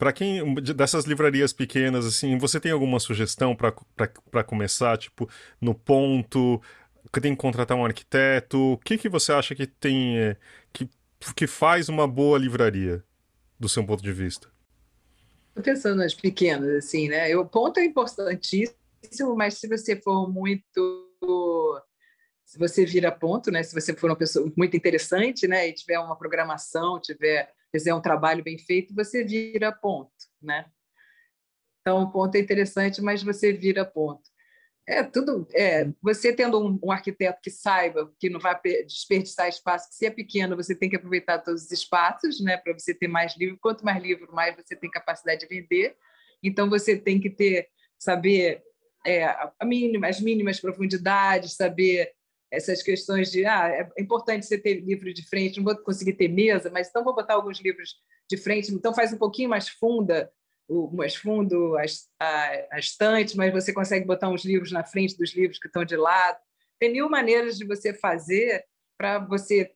Para 0.00 0.14
quem, 0.14 0.54
dessas 0.54 1.04
livrarias 1.04 1.52
pequenas, 1.52 2.06
assim, 2.06 2.38
você 2.38 2.58
tem 2.58 2.72
alguma 2.72 2.98
sugestão 2.98 3.54
para 3.54 4.42
começar, 4.42 4.96
tipo, 4.96 5.28
no 5.60 5.74
ponto, 5.74 6.58
tem 7.20 7.36
que 7.36 7.42
contratar 7.42 7.76
um 7.76 7.84
arquiteto? 7.84 8.72
O 8.72 8.78
que, 8.78 8.96
que 8.96 9.10
você 9.10 9.30
acha 9.30 9.54
que 9.54 9.66
tem, 9.66 10.18
é, 10.18 10.38
que, 10.72 10.88
que 11.36 11.46
faz 11.46 11.90
uma 11.90 12.08
boa 12.08 12.38
livraria, 12.38 13.04
do 13.58 13.68
seu 13.68 13.84
ponto 13.84 14.02
de 14.02 14.10
vista? 14.10 14.48
Pensando 15.62 15.96
nas 15.96 16.14
pequenas, 16.14 16.70
assim, 16.82 17.10
né? 17.10 17.36
O 17.36 17.44
ponto 17.44 17.78
é 17.78 17.84
importantíssimo, 17.84 19.36
mas 19.36 19.58
se 19.58 19.68
você 19.68 19.96
for 19.96 20.32
muito. 20.32 21.84
Se 22.46 22.58
você 22.58 22.86
vira 22.86 23.12
ponto, 23.12 23.50
né? 23.50 23.62
Se 23.62 23.78
você 23.78 23.94
for 23.94 24.08
uma 24.08 24.16
pessoa 24.16 24.50
muito 24.56 24.74
interessante, 24.74 25.46
né? 25.46 25.68
E 25.68 25.74
tiver 25.74 25.98
uma 25.98 26.16
programação, 26.16 26.98
tiver 26.98 27.52
fizer 27.70 27.94
um 27.94 28.00
trabalho 28.00 28.42
bem 28.42 28.58
feito, 28.58 28.94
você 28.94 29.24
vira 29.24 29.72
ponto, 29.72 30.12
né? 30.40 30.66
Então, 31.80 32.02
o 32.02 32.12
ponto 32.12 32.34
é 32.34 32.38
interessante, 32.40 33.00
mas 33.00 33.22
você 33.22 33.52
vira 33.52 33.84
ponto. 33.84 34.28
É 34.86 35.02
tudo. 35.02 35.46
É, 35.54 35.88
você 36.02 36.32
tendo 36.32 36.58
um, 36.60 36.78
um, 36.82 36.90
arquiteto 36.90 37.40
que 37.42 37.50
saiba 37.50 38.12
que 38.18 38.28
não 38.28 38.40
vai 38.40 38.58
desperdiçar 38.84 39.48
espaço, 39.48 39.88
que 39.88 39.94
se 39.94 40.06
é 40.06 40.10
pequeno, 40.10 40.56
você 40.56 40.74
tem 40.74 40.90
que 40.90 40.96
aproveitar 40.96 41.38
todos 41.38 41.64
os 41.64 41.70
espaços, 41.70 42.40
né, 42.40 42.56
para 42.56 42.72
você 42.72 42.92
ter 42.92 43.08
mais 43.08 43.36
livro. 43.36 43.56
Quanto 43.60 43.84
mais 43.84 44.02
livro, 44.02 44.32
mais 44.32 44.56
você 44.56 44.74
tem 44.74 44.90
capacidade 44.90 45.40
de 45.40 45.46
vender. 45.46 45.96
Então 46.42 46.68
você 46.68 46.96
tem 46.96 47.20
que 47.20 47.30
ter 47.30 47.68
saber 47.98 48.62
é, 49.06 49.26
mínima, 49.64 50.08
as 50.08 50.20
mínimas 50.20 50.58
profundidades, 50.58 51.54
saber 51.54 52.12
essas 52.50 52.82
questões 52.82 53.30
de 53.30 53.44
ah, 53.46 53.90
é 53.96 54.02
importante 54.02 54.46
você 54.46 54.58
ter 54.58 54.80
livro 54.80 55.12
de 55.14 55.28
frente, 55.28 55.58
não 55.58 55.64
vou 55.64 55.76
conseguir 55.78 56.14
ter 56.14 56.28
mesa, 56.28 56.70
mas 56.70 56.88
então 56.88 57.04
vou 57.04 57.14
botar 57.14 57.34
alguns 57.34 57.60
livros 57.60 57.94
de 58.28 58.36
frente, 58.36 58.72
então 58.72 58.94
faz 58.94 59.12
um 59.12 59.18
pouquinho 59.18 59.48
mais 59.48 59.68
funda 59.68 60.30
mais 60.92 61.16
fundo, 61.16 61.76
as, 61.76 62.08
a, 62.18 62.50
a 62.72 62.78
estante, 62.78 63.36
mas 63.36 63.52
você 63.52 63.72
consegue 63.72 64.06
botar 64.06 64.28
uns 64.28 64.44
livros 64.44 64.70
na 64.70 64.84
frente 64.84 65.16
dos 65.16 65.34
livros 65.34 65.58
que 65.58 65.66
estão 65.66 65.84
de 65.84 65.96
lado. 65.96 66.38
Tem 66.78 66.92
mil 66.92 67.10
maneiras 67.10 67.58
de 67.58 67.66
você 67.66 67.92
fazer 67.92 68.64
para 68.96 69.18
você 69.18 69.72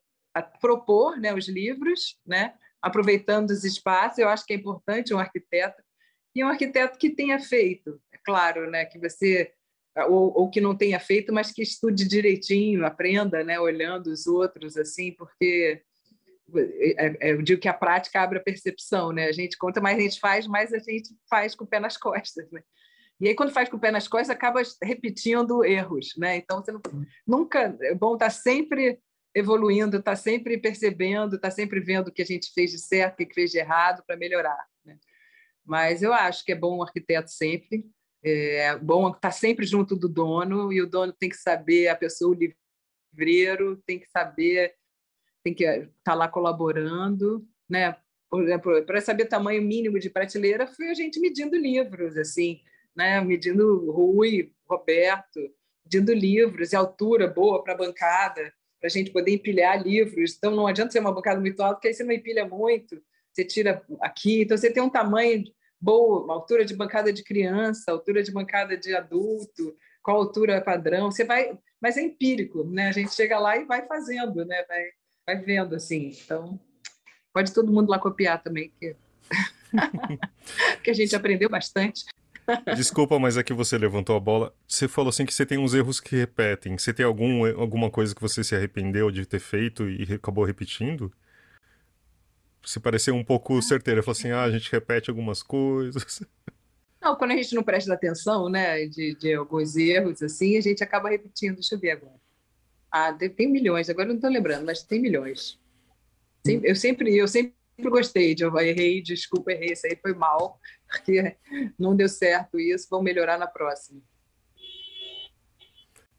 propor 0.61 1.19
né, 1.19 1.35
os 1.35 1.49
livros, 1.49 2.19
né, 2.25 2.55
aproveitando 2.81 3.51
os 3.51 3.65
espaços. 3.65 4.19
Eu 4.19 4.29
acho 4.29 4.47
que 4.47 4.53
é 4.53 4.57
importante 4.57 5.13
um 5.13 5.19
arquiteto 5.19 5.83
e 6.35 6.45
um 6.45 6.49
arquiteto 6.49 6.99
que 6.99 7.11
tenha 7.11 7.39
feito, 7.39 8.01
é 8.13 8.19
claro, 8.25 8.71
né, 8.71 8.85
que 8.85 8.99
você 8.99 9.53
ou, 10.09 10.33
ou, 10.37 10.51
que 10.51 10.61
não 10.61 10.77
tenha 10.77 10.99
feito, 10.99 11.33
mas 11.33 11.53
que 11.53 11.63
estude 11.63 12.07
direitinho, 12.07 12.85
aprenda, 12.85 13.45
né, 13.45 13.61
olhando 13.61 14.09
os 14.09 14.27
outros 14.27 14.77
assim, 14.77 15.13
porque 15.13 15.83
é, 16.55 17.29
é, 17.29 17.33
eu 17.33 17.43
digo 17.43 17.61
que 17.61 17.69
a 17.69 17.75
prática 17.75 18.21
abre 18.21 18.39
a 18.39 18.43
percepção, 18.43 19.13
né? 19.13 19.27
A 19.27 19.33
gente, 19.33 19.57
quanto 19.57 19.81
mais 19.81 19.99
a 19.99 20.01
gente 20.01 20.21
faz, 20.21 20.47
mais 20.47 20.73
a 20.73 20.79
gente 20.79 21.11
faz 21.29 21.55
com 21.55 21.65
o 21.65 21.67
pé 21.67 21.81
nas 21.81 21.97
costas, 21.99 22.51
né? 22.51 22.63
E 23.21 23.29
aí, 23.29 23.35
quando 23.35 23.53
faz 23.53 23.69
com 23.69 23.77
o 23.77 23.81
pé 23.81 23.91
nas 23.91 24.09
costas, 24.09 24.31
acaba 24.31 24.61
repetindo 24.83 25.65
erros, 25.65 26.15
né? 26.19 26.37
Então, 26.37 26.63
você 26.63 26.73
não, 26.73 26.83
nunca... 27.27 27.77
É 27.81 27.95
bom 27.95 28.15
estar 28.15 28.27
tá 28.27 28.31
sempre 28.31 28.99
evoluindo, 29.35 29.99
estar 29.99 30.13
tá 30.13 30.17
sempre 30.17 30.59
percebendo, 30.59 31.37
estar 31.37 31.49
tá 31.49 31.55
sempre 31.55 31.81
vendo 31.81 32.09
o 32.09 32.13
que 32.13 32.23
a 32.23 32.27
gente 32.27 32.53
fez 32.53 32.73
de 32.73 32.79
certo, 32.79 33.15
o 33.15 33.27
que 33.27 33.35
fez 33.35 33.51
de 33.51 33.59
errado, 33.59 34.03
para 34.07 34.17
melhorar, 34.17 34.59
né? 34.85 34.99
Mas 35.65 36.03
eu 36.03 36.13
acho 36.13 36.45
que 36.45 36.53
é 36.53 36.57
bom 36.57 36.79
o 36.79 36.83
arquiteto 36.83 37.31
sempre, 37.31 37.87
é 38.25 38.79
bom 38.79 39.11
estar 39.11 39.31
sempre 39.31 39.67
junto 39.67 39.95
do 39.95 40.09
dono, 40.09 40.73
e 40.73 40.81
o 40.81 40.87
dono 40.89 41.13
tem 41.13 41.29
que 41.29 41.37
saber, 41.37 41.89
a 41.89 41.97
pessoa, 41.97 42.35
o 42.35 42.39
livreiro, 43.15 43.77
tem 43.87 43.99
que 43.99 44.09
saber 44.11 44.75
tem 45.45 45.53
que 45.55 45.65
estar 45.65 45.91
tá 46.03 46.15
lá 46.15 46.27
colaborando, 46.27 47.47
né? 47.69 47.97
Por 48.31 48.43
exemplo, 48.43 48.83
para 48.85 49.01
saber 49.01 49.27
tamanho 49.27 49.63
mínimo 49.63 49.99
de 50.01 50.11
prateleira, 50.11 50.67
foi 50.67 50.89
a 50.89 50.95
gente 50.95 51.21
medindo 51.21 51.55
livros, 51.55 52.17
assim, 52.17 52.61
né? 52.97 53.21
Medindo 53.21 53.93
Rui, 53.93 54.51
Roberto, 54.67 55.39
medindo 55.85 56.13
livros 56.13 56.73
e 56.73 56.77
altura 56.77 57.29
boa 57.29 57.63
para 57.63 57.75
a 57.75 57.77
bancada, 57.77 58.53
para 58.81 58.87
a 58.87 58.89
gente 58.89 59.11
poder 59.11 59.33
empilhar 59.33 59.81
livros. 59.81 60.35
Então, 60.37 60.51
não 60.51 60.67
adianta 60.67 60.93
ser 60.93 61.01
uma 61.01 61.13
bancada 61.13 61.39
muito 61.39 61.61
alta, 61.61 61.75
porque 61.75 61.89
aí 61.89 61.95
você 61.95 62.03
não 62.03 62.13
empilha 62.13 62.49
muito, 62.49 63.01
você 63.31 63.45
tira 63.45 63.85
aqui. 64.01 64.43
Então, 64.43 64.57
você 64.57 64.73
tem 64.73 64.83
um 64.83 64.91
tamanho 64.91 65.45
boa, 65.81 66.33
altura 66.33 66.65
de 66.65 66.75
bancada 66.75 67.13
de 67.13 67.23
criança, 67.23 67.91
altura 67.91 68.23
de 68.23 68.33
bancada 68.33 68.77
de 68.77 68.95
adulto, 68.95 69.77
qual 70.03 70.19
altura 70.19 70.61
padrão. 70.61 71.11
Você 71.11 71.25
vai, 71.25 71.59
mas 71.81 71.97
é 71.97 72.03
empírico, 72.03 72.65
né? 72.65 72.89
A 72.89 72.93
gente 72.93 73.15
chega 73.15 73.39
lá 73.39 73.57
e 73.57 73.65
vai 73.65 73.87
fazendo, 73.87 74.45
né? 74.45 74.65
Vai, 74.69 74.85
vai 75.27 75.45
vendo 75.45 75.75
assim. 75.75 76.13
Então, 76.25 76.61
pode 77.33 77.53
todo 77.53 77.73
mundo 77.73 77.91
lá 77.91 77.99
copiar 77.99 78.43
também, 78.43 78.73
que, 78.79 78.97
que 80.83 80.91
a 80.91 80.95
gente 80.95 81.17
aprendeu 81.17 81.49
bastante. 81.49 82.05
Desculpa, 82.77 83.19
mas 83.19 83.37
é 83.37 83.43
que 83.43 83.55
você 83.55 83.79
levantou 83.79 84.17
a 84.17 84.21
bola. 84.21 84.55
Você 84.69 84.87
falou 84.87 85.09
assim 85.09 85.25
que 85.25 85.33
você 85.33 85.47
tem 85.47 85.59
uns 85.59 85.73
erros 85.75 86.01
que 86.01 86.15
repetem. 86.15 86.77
Você 86.77 86.93
tem 86.93 87.05
algum, 87.05 87.47
alguma 87.59 87.91
coisa 87.91 88.15
que 88.15 88.21
você 88.21 88.45
se 88.45 88.55
arrependeu 88.55 89.11
de 89.11 89.25
ter 89.25 89.41
feito 89.41 89.89
e 89.89 90.13
acabou 90.13 90.45
repetindo? 90.45 91.11
Você 92.65 92.81
pareceu 92.81 93.15
um 93.15 93.25
pouco 93.25 93.61
certeira. 93.61 94.03
Falou 94.03 94.17
assim, 94.17 94.31
ah, 94.31 94.43
a 94.43 94.51
gente 94.51 94.71
repete 94.71 95.11
algumas 95.11 95.43
coisas. 95.43 96.23
Não, 97.01 97.15
quando 97.17 97.33
a 97.33 97.37
gente 97.37 97.55
não 97.55 97.63
presta 97.63 97.93
atenção, 97.93 98.49
né, 98.49 98.87
de, 98.87 99.15
de 99.17 99.35
alguns 99.35 99.77
erros, 99.77 100.23
assim, 100.23 100.57
a 100.57 100.61
gente 100.63 100.83
acaba 100.83 101.11
repetindo. 101.11 101.57
Deixa 101.57 101.75
eu 101.75 101.79
ver 101.79 101.91
agora. 101.91 102.15
Ah, 102.91 103.13
tem 103.13 103.47
milhões, 103.47 103.91
agora 103.91 104.09
não 104.09 104.15
estou 104.15 104.31
lembrando, 104.31 104.65
mas 104.65 104.83
tem 104.83 105.03
milhões. 105.03 105.61
Eu 106.63 106.75
sempre, 106.75 107.15
eu 107.15 107.29
sempre 107.29 107.55
gostei 107.83 108.35
de 108.35 108.45
eu 108.45 108.57
errei, 108.59 109.03
desculpa, 109.03 109.53
errei, 109.53 109.73
isso 109.73 109.87
aí 109.87 109.99
foi 110.01 110.15
mal, 110.15 110.59
porque 110.89 111.37
não 111.79 111.97
deu 111.97 112.09
certo 112.09 112.59
isso, 112.59 112.87
vamos 112.91 113.05
melhorar 113.05 113.37
na 113.37 113.47
próxima. 113.47 114.01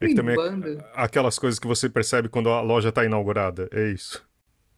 É 0.01 0.13
também 0.13 0.35
é 0.35 0.91
aquelas 0.93 1.39
coisas 1.39 1.59
que 1.59 1.67
você 1.67 1.89
percebe 1.89 2.27
quando 2.27 2.49
a 2.49 2.61
loja 2.61 2.89
está 2.89 3.05
inaugurada, 3.05 3.69
é 3.71 3.87
isso. 3.89 4.27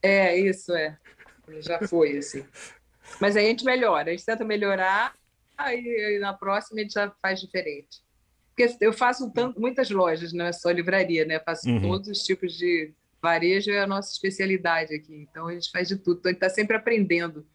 É, 0.01 0.37
isso 0.37 0.73
é. 0.73 0.97
Já 1.61 1.79
foi, 1.87 2.17
assim. 2.17 2.45
Mas 3.21 3.35
aí 3.35 3.45
a 3.45 3.49
gente 3.49 3.65
melhora, 3.65 4.09
a 4.09 4.11
gente 4.11 4.25
tenta 4.25 4.43
melhorar, 4.43 5.13
aí 5.57 6.17
na 6.19 6.33
próxima 6.33 6.79
a 6.79 6.83
gente 6.83 6.93
já 6.93 7.11
faz 7.21 7.39
diferente. 7.39 8.01
Porque 8.55 8.75
eu 8.81 8.91
faço 8.91 9.31
tanto, 9.31 9.59
muitas 9.59 9.89
lojas, 9.89 10.33
não 10.33 10.45
é 10.45 10.51
só 10.51 10.71
livraria, 10.71 11.25
né? 11.25 11.35
Eu 11.35 11.43
faço 11.43 11.69
uhum. 11.69 11.81
todos 11.81 12.07
os 12.07 12.23
tipos 12.23 12.57
de 12.57 12.91
varejo, 13.21 13.71
é 13.71 13.79
a 13.79 13.87
nossa 13.87 14.11
especialidade 14.11 14.95
aqui. 14.95 15.27
Então 15.29 15.47
a 15.47 15.53
gente 15.53 15.69
faz 15.71 15.87
de 15.87 15.97
tudo. 15.97 16.19
Então 16.19 16.29
a 16.29 16.33
gente 16.33 16.43
está 16.43 16.49
sempre 16.49 16.75
aprendendo. 16.75 17.45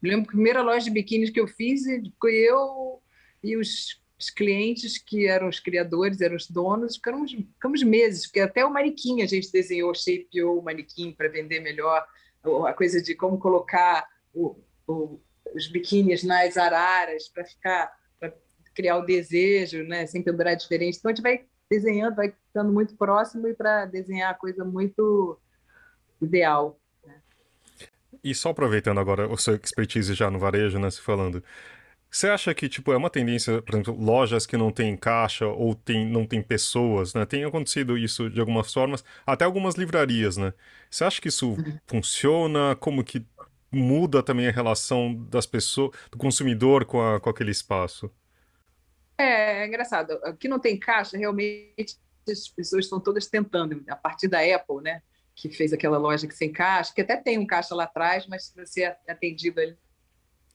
Me 0.00 0.10
lembro 0.10 0.24
que 0.24 0.30
a 0.30 0.36
primeira 0.36 0.62
loja 0.62 0.84
de 0.84 0.90
biquíni 0.90 1.30
que 1.30 1.40
eu 1.40 1.46
fiz 1.46 1.82
foi 2.20 2.34
eu 2.34 3.02
e 3.42 3.56
os, 3.56 4.00
os, 4.18 4.30
clientes 4.30 4.98
que 4.98 5.26
eram 5.26 5.48
os 5.48 5.60
criadores, 5.60 6.20
eram 6.20 6.36
os 6.36 6.48
donos, 6.48 6.96
ficamos, 6.96 7.32
ficamos 7.32 7.82
meses, 7.82 8.26
porque 8.26 8.40
até 8.40 8.64
o 8.64 8.72
manequim 8.72 9.22
a 9.22 9.26
gente 9.26 9.50
desenhou, 9.50 9.94
shapeou 9.94 10.58
o 10.58 10.62
manequim 10.62 11.12
para 11.12 11.28
vender 11.28 11.60
melhor, 11.60 12.06
a 12.66 12.72
coisa 12.72 13.02
de 13.02 13.14
como 13.14 13.38
colocar 13.38 14.06
o, 14.34 14.56
o, 14.86 15.20
os 15.54 15.68
biquínis 15.68 16.22
nas 16.22 16.56
araras 16.56 17.28
para 17.28 17.44
ficar 17.44 17.96
criar 18.76 18.98
o 18.98 19.06
desejo, 19.06 19.82
né? 19.84 20.06
Sem 20.06 20.22
pendurar 20.22 20.54
diferente. 20.54 20.98
Então 20.98 21.10
a 21.10 21.14
gente 21.14 21.22
vai 21.22 21.46
desenhando, 21.68 22.14
vai 22.14 22.32
ficando 22.46 22.70
muito 22.70 22.94
próximo 22.94 23.48
e 23.48 23.54
para 23.54 23.86
desenhar 23.86 24.30
a 24.30 24.34
coisa 24.34 24.64
muito 24.64 25.40
ideal. 26.20 26.78
Né? 27.04 27.14
E 28.22 28.34
só 28.34 28.50
aproveitando 28.50 29.00
agora 29.00 29.26
o 29.28 29.36
seu 29.38 29.56
expertise 29.56 30.12
já 30.14 30.30
no 30.30 30.38
varejo, 30.38 30.78
né? 30.78 30.90
Se 30.90 31.00
falando. 31.00 31.42
Você 32.16 32.28
acha 32.28 32.54
que 32.54 32.66
tipo 32.66 32.94
é 32.94 32.96
uma 32.96 33.10
tendência, 33.10 33.60
por 33.60 33.74
exemplo, 33.74 33.94
lojas 33.94 34.46
que 34.46 34.56
não 34.56 34.72
têm 34.72 34.96
caixa 34.96 35.46
ou 35.46 35.74
tem, 35.74 36.06
não 36.06 36.24
tem 36.24 36.42
pessoas, 36.42 37.12
né? 37.12 37.26
Tem 37.26 37.44
acontecido 37.44 37.98
isso 37.98 38.30
de 38.30 38.40
algumas 38.40 38.72
formas, 38.72 39.04
até 39.26 39.44
algumas 39.44 39.74
livrarias, 39.74 40.38
né? 40.38 40.54
Você 40.88 41.04
acha 41.04 41.20
que 41.20 41.28
isso 41.28 41.50
uhum. 41.50 41.78
funciona? 41.86 42.74
Como 42.76 43.04
que 43.04 43.22
muda 43.70 44.22
também 44.22 44.48
a 44.48 44.50
relação 44.50 45.14
das 45.28 45.44
pessoas, 45.44 45.90
do 46.10 46.16
consumidor 46.16 46.86
com, 46.86 47.02
a, 47.02 47.20
com 47.20 47.28
aquele 47.28 47.50
espaço? 47.50 48.10
É, 49.18 49.64
é 49.64 49.66
engraçado. 49.66 50.12
Aqui 50.24 50.48
não 50.48 50.58
tem 50.58 50.78
caixa, 50.78 51.18
realmente 51.18 51.98
as 52.26 52.48
pessoas 52.48 52.86
estão 52.86 52.98
todas 52.98 53.26
tentando, 53.26 53.84
a 53.90 53.96
partir 53.96 54.28
da 54.28 54.38
Apple, 54.38 54.80
né? 54.82 55.02
Que 55.34 55.50
fez 55.50 55.70
aquela 55.70 55.98
loja 55.98 56.26
que 56.26 56.34
sem 56.34 56.50
caixa, 56.50 56.94
que 56.94 57.02
até 57.02 57.14
tem 57.18 57.36
um 57.36 57.46
caixa 57.46 57.74
lá 57.74 57.84
atrás, 57.84 58.26
mas 58.26 58.46
se 58.46 58.56
você 58.56 58.84
é 58.84 58.96
atendido 59.06 59.60
ali, 59.60 59.76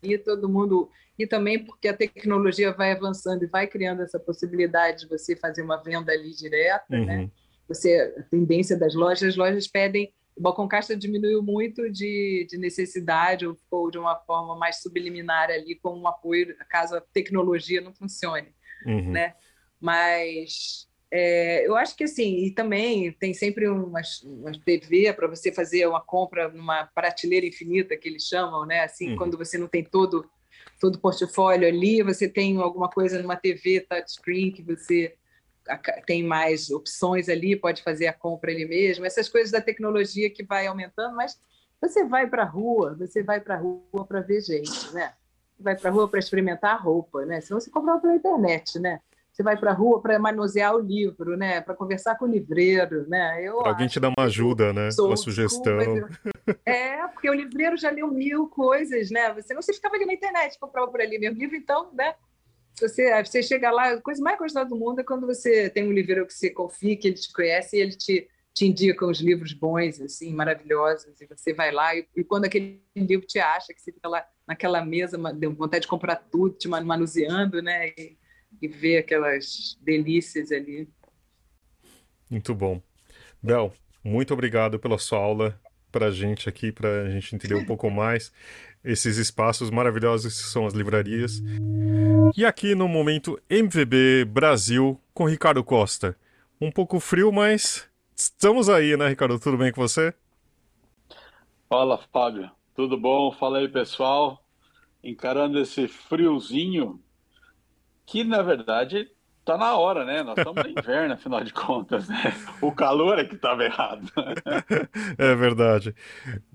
e 0.02 0.18
todo 0.18 0.50
mundo. 0.50 0.90
E 1.18 1.28
também 1.28 1.64
porque 1.64 1.88
a 1.88 1.96
tecnologia 1.96 2.74
vai 2.74 2.92
avançando 2.92 3.44
e 3.44 3.48
vai 3.48 3.68
criando 3.68 4.02
essa 4.02 4.20
possibilidade 4.20 5.02
de 5.02 5.10
você 5.10 5.36
fazer 5.36 5.62
uma 5.62 5.78
venda 5.78 6.12
ali 6.12 6.32
direta, 6.36 6.86
né? 6.90 7.00
uhum. 7.00 7.06
né? 7.06 7.32
Você, 7.68 8.14
a 8.18 8.24
tendência 8.24 8.78
das 8.78 8.94
lojas, 8.94 9.30
as 9.30 9.38
lojas 9.38 9.68
pedem 9.68 10.14
o 10.36 10.42
balcão 10.42 10.68
caixa 10.68 10.96
diminuiu 10.96 11.44
muito 11.44 11.90
de, 11.90 12.48
de 12.50 12.58
necessidade 12.58 13.46
ou 13.46 13.56
ficou 13.56 13.92
de 13.92 13.98
uma 13.98 14.16
forma 14.16 14.56
mais 14.56 14.82
subliminar 14.82 15.50
ali 15.50 15.76
como 15.76 16.02
um 16.02 16.08
apoio 16.08 16.56
caso 16.70 16.96
a 16.96 17.02
tecnologia 17.02 17.82
não 17.82 17.94
funcione, 17.94 18.48
uhum. 18.86 19.12
né? 19.12 19.36
Mas 19.80 20.88
é, 21.12 21.68
eu 21.68 21.76
acho 21.76 21.96
que 21.96 22.06
assim, 22.06 22.46
e 22.46 22.52
também 22.52 23.12
tem 23.12 23.34
sempre 23.34 23.68
uma, 23.68 24.02
uma 24.24 24.52
TV 24.64 25.12
para 25.12 25.28
você 25.28 25.52
fazer 25.52 25.86
uma 25.86 26.00
compra 26.00 26.48
numa 26.48 26.86
prateleira 26.86 27.46
infinita 27.46 27.98
que 27.98 28.08
eles 28.08 28.24
chamam, 28.24 28.66
né? 28.66 28.84
Assim, 28.84 29.12
uhum. 29.12 29.18
quando 29.18 29.38
você 29.38 29.58
não 29.58 29.68
tem 29.68 29.84
todo 29.84 30.26
todo 30.80 30.96
o 30.96 31.00
portfólio 31.00 31.68
ali, 31.68 32.02
você 32.02 32.28
tem 32.28 32.58
alguma 32.58 32.90
coisa 32.90 33.22
numa 33.22 33.36
TV 33.36 33.82
touchscreen 33.82 34.52
que 34.52 34.64
você 34.64 35.16
tem 36.08 36.24
mais 36.24 36.72
opções 36.72 37.30
ali, 37.30 37.56
pode 37.56 37.84
fazer 37.84 38.08
a 38.08 38.14
compra 38.14 38.52
ali 38.52 38.66
mesmo, 38.66 39.06
essas 39.06 39.30
coisas 39.30 39.52
da 39.52 39.62
tecnologia 39.62 40.30
que 40.30 40.44
vai 40.44 40.66
aumentando, 40.66 41.16
mas 41.16 41.40
você 41.80 42.04
vai 42.04 42.28
para 42.28 42.44
a 42.44 42.46
rua, 42.46 42.96
você 42.98 43.22
vai 43.22 43.40
para 43.40 43.56
a 43.56 43.58
rua 43.58 44.06
para 44.08 44.22
ver 44.22 44.42
gente, 44.42 44.92
né? 44.94 45.14
Vai 45.60 45.76
para 45.78 45.90
a 45.90 45.94
rua 45.94 46.08
para 46.08 46.20
experimentar 46.20 46.76
a 46.76 46.80
roupa, 46.80 47.26
né? 47.26 47.42
Senão 47.42 47.60
você 47.60 47.70
compra 47.70 48.00
pela 48.00 48.16
internet, 48.16 48.80
né? 48.80 49.00
Você 49.42 49.44
vai 49.44 49.58
para 49.58 49.72
a 49.72 49.74
rua 49.74 50.00
para 50.00 50.20
manusear 50.20 50.76
o 50.76 50.80
livro, 50.80 51.36
né? 51.36 51.62
Para 51.62 51.74
conversar 51.74 52.16
com 52.16 52.26
o 52.26 52.28
livreiro, 52.28 53.10
né? 53.10 53.44
Eu 53.44 53.66
alguém 53.66 53.88
te 53.88 54.00
dá 54.00 54.10
uma 54.16 54.28
ajuda, 54.28 54.72
né? 54.72 54.90
Uma 55.00 55.18
sugestão. 55.18 55.80
É, 56.64 57.08
porque 57.08 57.28
o 57.28 57.34
livreiro 57.34 57.76
já 57.76 57.90
leu 57.90 58.08
mil 58.08 58.48
coisas, 58.48 59.10
né? 59.10 59.34
Você 59.34 59.54
não 59.54 59.62
se 59.62 59.74
ficava 59.74 59.96
ali 59.96 60.06
na 60.06 60.14
internet, 60.14 60.60
comprava 60.60 60.92
por 60.92 61.02
ali 61.02 61.18
mesmo 61.18 61.40
livro, 61.40 61.56
então, 61.56 61.90
né? 61.94 62.14
Você, 62.80 63.24
você 63.24 63.42
chega 63.42 63.72
lá, 63.72 63.94
a 63.94 64.02
coisa 64.02 64.22
mais 64.22 64.38
gostosa 64.38 64.70
do 64.70 64.76
mundo 64.76 65.02
é 65.02 65.04
quando 65.04 65.26
você 65.26 65.70
tem 65.72 65.88
um 65.88 65.92
livreiro 65.92 66.28
que 66.28 66.34
você 66.34 66.52
confia, 66.52 66.96
que 66.96 67.08
ele 67.08 67.16
te 67.16 67.34
conhece 67.34 67.78
e 67.78 67.80
ele 67.80 67.96
te, 67.96 68.28
te 68.54 68.68
indica 68.68 69.06
os 69.06 69.20
livros 69.22 69.54
bons, 69.54 70.00
assim, 70.02 70.34
maravilhosos, 70.34 71.20
e 71.20 71.26
você 71.26 71.54
vai 71.54 71.72
lá 71.72 71.96
e, 71.96 72.08
e 72.16 72.24
quando 72.24 72.46
aquele 72.46 72.84
livro 72.96 73.26
te 73.26 73.40
acha, 73.40 73.74
que 73.74 73.82
você 73.82 73.92
fica 73.92 74.08
lá 74.08 74.26
naquela 74.48 74.84
mesa, 74.86 75.18
deu 75.34 75.54
vontade 75.54 75.84
de 75.84 75.88
comprar 75.88 76.16
tudo, 76.16 76.56
te 76.56 76.68
manuseando, 76.68 77.62
né? 77.62 77.90
E, 77.90 78.21
e 78.62 78.68
ver 78.68 78.98
aquelas 78.98 79.78
delícias 79.82 80.52
ali. 80.52 80.88
Muito 82.30 82.56
bom. 82.56 82.82
Bel, 83.42 83.74
muito 84.04 84.34
obrigado 84.34 84.80
pela 84.80 84.98
sua 84.98 85.20
aula 85.20 85.60
para 85.92 86.08
a 86.08 86.12
gente 86.12 86.48
aqui, 86.48 86.72
para 86.72 87.04
a 87.04 87.10
gente 87.10 87.36
entender 87.36 87.56
um 87.56 87.66
pouco 87.66 87.90
mais 87.90 88.32
esses 88.84 89.18
espaços 89.18 89.70
maravilhosos 89.70 90.42
que 90.42 90.48
são 90.48 90.66
as 90.66 90.74
livrarias. 90.74 91.42
E 92.36 92.46
aqui 92.46 92.74
no 92.74 92.88
momento 92.88 93.40
MVB 93.50 94.26
Brasil 94.26 95.00
com 95.14 95.26
Ricardo 95.26 95.64
Costa. 95.64 96.18
Um 96.60 96.72
pouco 96.72 97.00
frio, 97.00 97.32
mas 97.32 97.90
estamos 98.16 98.70
aí, 98.70 98.96
né, 98.96 99.08
Ricardo? 99.08 99.40
Tudo 99.40 99.58
bem 99.58 99.72
com 99.72 99.82
você? 99.82 100.14
Fala, 101.68 101.98
Fábio. 102.12 102.50
Tudo 102.76 102.98
bom? 102.98 103.32
Fala 103.32 103.60
aí, 103.60 103.68
pessoal. 103.68 104.44
Encarando 105.04 105.60
esse 105.60 105.88
friozinho, 105.88 107.02
que 108.06 108.24
na 108.24 108.42
verdade 108.42 109.10
tá 109.44 109.58
na 109.58 109.76
hora, 109.76 110.06
né? 110.06 110.24
Nós 110.24 110.38
estamos 110.38 110.64
no 110.64 110.70
inverno, 110.80 111.14
afinal 111.14 111.44
de 111.44 111.54
contas, 111.54 112.08
né? 112.08 112.34
O 112.62 112.72
calor 112.72 113.20
é 113.20 113.26
que 113.26 113.36
estava 113.36 113.64
errado. 113.64 114.06
é 115.18 115.36
verdade. 115.36 115.96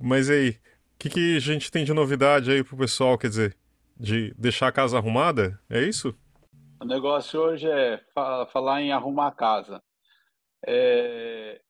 Mas 0.00 0.30
aí, 0.30 0.50
o 0.50 0.58
que, 0.98 1.10
que 1.10 1.36
a 1.36 1.40
gente 1.40 1.70
tem 1.70 1.84
de 1.84 1.92
novidade 1.92 2.50
aí 2.50 2.62
pro 2.62 2.76
pessoal, 2.76 3.18
quer 3.18 3.28
dizer, 3.28 3.56
de 3.98 4.32
deixar 4.36 4.68
a 4.68 4.72
casa 4.72 4.98
arrumada? 4.98 5.60
É 5.68 5.82
isso? 5.82 6.14
O 6.80 6.84
negócio 6.84 7.40
hoje 7.40 7.68
é 7.68 8.00
falar 8.52 8.82
em 8.82 8.92
arrumar 8.92 9.28
a 9.28 9.32
casa. 9.32 9.82
É... 10.66 11.60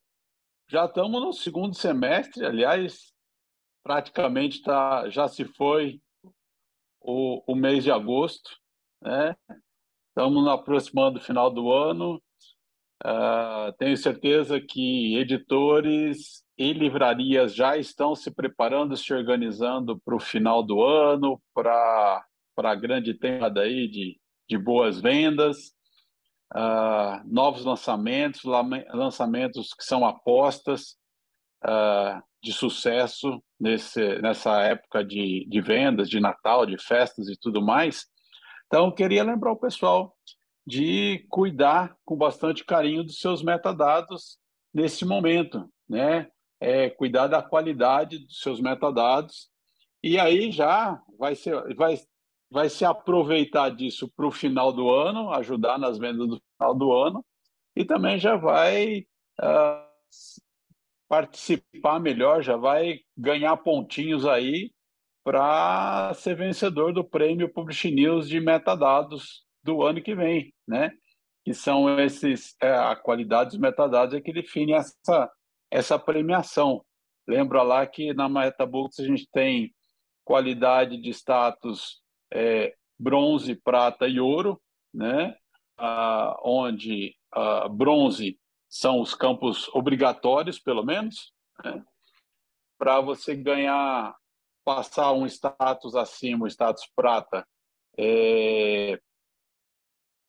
Já 0.68 0.86
estamos 0.86 1.20
no 1.20 1.32
segundo 1.32 1.74
semestre, 1.74 2.44
aliás, 2.44 3.12
praticamente 3.84 4.62
tá, 4.62 5.08
já 5.08 5.28
se 5.28 5.44
foi 5.44 6.00
o, 7.00 7.40
o 7.46 7.54
mês 7.54 7.84
de 7.84 7.90
agosto, 7.92 8.50
né? 9.00 9.36
Estamos 10.16 10.48
aproximando 10.48 11.18
do 11.18 11.24
final 11.24 11.50
do 11.50 11.70
ano. 11.70 12.22
Uh, 13.04 13.70
tenho 13.78 13.94
certeza 13.98 14.58
que 14.58 15.14
editores 15.14 16.42
e 16.56 16.72
livrarias 16.72 17.54
já 17.54 17.76
estão 17.76 18.14
se 18.14 18.30
preparando, 18.30 18.96
se 18.96 19.12
organizando 19.12 20.00
para 20.00 20.16
o 20.16 20.18
final 20.18 20.62
do 20.62 20.82
ano, 20.82 21.38
para 21.52 22.24
a 22.56 22.74
grande 22.74 23.12
temporada 23.12 23.60
aí 23.60 23.86
de, 23.88 24.18
de 24.48 24.56
boas 24.56 24.98
vendas, 25.02 25.74
uh, 26.54 27.20
novos 27.26 27.66
lançamentos, 27.66 28.40
lançamentos 28.94 29.74
que 29.74 29.84
são 29.84 30.06
apostas 30.06 30.96
uh, 31.62 32.22
de 32.42 32.54
sucesso 32.54 33.38
nesse, 33.60 34.18
nessa 34.22 34.62
época 34.62 35.04
de, 35.04 35.46
de 35.46 35.60
vendas, 35.60 36.08
de 36.08 36.20
Natal, 36.20 36.64
de 36.64 36.82
festas 36.82 37.28
e 37.28 37.36
tudo 37.38 37.60
mais. 37.60 38.06
Então, 38.66 38.90
queria 38.90 39.22
lembrar 39.22 39.52
o 39.52 39.56
pessoal 39.56 40.16
de 40.66 41.24
cuidar 41.28 41.96
com 42.04 42.16
bastante 42.16 42.64
carinho 42.64 43.04
dos 43.04 43.20
seus 43.20 43.42
metadados 43.42 44.38
nesse 44.74 45.04
momento, 45.04 45.70
né? 45.88 46.28
É, 46.58 46.90
cuidar 46.90 47.26
da 47.26 47.42
qualidade 47.42 48.18
dos 48.18 48.40
seus 48.40 48.60
metadados 48.60 49.50
e 50.02 50.18
aí 50.18 50.50
já 50.50 51.02
vai 51.18 51.34
ser, 51.34 51.74
vai, 51.74 51.98
vai 52.50 52.68
se 52.68 52.84
aproveitar 52.84 53.70
disso 53.70 54.08
para 54.16 54.26
o 54.26 54.30
final 54.30 54.72
do 54.72 54.88
ano, 54.90 55.30
ajudar 55.32 55.78
nas 55.78 55.98
vendas 55.98 56.28
do 56.28 56.40
final 56.56 56.74
do 56.74 56.92
ano 56.92 57.24
e 57.74 57.84
também 57.84 58.18
já 58.18 58.36
vai 58.36 59.00
uh, 59.40 60.26
participar 61.08 61.98
melhor, 61.98 62.42
já 62.42 62.56
vai 62.56 63.00
ganhar 63.16 63.56
pontinhos 63.56 64.24
aí 64.24 64.70
para 65.26 66.14
ser 66.14 66.36
vencedor 66.36 66.92
do 66.92 67.02
prêmio 67.02 67.52
Publish 67.52 67.90
News 67.90 68.28
de 68.28 68.38
metadados 68.38 69.44
do 69.60 69.82
ano 69.82 70.00
que 70.00 70.14
vem, 70.14 70.54
né? 70.64 70.92
Que 71.44 71.52
são 71.52 71.98
esses 71.98 72.54
é, 72.62 72.72
a 72.72 72.94
qualidade 72.94 73.50
dos 73.50 73.58
metadados 73.58 74.14
é 74.14 74.20
que 74.20 74.32
define 74.32 74.74
essa 74.74 75.28
essa 75.68 75.98
premiação. 75.98 76.80
Lembra 77.26 77.64
lá 77.64 77.84
que 77.84 78.14
na 78.14 78.28
MetaBooks 78.28 79.00
a 79.00 79.04
gente 79.04 79.28
tem 79.32 79.74
qualidade 80.24 80.96
de 80.96 81.10
status 81.10 82.00
é, 82.32 82.76
bronze, 82.96 83.56
prata 83.56 84.06
e 84.06 84.20
ouro, 84.20 84.62
né? 84.94 85.36
Ah, 85.76 86.36
onde 86.44 87.16
ah, 87.32 87.68
bronze 87.68 88.38
são 88.68 89.00
os 89.00 89.12
campos 89.12 89.68
obrigatórios, 89.74 90.60
pelo 90.60 90.84
menos, 90.84 91.32
né? 91.64 91.84
para 92.78 93.00
você 93.00 93.34
ganhar 93.34 94.14
passar 94.66 95.12
um 95.12 95.24
status 95.26 95.94
acima, 95.94 96.44
o 96.44 96.48
status 96.48 96.90
prata, 96.96 97.46
é, 97.96 98.98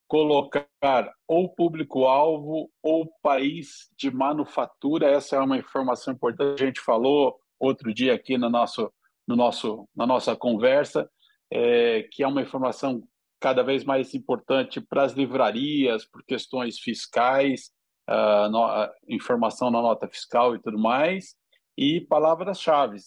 colocar 0.08 1.12
ou 1.28 1.50
público-alvo 1.50 2.70
ou 2.84 3.12
país 3.24 3.90
de 3.98 4.12
manufatura. 4.12 5.10
Essa 5.10 5.38
é 5.38 5.40
uma 5.40 5.58
informação 5.58 6.14
importante. 6.14 6.62
A 6.62 6.66
gente 6.68 6.80
falou 6.80 7.40
outro 7.60 7.92
dia 7.92 8.14
aqui 8.14 8.38
no 8.38 8.48
nosso, 8.48 8.94
no 9.28 9.36
nosso, 9.36 9.90
na 9.96 10.06
nossa 10.06 10.36
conversa, 10.36 11.10
é, 11.52 12.04
que 12.12 12.22
é 12.22 12.28
uma 12.28 12.44
informação 12.44 13.02
cada 13.40 13.64
vez 13.64 13.84
mais 13.84 14.14
importante 14.14 14.80
para 14.80 15.02
as 15.02 15.14
livrarias, 15.14 16.06
por 16.06 16.24
questões 16.24 16.78
fiscais, 16.78 17.72
uh, 18.08 18.50
no, 18.50 18.68
informação 19.08 19.72
na 19.72 19.82
nota 19.82 20.08
fiscal 20.08 20.56
e 20.56 20.60
tudo 20.60 20.78
mais, 20.78 21.36
e 21.76 22.02
palavras-chave. 22.02 22.98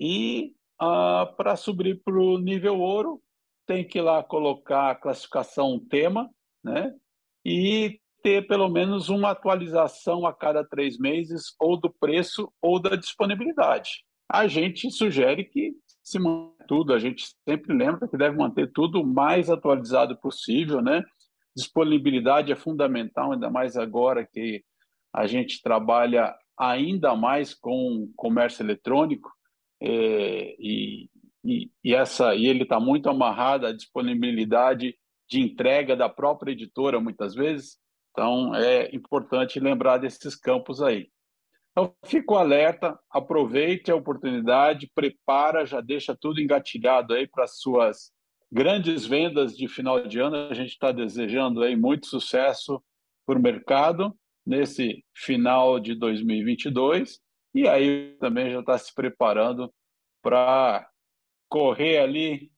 E 0.00 0.54
ah, 0.80 1.32
para 1.36 1.56
subir 1.56 2.02
para 2.02 2.14
o 2.14 2.38
nível 2.38 2.80
ouro, 2.80 3.22
tem 3.66 3.86
que 3.86 4.00
lá 4.00 4.22
colocar 4.22 4.90
a 4.90 4.94
classificação 4.94 5.78
tema, 5.78 6.30
né? 6.62 6.94
E 7.44 8.00
ter 8.22 8.46
pelo 8.46 8.68
menos 8.68 9.08
uma 9.08 9.30
atualização 9.30 10.26
a 10.26 10.32
cada 10.32 10.64
três 10.64 10.98
meses, 10.98 11.54
ou 11.60 11.78
do 11.78 11.90
preço 11.90 12.50
ou 12.60 12.80
da 12.80 12.96
disponibilidade. 12.96 14.04
A 14.28 14.46
gente 14.46 14.90
sugere 14.90 15.44
que 15.44 15.74
se 16.02 16.18
mantenha 16.18 16.54
tudo, 16.66 16.92
a 16.92 16.98
gente 16.98 17.26
sempre 17.46 17.74
lembra 17.74 18.08
que 18.08 18.16
deve 18.16 18.36
manter 18.36 18.70
tudo 18.72 19.00
o 19.00 19.06
mais 19.06 19.50
atualizado 19.50 20.16
possível, 20.16 20.80
né? 20.80 21.02
Disponibilidade 21.56 22.50
é 22.50 22.56
fundamental, 22.56 23.32
ainda 23.32 23.50
mais 23.50 23.76
agora 23.76 24.26
que 24.26 24.64
a 25.12 25.26
gente 25.26 25.62
trabalha 25.62 26.34
ainda 26.58 27.14
mais 27.14 27.54
com 27.54 28.10
comércio 28.16 28.62
eletrônico, 28.62 29.30
é, 29.80 30.56
e, 30.58 31.08
e, 31.44 31.70
e, 31.82 31.94
essa 31.94 32.34
e 32.34 32.46
ele 32.46 32.62
está 32.62 32.80
muito 32.80 33.08
amarrado 33.08 33.66
à 33.66 33.72
disponibilidade 33.72 34.96
de 35.28 35.40
entrega 35.40 35.96
da 35.96 36.08
própria 36.08 36.52
editora 36.52 37.00
muitas 37.00 37.34
vezes. 37.34 37.78
Então 38.10 38.54
é 38.54 38.94
importante 38.94 39.58
lembrar 39.58 39.98
desses 39.98 40.36
campos 40.36 40.80
aí. 40.80 41.08
Então 41.72 41.92
fico 42.04 42.36
alerta, 42.36 42.98
aproveite 43.10 43.90
a 43.90 43.96
oportunidade, 43.96 44.90
prepara, 44.94 45.66
já 45.66 45.80
deixa 45.80 46.16
tudo 46.18 46.40
engatilhado 46.40 47.14
aí 47.14 47.26
para 47.26 47.48
suas 47.48 48.12
grandes 48.50 49.04
vendas 49.04 49.56
de 49.56 49.66
final 49.66 50.06
de 50.06 50.20
ano. 50.20 50.36
A 50.36 50.54
gente 50.54 50.70
está 50.70 50.92
desejando 50.92 51.62
aí 51.62 51.74
muito 51.74 52.06
sucesso 52.06 52.80
para 53.26 53.38
o 53.38 53.42
mercado 53.42 54.16
nesse 54.46 55.04
final 55.12 55.80
de 55.80 55.94
2022 55.94 57.23
E 57.54 57.68
aí 57.68 58.16
também 58.18 58.50
já 58.50 58.60
está 58.60 58.76
se 58.76 58.92
preparando 58.92 59.72
para 60.20 60.88
correr 61.48 61.98
ali 61.98 62.50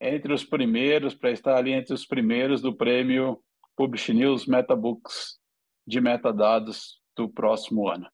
entre 0.00 0.32
os 0.32 0.44
primeiros, 0.44 1.14
para 1.14 1.30
estar 1.30 1.56
ali 1.56 1.72
entre 1.72 1.92
os 1.92 2.06
primeiros 2.06 2.62
do 2.62 2.74
prêmio 2.74 3.38
Publish 3.76 4.12
News 4.12 4.46
Metabooks 4.46 5.38
de 5.86 6.00
metadados 6.00 7.00
do 7.16 7.28
próximo 7.28 7.88
ano. 7.88 8.06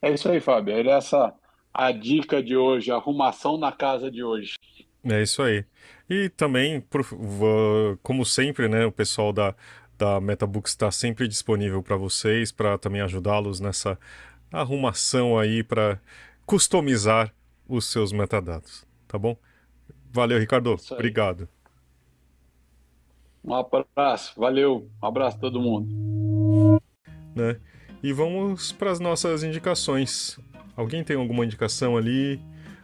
É 0.00 0.12
isso 0.12 0.28
aí, 0.28 0.40
Fábio. 0.40 0.74
Era 0.74 0.92
essa 0.92 1.34
a 1.72 1.90
dica 1.90 2.42
de 2.42 2.56
hoje, 2.56 2.90
a 2.90 2.96
arrumação 2.96 3.56
na 3.56 3.72
casa 3.72 4.10
de 4.10 4.22
hoje. 4.22 4.56
É 5.04 5.22
isso 5.22 5.42
aí. 5.42 5.64
E 6.08 6.28
também, 6.28 6.84
como 8.02 8.24
sempre, 8.24 8.68
né, 8.68 8.84
o 8.84 8.92
pessoal 8.92 9.32
da, 9.32 9.54
da 9.98 10.20
Metabooks 10.20 10.72
está 10.72 10.90
sempre 10.90 11.26
disponível 11.26 11.82
para 11.82 11.96
vocês, 11.96 12.52
para 12.52 12.78
também 12.78 13.00
ajudá-los 13.00 13.60
nessa 13.60 13.98
arrumação 14.52 15.38
aí 15.38 15.62
para 15.62 15.98
customizar 16.46 17.32
os 17.68 17.86
seus 17.86 18.12
metadados, 18.12 18.84
tá 19.08 19.18
bom? 19.18 19.36
Valeu, 20.12 20.38
Ricardo. 20.38 20.76
Obrigado. 20.90 21.48
Um 23.44 23.54
abraço, 23.54 24.38
valeu. 24.38 24.88
Um 25.02 25.06
abraço 25.06 25.36
a 25.36 25.40
todo 25.40 25.60
mundo. 25.60 26.80
Né? 27.34 27.56
E 28.02 28.12
vamos 28.12 28.72
para 28.72 28.90
as 28.90 29.00
nossas 29.00 29.42
indicações. 29.42 30.38
Alguém 30.76 31.02
tem 31.02 31.16
alguma 31.16 31.44
indicação 31.44 31.96
ali? 31.96 32.40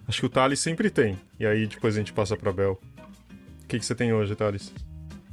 Acho 0.07 0.21
que 0.21 0.27
o 0.27 0.31
Thales 0.31 0.59
sempre 0.59 0.91
tem. 0.91 1.19
E 1.39 1.47
aí 1.47 1.67
depois 1.67 1.95
a 1.95 1.99
gente 1.99 2.13
passa 2.13 2.37
para 2.37 2.53
Bel. 2.53 2.81
O 3.63 3.67
que, 3.69 3.79
que 3.79 3.85
você 3.85 3.95
tem 3.95 4.13
hoje, 4.13 4.35
Thales? 4.35 4.73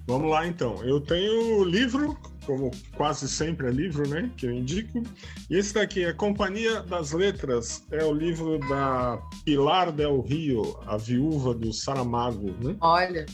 Vamos 0.06 0.30
lá 0.30 0.46
então. 0.46 0.84
Eu 0.84 1.00
tenho 1.00 1.60
o 1.60 1.64
livro, 1.64 2.18
como 2.46 2.72
quase 2.96 3.28
sempre 3.28 3.68
é 3.68 3.72
livro, 3.72 4.08
né? 4.08 4.32
Que 4.38 4.46
eu 4.46 4.52
indico. 4.52 5.04
E 5.50 5.58
esse 5.58 5.74
daqui 5.74 6.04
é 6.04 6.14
Companhia 6.14 6.82
das 6.82 7.12
Letras. 7.12 7.84
É 7.92 8.04
o 8.04 8.14
livro 8.14 8.60
da 8.70 9.20
Pilar 9.44 9.92
Del 9.92 10.22
Rio, 10.22 10.78
a 10.86 10.98
viúva 10.98 11.54
do 11.54 11.74
Saramago, 11.74 12.54
né? 12.62 12.76
Olha. 12.80 13.26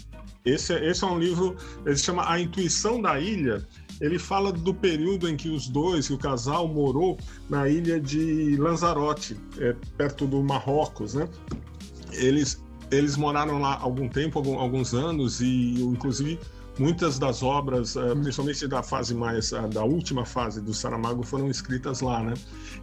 Esse, 0.44 0.74
é, 0.74 0.90
esse 0.90 1.04
é 1.04 1.08
um 1.08 1.20
livro, 1.20 1.56
ele 1.86 1.96
se 1.96 2.04
chama 2.04 2.30
A 2.30 2.40
Intuição 2.40 3.02
da 3.02 3.20
Ilha. 3.20 3.66
Ele 4.00 4.18
fala 4.18 4.52
do 4.52 4.74
período 4.74 5.30
em 5.30 5.38
que 5.38 5.50
os 5.50 5.68
dois, 5.68 6.08
que 6.08 6.14
o 6.14 6.18
casal 6.18 6.68
morou 6.68 7.20
na 7.48 7.70
ilha 7.70 8.00
de 8.00 8.56
Lanzarote, 8.58 9.38
é, 9.60 9.76
perto 9.96 10.26
do 10.26 10.42
Marrocos, 10.42 11.14
né? 11.14 11.30
Eles, 12.12 12.64
eles 12.90 13.16
moraram 13.16 13.60
lá 13.60 13.78
algum 13.80 14.10
tempo, 14.10 14.40
alguns 14.58 14.96
anos, 14.96 15.40
e 15.40 15.80
inclusive 15.80 16.40
muitas 16.82 17.20
das 17.20 17.44
obras, 17.44 17.96
eh, 17.96 18.16
principalmente 18.16 18.68
da 18.68 18.82
fase 18.82 19.14
mais 19.14 19.54
eh, 19.54 19.68
da 19.68 19.84
última 19.84 20.26
fase 20.26 20.60
do 20.60 20.74
Saramago, 20.74 21.24
foram 21.24 21.48
escritas 21.48 22.02
lá, 22.02 22.24
né? 22.24 22.34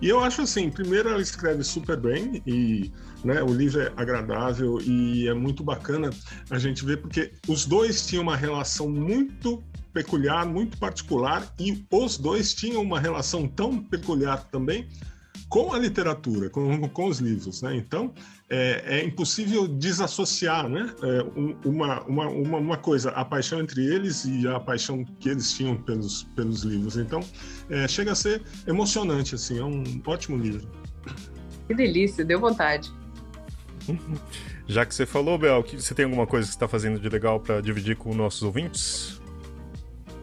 E 0.01 0.09
eu 0.09 0.21
acho 0.21 0.43
assim, 0.43 0.71
primeiro 0.71 1.09
ela 1.09 1.21
escreve 1.21 1.65
super 1.65 1.97
bem 1.97 2.41
e 2.47 2.93
né, 3.25 3.43
o 3.43 3.53
livro 3.53 3.81
é 3.81 3.93
agradável 3.97 4.81
e 4.83 5.27
é 5.27 5.35
muito 5.35 5.65
bacana 5.65 6.11
a 6.49 6.59
gente 6.59 6.85
ver 6.85 6.99
porque 6.99 7.33
os 7.49 7.67
dois 7.67 8.07
tinham 8.07 8.23
uma 8.23 8.37
relação 8.37 8.89
muito 8.89 9.61
peculiar, 9.93 10.47
muito 10.47 10.79
particular 10.79 11.53
e 11.59 11.85
os 11.91 12.17
dois 12.17 12.55
tinham 12.55 12.81
uma 12.81 13.01
relação 13.01 13.49
tão 13.49 13.83
peculiar 13.83 14.45
também 14.45 14.87
com 15.49 15.73
a 15.73 15.79
literatura, 15.79 16.51
com, 16.51 16.89
com 16.89 17.07
os 17.09 17.19
livros, 17.19 17.63
né? 17.63 17.75
Então 17.75 18.13
é, 18.51 18.99
é 18.99 19.05
impossível 19.05 19.69
desassociar, 19.69 20.69
né? 20.69 20.91
É, 21.03 21.69
uma, 21.69 22.03
uma, 22.05 22.29
uma, 22.29 22.59
uma, 22.59 22.77
coisa, 22.79 23.11
a 23.11 23.25
paixão 23.25 23.61
entre 23.61 23.85
eles 23.85 24.25
e 24.25 24.49
a 24.49 24.59
paixão 24.59 25.05
que 25.21 25.29
eles 25.29 25.53
tinham 25.53 25.77
pelos, 25.77 26.25
pelos 26.35 26.63
livros. 26.63 26.97
Então 26.97 27.21
é, 27.69 27.87
chega 27.87 28.13
a 28.13 28.15
ser 28.15 28.43
emocionante, 28.67 29.35
assim, 29.35 29.59
é 29.59 29.65
um 29.65 29.85
ótimo 30.07 30.39
livro. 30.39 30.67
Que 31.67 31.75
delícia, 31.75 32.25
deu 32.25 32.41
vontade. 32.41 32.91
Já 34.67 34.85
que 34.85 34.95
você 34.95 35.07
falou, 35.07 35.39
Bel, 35.39 35.63
você 35.63 35.95
tem 35.95 36.05
alguma 36.05 36.27
coisa 36.27 36.47
que 36.47 36.55
está 36.55 36.69
fazendo 36.69 36.99
de 36.99 37.09
legal 37.09 37.41
para 37.41 37.61
dividir 37.61 37.97
com 37.97 38.15
nossos 38.15 38.43
ouvintes? 38.43 39.21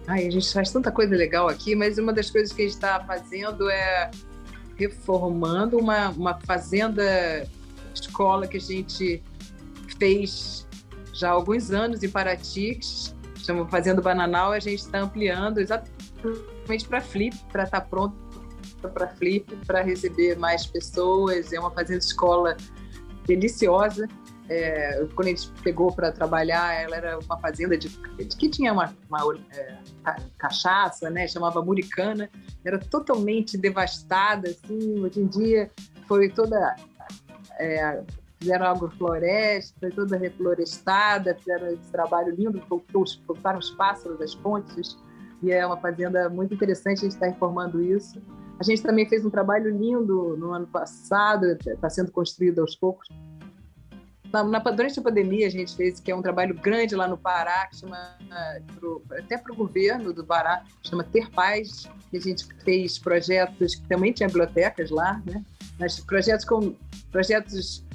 Ai, 0.07 0.27
a 0.27 0.31
gente 0.31 0.51
faz 0.51 0.71
tanta 0.71 0.91
coisa 0.91 1.15
legal 1.15 1.47
aqui, 1.47 1.75
mas 1.75 1.97
uma 1.97 2.13
das 2.13 2.29
coisas 2.29 2.51
que 2.53 2.61
a 2.61 2.65
gente 2.65 2.75
está 2.75 3.03
fazendo 3.03 3.69
é 3.69 4.11
reformando 4.77 5.77
uma, 5.77 6.09
uma 6.09 6.39
fazenda 6.41 7.03
escola 7.95 8.47
que 8.47 8.57
a 8.57 8.61
gente 8.61 9.23
fez 9.97 10.67
já 11.13 11.29
há 11.29 11.31
alguns 11.31 11.71
anos 11.71 12.03
em 12.03 12.09
Paraty, 12.09 12.79
chama 13.37 13.67
Fazenda 13.67 14.01
Bananal, 14.01 14.51
a 14.51 14.59
gente 14.59 14.79
está 14.79 14.99
ampliando 14.99 15.59
exatamente 15.59 16.87
para 16.87 17.01
Flip, 17.01 17.35
para 17.51 17.63
estar 17.63 17.81
tá 17.81 17.87
pronto 17.87 18.25
para 18.89 19.07
Flip, 19.07 19.55
para 19.65 19.81
receber 19.81 20.37
mais 20.37 20.65
pessoas. 20.65 21.51
É 21.53 21.59
uma 21.59 21.71
fazenda 21.71 21.99
escola 21.99 22.55
deliciosa. 23.25 24.07
É, 24.47 25.03
quando 25.15 25.27
a 25.27 25.31
gente 25.31 25.49
pegou 25.63 25.91
para 25.91 26.11
trabalhar, 26.11 26.73
ela 26.73 26.95
era 26.95 27.19
uma 27.19 27.37
fazenda 27.39 27.75
de, 27.75 27.89
de 27.89 28.37
que 28.37 28.47
tinha 28.47 28.71
uma, 28.71 28.95
uma 29.09 29.35
é, 29.51 29.77
cachaça, 30.37 31.09
né? 31.09 31.27
Chamava 31.27 31.63
Muricana. 31.63 32.29
Era 32.63 32.77
totalmente 32.77 33.57
devastada, 33.57 34.49
assim. 34.49 34.99
Hoje 34.99 35.19
em 35.19 35.27
dia 35.27 35.71
foi 36.07 36.29
toda 36.29 36.75
é, 37.59 38.03
fizeram 38.39 38.65
agrofloresta, 38.65 39.89
toda 39.91 40.17
reflorestada, 40.17 41.35
fizeram 41.35 41.67
esse 41.67 41.91
trabalho 41.91 42.33
lindo, 42.35 42.61
voltaram 43.27 43.59
os 43.59 43.71
pássaros 43.71 44.19
das 44.19 44.35
pontes, 44.35 44.97
e 45.41 45.51
é 45.51 45.65
uma 45.65 45.77
fazenda 45.77 46.29
muito 46.29 46.53
interessante, 46.53 46.99
a 46.99 47.01
gente 47.01 47.13
está 47.13 47.27
informando 47.27 47.81
isso. 47.81 48.21
A 48.57 48.63
gente 48.63 48.81
também 48.81 49.07
fez 49.07 49.25
um 49.25 49.29
trabalho 49.29 49.69
lindo 49.69 50.37
no 50.37 50.51
ano 50.51 50.65
passado, 50.67 51.45
está 51.45 51.89
sendo 51.89 52.11
construído 52.11 52.59
aos 52.59 52.75
poucos, 52.75 53.09
na, 54.35 54.43
na, 54.43 54.59
durante 54.59 54.99
a 54.99 55.03
pandemia, 55.03 55.47
a 55.47 55.49
gente 55.49 55.75
fez 55.75 55.99
que 55.99 56.11
é 56.11 56.15
um 56.15 56.21
trabalho 56.21 56.53
grande 56.55 56.95
lá 56.95 57.07
no 57.07 57.17
Pará, 57.17 57.67
que 57.67 57.77
chama, 57.77 58.17
pro, 58.75 59.01
até 59.11 59.37
para 59.37 59.53
o 59.53 59.55
governo 59.55 60.11
do 60.11 60.25
Pará, 60.25 60.63
chama 60.83 61.03
Ter 61.03 61.29
Paz, 61.31 61.89
que 62.09 62.17
a 62.17 62.19
gente 62.19 62.45
fez 62.63 62.99
projetos 62.99 63.75
que 63.75 63.87
também 63.87 64.11
tinha 64.11 64.27
bibliotecas 64.27 64.89
lá, 64.89 65.21
né? 65.25 65.43
Mas 65.79 65.99
projetos 65.99 66.45
com 66.45 66.75
projetos 67.11 67.85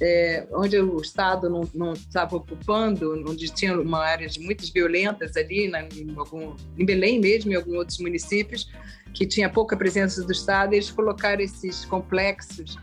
é, 0.00 0.46
onde 0.52 0.76
o 0.78 1.00
Estado 1.00 1.48
não 1.72 1.92
estava 1.92 2.36
ocupando, 2.36 3.12
onde 3.28 3.48
tinha 3.48 3.80
uma 3.80 4.04
área 4.04 4.28
de 4.28 4.40
muitas 4.40 4.68
violentas 4.68 5.36
ali, 5.36 5.68
na, 5.68 5.82
em, 5.82 6.12
algum, 6.16 6.56
em 6.76 6.84
Belém 6.84 7.20
mesmo, 7.20 7.52
em 7.52 7.54
alguns 7.54 7.76
outros 7.76 7.98
municípios, 7.98 8.68
que 9.14 9.24
tinha 9.24 9.48
pouca 9.48 9.76
presença 9.76 10.24
do 10.24 10.32
Estado, 10.32 10.74
eles 10.74 10.90
colocaram 10.90 11.40
esses 11.40 11.84
complexos 11.84 12.76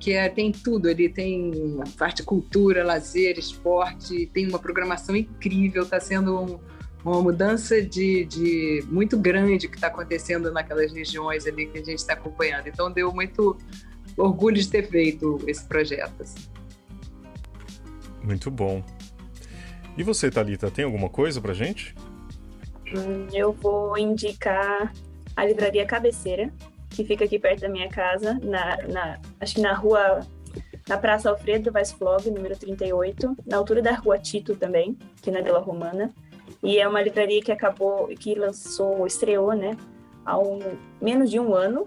que 0.00 0.12
é, 0.12 0.28
tem 0.28 0.50
tudo 0.50 0.88
ali, 0.88 1.08
tem 1.08 1.78
a 1.80 1.98
parte 1.98 2.22
cultura, 2.22 2.84
lazer, 2.84 3.38
esporte, 3.38 4.26
tem 4.34 4.48
uma 4.48 4.58
programação 4.58 5.16
incrível, 5.16 5.84
está 5.84 6.00
sendo 6.00 6.38
um, 6.38 6.60
uma 7.04 7.20
mudança 7.20 7.82
de, 7.82 8.24
de 8.24 8.84
muito 8.88 9.18
grande 9.18 9.68
que 9.68 9.74
está 9.74 9.88
acontecendo 9.88 10.50
naquelas 10.50 10.92
regiões 10.92 11.46
ali 11.46 11.66
que 11.66 11.78
a 11.78 11.84
gente 11.84 11.98
está 11.98 12.14
acompanhando. 12.14 12.66
Então 12.66 12.90
deu 12.90 13.12
muito 13.12 13.58
orgulho 14.16 14.56
de 14.56 14.68
ter 14.68 14.88
feito 14.88 15.38
esse 15.46 15.64
projeto. 15.64 16.22
Assim. 16.22 16.48
Muito 18.22 18.50
bom. 18.50 18.82
E 19.96 20.02
você, 20.02 20.30
Talita, 20.30 20.70
tem 20.70 20.84
alguma 20.84 21.08
coisa 21.08 21.40
para 21.40 21.52
gente? 21.52 21.94
Hum, 22.86 23.28
eu 23.32 23.52
vou 23.52 23.96
indicar 23.98 24.92
a 25.36 25.44
livraria 25.44 25.84
Cabeceira, 25.84 26.52
que 26.90 27.04
fica 27.04 27.24
aqui 27.24 27.38
perto 27.38 27.60
da 27.60 27.68
minha 27.68 27.88
casa, 27.88 28.38
na, 28.42 28.76
na 28.88 29.20
acho 29.40 29.56
que 29.56 29.60
na 29.60 29.74
rua, 29.74 30.20
na 30.88 30.96
Praça 30.96 31.28
Alfredo 31.28 31.70
Weisflog, 31.74 32.30
número 32.30 32.56
38, 32.56 33.36
na 33.46 33.56
altura 33.56 33.82
da 33.82 33.92
rua 33.92 34.18
Tito 34.18 34.56
também, 34.56 34.96
aqui 35.18 35.30
na 35.30 35.40
Vila 35.40 35.60
Romana. 35.60 36.12
E 36.62 36.78
é 36.78 36.88
uma 36.88 37.02
livraria 37.02 37.42
que 37.42 37.52
acabou, 37.52 38.08
que 38.08 38.34
lançou, 38.34 39.06
estreou, 39.06 39.52
né, 39.52 39.76
há 40.24 40.38
um, 40.38 40.58
menos 41.00 41.30
de 41.30 41.38
um 41.38 41.54
ano. 41.54 41.84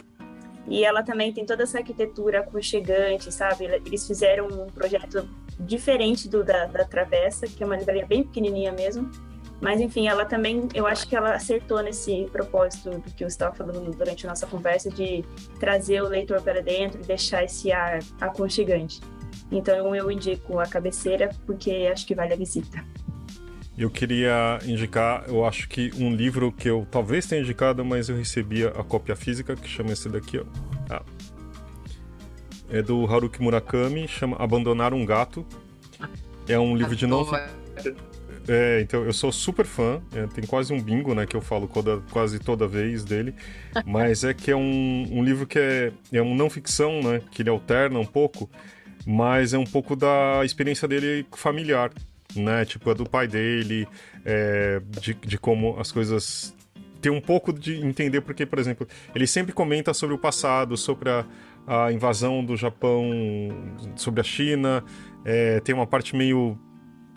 E 0.67 0.83
ela 0.83 1.01
também 1.01 1.31
tem 1.31 1.45
toda 1.45 1.63
essa 1.63 1.77
arquitetura 1.77 2.41
aconchegante, 2.41 3.33
sabe? 3.33 3.65
Eles 3.85 4.05
fizeram 4.05 4.47
um 4.47 4.67
projeto 4.67 5.27
diferente 5.59 6.27
do 6.27 6.43
da, 6.43 6.65
da 6.65 6.83
Travessa, 6.83 7.47
que 7.47 7.63
é 7.63 7.65
uma 7.65 7.77
livraria 7.77 8.05
bem 8.05 8.21
pequenininha 8.21 8.73
mesmo, 8.73 9.09
mas, 9.59 9.81
enfim, 9.81 10.07
ela 10.07 10.23
também, 10.23 10.67
eu 10.73 10.85
acho 10.85 11.07
que 11.07 11.15
ela 11.15 11.33
acertou 11.33 11.81
nesse 11.81 12.27
propósito 12.31 12.91
do 12.91 13.11
que 13.11 13.23
eu 13.23 13.27
estava 13.27 13.55
falando 13.55 13.89
durante 13.91 14.25
a 14.25 14.29
nossa 14.29 14.45
conversa, 14.45 14.89
de 14.89 15.23
trazer 15.59 16.01
o 16.03 16.07
leitor 16.07 16.41
para 16.41 16.61
dentro 16.61 17.01
e 17.01 17.03
deixar 17.03 17.43
esse 17.43 17.71
ar 17.71 17.99
aconchegante. 18.21 19.01
Então, 19.51 19.95
eu 19.95 20.11
indico 20.11 20.59
a 20.59 20.67
cabeceira, 20.67 21.31
porque 21.45 21.89
acho 21.91 22.05
que 22.05 22.13
vale 22.13 22.33
a 22.33 22.37
visita. 22.37 22.85
Eu 23.77 23.91
queria 23.91 24.59
indicar, 24.65 25.25
eu 25.27 25.45
acho 25.45 25.69
que 25.69 25.91
um 25.99 26.13
livro 26.13 26.51
que 26.51 26.67
eu 26.67 26.87
talvez 26.89 27.27
tenha 27.27 27.41
indicado, 27.41 27.85
mas 27.85 28.09
eu 28.09 28.17
recebi 28.17 28.65
a 28.65 28.83
cópia 28.83 29.15
física, 29.15 29.55
que 29.55 29.69
chama 29.69 29.91
esse 29.91 30.09
daqui, 30.09 30.39
ó. 30.39 30.45
Ah. 30.89 31.03
É 32.69 32.81
do 32.81 33.05
Haruki 33.05 33.41
Murakami, 33.41 34.07
chama 34.07 34.35
Abandonar 34.39 34.93
um 34.93 35.05
Gato. 35.05 35.45
É 36.47 36.57
um 36.59 36.75
livro 36.75 36.95
de 36.95 37.05
não 37.05 37.23
É, 38.47 38.81
então 38.81 39.03
eu 39.03 39.13
sou 39.13 39.31
super 39.31 39.65
fã. 39.65 40.01
É, 40.13 40.25
tem 40.25 40.43
quase 40.45 40.73
um 40.73 40.81
bingo, 40.81 41.13
né? 41.13 41.25
Que 41.25 41.35
eu 41.35 41.41
falo 41.41 41.67
toda, 41.67 42.01
quase 42.09 42.39
toda 42.39 42.67
vez 42.67 43.03
dele. 43.05 43.35
Mas 43.85 44.23
é 44.23 44.33
que 44.33 44.49
é 44.49 44.55
um, 44.55 45.07
um 45.11 45.23
livro 45.23 45.45
que 45.45 45.59
é, 45.59 45.91
é 46.11 46.21
um 46.21 46.33
não 46.35 46.49
ficção, 46.49 47.01
né? 47.01 47.21
Que 47.31 47.43
ele 47.43 47.49
alterna 47.49 47.99
um 47.99 48.05
pouco, 48.05 48.49
mas 49.05 49.53
é 49.53 49.57
um 49.57 49.63
pouco 49.63 49.95
da 49.95 50.41
experiência 50.43 50.85
dele 50.85 51.25
familiar, 51.31 51.91
né? 52.39 52.65
Tipo, 52.65 52.91
é 52.91 52.93
do 52.93 53.07
pai 53.07 53.27
dele, 53.27 53.87
é, 54.25 54.81
de, 55.01 55.13
de 55.13 55.37
como 55.37 55.79
as 55.79 55.91
coisas 55.91 56.55
tem 57.01 57.11
um 57.11 57.21
pouco 57.21 57.53
de 57.53 57.79
entender 57.85 58.21
porque, 58.21 58.45
por 58.45 58.59
exemplo, 58.59 58.87
ele 59.13 59.27
sempre 59.27 59.53
comenta 59.53 59.93
sobre 59.93 60.15
o 60.15 60.17
passado, 60.17 60.75
sobre 60.75 61.09
a, 61.09 61.25
a 61.67 61.91
invasão 61.91 62.43
do 62.43 62.55
Japão, 62.55 63.09
sobre 63.95 64.21
a 64.21 64.23
China. 64.23 64.83
É, 65.23 65.59
tem 65.59 65.75
uma 65.75 65.87
parte 65.87 66.15
meio 66.15 66.57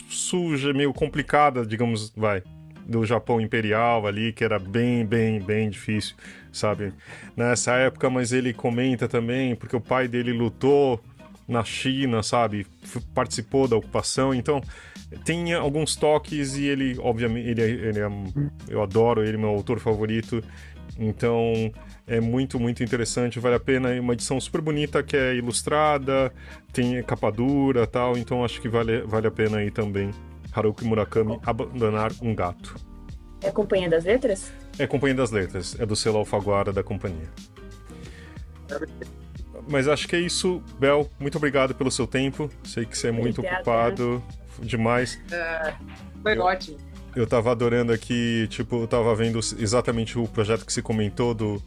suja, 0.08 0.72
meio 0.72 0.92
complicada, 0.92 1.64
digamos, 1.64 2.10
vai, 2.16 2.42
do 2.86 3.04
Japão 3.04 3.40
imperial 3.40 4.06
ali, 4.06 4.32
que 4.32 4.44
era 4.44 4.58
bem, 4.58 5.06
bem, 5.06 5.40
bem 5.40 5.70
difícil, 5.70 6.16
sabe? 6.52 6.92
Nessa 7.36 7.74
época, 7.74 8.10
mas 8.10 8.32
ele 8.32 8.52
comenta 8.52 9.08
também, 9.08 9.54
porque 9.54 9.76
o 9.76 9.80
pai 9.80 10.08
dele 10.08 10.32
lutou 10.32 11.00
na 11.51 11.64
China, 11.64 12.22
sabe? 12.22 12.66
Participou 13.12 13.66
da 13.66 13.76
ocupação, 13.76 14.32
então 14.32 14.62
tem 15.24 15.53
alguns 15.53 15.96
toques 15.96 16.57
e 16.57 16.64
ele, 16.64 16.96
obviamente, 17.01 17.48
ele, 17.48 17.61
é, 17.61 17.68
ele 17.68 17.98
é, 17.98 18.09
eu 18.68 18.80
adoro 18.82 19.24
ele, 19.24 19.36
meu 19.36 19.48
autor 19.51 19.80
favorito, 19.80 20.42
então 20.96 21.53
é 22.07 22.20
muito, 22.20 22.59
muito 22.61 22.82
interessante, 22.82 23.40
vale 23.40 23.57
a 23.57 23.61
pena. 23.61 23.92
É 23.92 24.01
uma 24.01 24.12
edição 24.12 24.40
super 24.40 24.61
bonita 24.61 25.03
que 25.03 25.16
é 25.16 25.34
ilustrada, 25.34 26.32
tem 26.72 27.03
capa 27.03 27.30
dura 27.30 27.86
tal, 27.86 28.16
então 28.16 28.44
acho 28.44 28.61
que 28.61 28.68
vale, 28.68 29.03
vale 29.03 29.26
a 29.26 29.30
pena 29.30 29.59
aí 29.59 29.70
também. 29.70 30.11
Haruki 30.53 30.84
Murakami, 30.84 31.38
Abandonar 31.44 32.12
um 32.22 32.34
Gato. 32.34 32.76
É 33.42 33.51
Companhia 33.51 33.88
das 33.88 34.05
Letras? 34.05 34.53
É 34.78 34.86
Companhia 34.86 35.16
das 35.16 35.30
Letras, 35.30 35.76
é 35.78 35.86
do 35.86 35.96
selo 35.96 36.18
Alfaguara 36.18 36.72
da 36.72 36.82
companhia. 36.82 37.28
Mas 39.68 39.88
acho 39.88 40.08
que 40.08 40.16
é 40.16 40.20
isso, 40.20 40.62
Bel. 40.78 41.08
Muito 41.18 41.36
obrigado 41.36 41.74
pelo 41.74 41.90
seu 41.90 42.06
tempo. 42.06 42.50
Sei 42.64 42.84
que 42.84 42.96
você 42.96 43.08
é 43.08 43.12
muito 43.12 43.40
Obrigada. 43.40 43.61
ocupado 43.61 44.22
demais. 44.61 45.18
É, 45.30 45.74
foi 46.22 46.36
eu, 46.36 46.42
ótimo. 46.42 46.78
Eu 47.14 47.26
tava 47.26 47.50
adorando 47.50 47.92
aqui, 47.92 48.46
tipo, 48.48 48.82
eu 48.82 48.86
tava 48.86 49.14
vendo 49.14 49.38
exatamente 49.58 50.18
o 50.18 50.26
projeto 50.28 50.64
que 50.64 50.72
você 50.72 50.82
comentou 50.82 51.34
do 51.34 51.62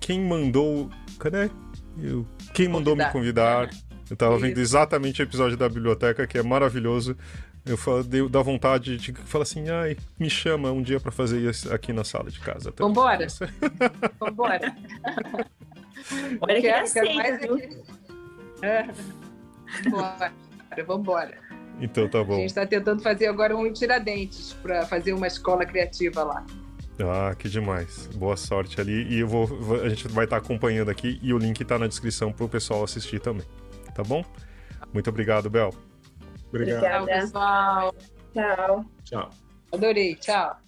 quem 0.00 0.20
mandou. 0.20 0.90
Cadê? 1.18 1.50
Eu, 2.00 2.26
quem 2.54 2.68
mandou 2.68 2.96
convidar. 2.96 3.06
me 3.06 3.12
convidar. 3.12 3.88
Eu 4.10 4.16
tava 4.16 4.36
Isso. 4.36 4.46
vendo 4.46 4.58
exatamente 4.58 5.20
o 5.20 5.24
episódio 5.24 5.56
da 5.56 5.68
biblioteca, 5.68 6.26
que 6.26 6.38
é 6.38 6.42
maravilhoso. 6.42 7.16
Eu 7.66 7.76
falo, 7.76 8.02
deu, 8.02 8.28
dá 8.28 8.40
vontade 8.40 8.96
de 8.96 9.12
falar 9.12 9.42
assim, 9.42 9.68
ai, 9.68 9.96
me 10.18 10.30
chama 10.30 10.70
um 10.72 10.80
dia 10.80 10.98
para 10.98 11.12
fazer 11.12 11.38
isso 11.40 11.72
aqui 11.72 11.92
na 11.92 12.02
sala 12.02 12.30
de 12.30 12.40
casa. 12.40 12.70
Até 12.70 12.82
Vambora! 12.82 13.26
Vambora! 14.18 14.74
Olha 16.40 16.54
que 16.54 16.62
quero, 16.62 16.84
aceita, 16.84 17.14
mais 17.14 17.40
viu? 17.40 17.54
Aqui. 17.54 17.82
É. 18.62 18.88
Vambora, 19.84 20.32
vambora. 20.86 21.38
Então 21.80 22.08
tá 22.08 22.24
bom. 22.24 22.34
A 22.34 22.36
gente 22.36 22.48
está 22.48 22.66
tentando 22.66 23.02
fazer 23.02 23.26
agora 23.26 23.56
um 23.56 23.72
Tiradentes 23.72 24.52
para 24.54 24.86
fazer 24.86 25.12
uma 25.12 25.26
escola 25.26 25.64
criativa 25.64 26.24
lá. 26.24 26.44
Ah, 27.00 27.34
que 27.36 27.48
demais. 27.48 28.08
Boa 28.14 28.36
sorte 28.36 28.80
ali. 28.80 29.06
E 29.08 29.20
eu 29.20 29.28
vou, 29.28 29.46
a 29.82 29.88
gente 29.88 30.08
vai 30.08 30.24
estar 30.24 30.38
acompanhando 30.38 30.90
aqui 30.90 31.18
e 31.22 31.32
o 31.32 31.38
link 31.38 31.60
está 31.60 31.78
na 31.78 31.86
descrição 31.86 32.32
para 32.32 32.44
o 32.44 32.48
pessoal 32.48 32.82
assistir 32.82 33.20
também. 33.20 33.46
Tá 33.94 34.02
bom? 34.02 34.24
Muito 34.92 35.08
obrigado, 35.08 35.48
Bel. 35.48 35.72
Obrigado. 36.48 36.78
Obrigada. 36.78 37.06
pessoal. 37.06 37.94
Tchau. 38.34 38.84
Tchau. 39.04 39.30
Adorei. 39.72 40.14
Tchau. 40.16 40.67